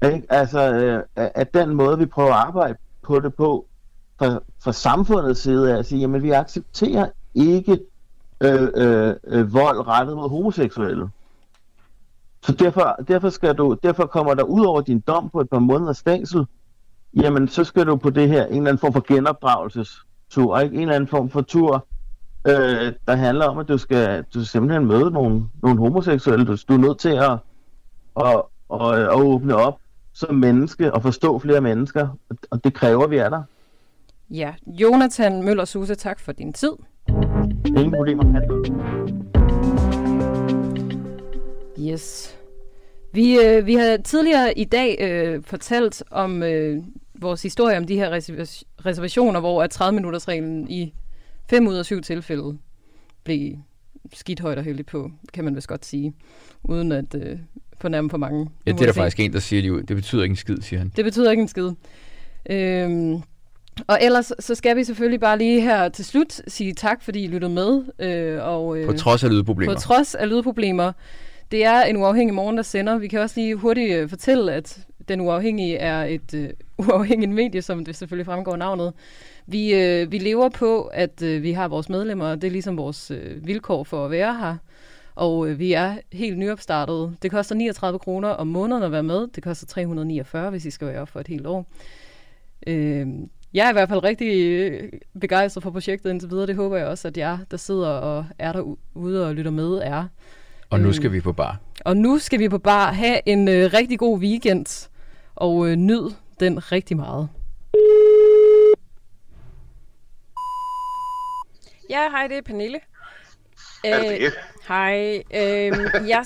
Ikke? 0.05 0.23
Altså, 0.29 0.75
øh, 0.75 1.03
at 1.15 1.55
den 1.55 1.75
måde, 1.75 1.99
vi 1.99 2.07
prøver 2.07 2.33
at 2.33 2.47
arbejde 2.47 2.79
på 3.03 3.21
det 3.21 3.35
på, 3.35 3.67
fra, 4.19 4.41
fra 4.63 4.73
samfundets 4.73 5.41
side, 5.41 5.71
er 5.71 5.77
at 5.77 5.87
sige, 5.87 6.01
jamen 6.01 6.23
vi 6.23 6.31
accepterer 6.31 7.09
ikke 7.35 7.79
øh, 8.41 8.69
øh, 8.75 9.15
øh, 9.25 9.53
vold 9.53 9.87
rettet 9.87 10.17
mod 10.17 10.29
homoseksuelle. 10.29 11.09
Så 12.43 12.53
derfor, 12.53 12.97
derfor, 13.09 13.29
skal 13.29 13.55
du, 13.55 13.77
derfor 13.83 14.07
kommer 14.07 14.35
der 14.35 14.43
ud 14.43 14.65
over 14.65 14.81
din 14.81 15.01
dom 15.01 15.31
på 15.31 15.41
et 15.41 15.51
par 15.51 15.59
måneders 15.59 16.03
fængsel, 16.03 16.47
jamen 17.23 17.49
så 17.49 17.65
skal 17.65 17.87
du 17.87 17.97
på 17.97 18.11
det 18.11 18.29
her, 18.29 18.47
en 18.47 18.57
eller 18.57 18.69
anden 18.69 18.79
form 18.79 18.93
for 18.93 19.05
genopdragelsestur, 19.15 20.59
ikke? 20.59 20.75
en 20.77 20.81
eller 20.83 20.95
anden 20.95 21.09
form 21.09 21.31
for 21.31 21.41
tur, 21.41 21.87
øh, 22.49 22.93
der 23.07 23.15
handler 23.17 23.47
om, 23.47 23.59
at 23.59 23.69
du 23.69 23.79
skal, 23.79 24.25
du 24.35 24.45
simpelthen 24.45 24.87
møde 24.87 25.11
nogle, 25.11 25.43
nogle 25.63 25.79
homoseksuelle. 25.79 26.47
Du, 26.47 26.57
du 26.69 26.73
er 26.75 26.79
nødt 26.79 26.99
til 26.99 27.09
at, 27.09 27.33
at, 28.21 28.43
at, 28.75 28.99
at 29.03 29.15
åbne 29.21 29.57
op 29.57 29.79
som 30.13 30.35
menneske 30.35 30.95
og 30.95 31.03
forstå 31.03 31.39
flere 31.39 31.61
mennesker, 31.61 32.09
og- 32.51 32.65
det 32.65 32.75
kræver, 32.75 33.07
vi 33.07 33.17
er 33.17 33.29
der. 33.29 33.43
Ja, 34.31 34.55
Jonathan 34.67 35.43
Møller 35.43 35.65
Susa, 35.65 35.95
tak 35.95 36.21
for 36.21 36.33
din 36.33 36.53
tid. 36.53 36.73
Ingen 37.67 37.93
problemer. 37.93 38.25
Ha' 38.33 38.41
det 38.41 38.49
godt. 38.49 39.18
Yes. 41.81 42.35
Vi, 43.13 43.39
øh, 43.39 43.67
vi 43.67 43.75
har 43.75 43.97
tidligere 43.97 44.59
i 44.59 44.65
dag 44.65 44.97
øh, 45.01 45.43
fortalt 45.45 46.03
om 46.11 46.43
øh, 46.43 46.79
vores 47.15 47.43
historie 47.43 47.77
om 47.77 47.85
de 47.87 47.95
her 47.95 48.11
reserva- 48.19 48.63
reservationer, 48.87 49.41
hvor 49.41 49.63
at 49.63 49.81
30-minutters 49.81 50.29
reglen 50.29 50.71
i 50.71 50.95
5 51.51 51.67
ud 51.67 51.75
af 51.75 51.85
7 51.85 52.03
tilfælde 52.03 52.59
blev 53.25 53.57
skidt 54.13 54.41
højt 54.41 54.59
og 54.59 54.65
heldigt 54.65 54.89
på, 54.89 55.11
kan 55.33 55.45
man 55.45 55.57
vist 55.57 55.69
godt 55.69 55.87
sige, 55.87 56.13
uden 56.65 56.93
at 56.93 57.15
øh, 57.15 57.39
fornærme 57.81 58.11
for 58.11 58.19
mange. 58.19 58.51
Ja, 58.67 58.73
det 58.73 58.81
er 58.81 58.85
der 58.87 58.93
se. 58.93 58.97
faktisk 59.01 59.21
en, 59.21 59.33
der 59.33 59.39
siger 59.39 59.63
lige 59.63 59.73
ud. 59.73 59.83
Det 59.83 59.97
betyder 59.97 60.23
ikke 60.23 60.33
en 60.33 60.37
skid, 60.37 60.57
siger 60.61 60.79
han. 60.81 60.93
Det 60.97 61.05
betyder 61.05 61.31
ikke 61.31 61.41
en 61.41 61.49
skid. 61.49 61.71
Øhm, 62.51 63.23
og 63.87 63.99
ellers 64.03 64.33
så 64.41 64.55
skal 64.55 64.77
vi 64.77 64.85
selvfølgelig 64.85 65.21
bare 65.21 65.39
lige 65.39 65.61
her 65.61 65.89
til 65.89 66.05
slut 66.05 66.41
sige 66.49 66.75
tak, 66.75 67.03
fordi 67.03 67.25
I 67.25 67.27
lyttede 67.27 67.53
med. 67.53 67.83
Øh, 67.99 68.39
og, 68.45 68.79
øh, 68.79 68.87
På 68.87 68.93
trods 68.93 69.25
af 69.25 69.31
lydproblemer. 69.31 69.75
På 69.75 69.81
trods 69.81 70.15
af 70.15 70.29
lydproblemer. 70.29 70.93
Det 71.51 71.65
er 71.65 71.83
en 71.83 71.97
uafhængig 71.97 72.35
morgen, 72.35 72.57
der 72.57 72.63
sender. 72.63 72.99
Vi 72.99 73.09
kan 73.09 73.21
også 73.21 73.41
lige 73.41 73.55
hurtigt 73.55 73.97
øh, 73.97 74.09
fortælle, 74.09 74.53
at 74.53 74.87
Den 75.09 75.21
Uafhængige 75.21 75.77
er 75.77 76.05
et 76.05 76.35
øh, 76.35 76.51
uafhængigt 76.89 77.33
medie, 77.33 77.63
som 77.63 77.85
det 77.85 77.97
selvfølgelig 77.97 78.27
fremgår 78.27 78.57
navnet. 78.57 78.93
Vi, 79.47 79.75
øh, 79.75 80.13
vi 80.13 80.19
lever 80.19 80.49
på, 80.49 80.83
at 80.83 81.23
øh, 81.23 81.43
vi 81.43 81.53
har 81.53 81.69
vores 81.69 81.89
medlemmer, 81.89 82.27
og 82.27 82.43
det 82.43 82.49
er 82.49 82.53
ligesom 82.53 82.77
vores 82.77 83.11
øh, 83.11 83.47
vilkår 83.47 83.85
for 83.85 84.05
at 84.05 84.11
være 84.11 84.35
her. 84.35 84.57
Og 85.15 85.49
øh, 85.49 85.59
vi 85.59 85.73
er 85.73 85.97
helt 86.13 86.39
nyopstartet. 86.39 87.17
Det 87.23 87.31
koster 87.31 87.55
39 87.55 87.99
kroner 87.99 88.29
om 88.29 88.47
måneden 88.47 88.83
at 88.83 88.93
være 88.93 89.03
med. 89.03 89.29
Det 89.35 89.43
koster 89.43 89.67
349, 89.67 90.51
hvis 90.51 90.65
I 90.65 90.71
skal 90.71 90.89
være 90.89 91.07
for 91.07 91.21
et 91.21 91.29
helt 91.29 91.47
år. 91.47 91.67
Øh, 92.67 93.07
jeg 93.55 93.67
er 93.67 93.71
i 93.71 93.73
hvert 93.73 93.89
fald 93.89 94.05
rigtig 94.05 94.47
øh, 94.47 94.93
begejstret 95.21 95.63
for 95.63 95.71
projektet 95.71 96.11
indtil 96.11 96.31
videre. 96.31 96.47
Det 96.47 96.57
håber 96.57 96.77
jeg 96.77 96.87
også, 96.87 97.09
at 97.09 97.19
jer, 97.19 97.39
der 97.51 97.57
sidder 97.57 97.89
og 97.89 98.27
er 98.39 98.53
derude 98.53 99.27
og 99.27 99.35
lytter 99.35 99.51
med, 99.51 99.81
er. 99.83 100.05
Og 100.71 100.81
nu 100.81 100.87
Øhm, 100.87 100.93
skal 100.93 101.13
vi 101.13 101.21
på 101.21 101.33
bar. 101.33 101.61
Og 101.85 101.97
nu 101.97 102.19
skal 102.19 102.39
vi 102.39 102.49
på 102.49 102.59
bar 102.59 102.93
have 102.93 103.21
en 103.27 103.49
øh, 103.49 103.71
rigtig 103.73 103.99
god 103.99 104.19
weekend, 104.19 104.89
og 105.35 105.69
øh, 105.69 105.77
nyd 105.77 106.11
den 106.41 106.73
rigtig 106.73 106.97
meget. 106.97 107.29
Ja, 111.91 112.11
hej, 112.11 112.27
det 112.27 112.37
er 112.37 112.43
Pernille. 112.43 112.79
Er 113.85 114.13
Øh, 114.25 114.33
hej. 114.69 115.23
Øh, 115.35 116.09
jeg 116.09 116.25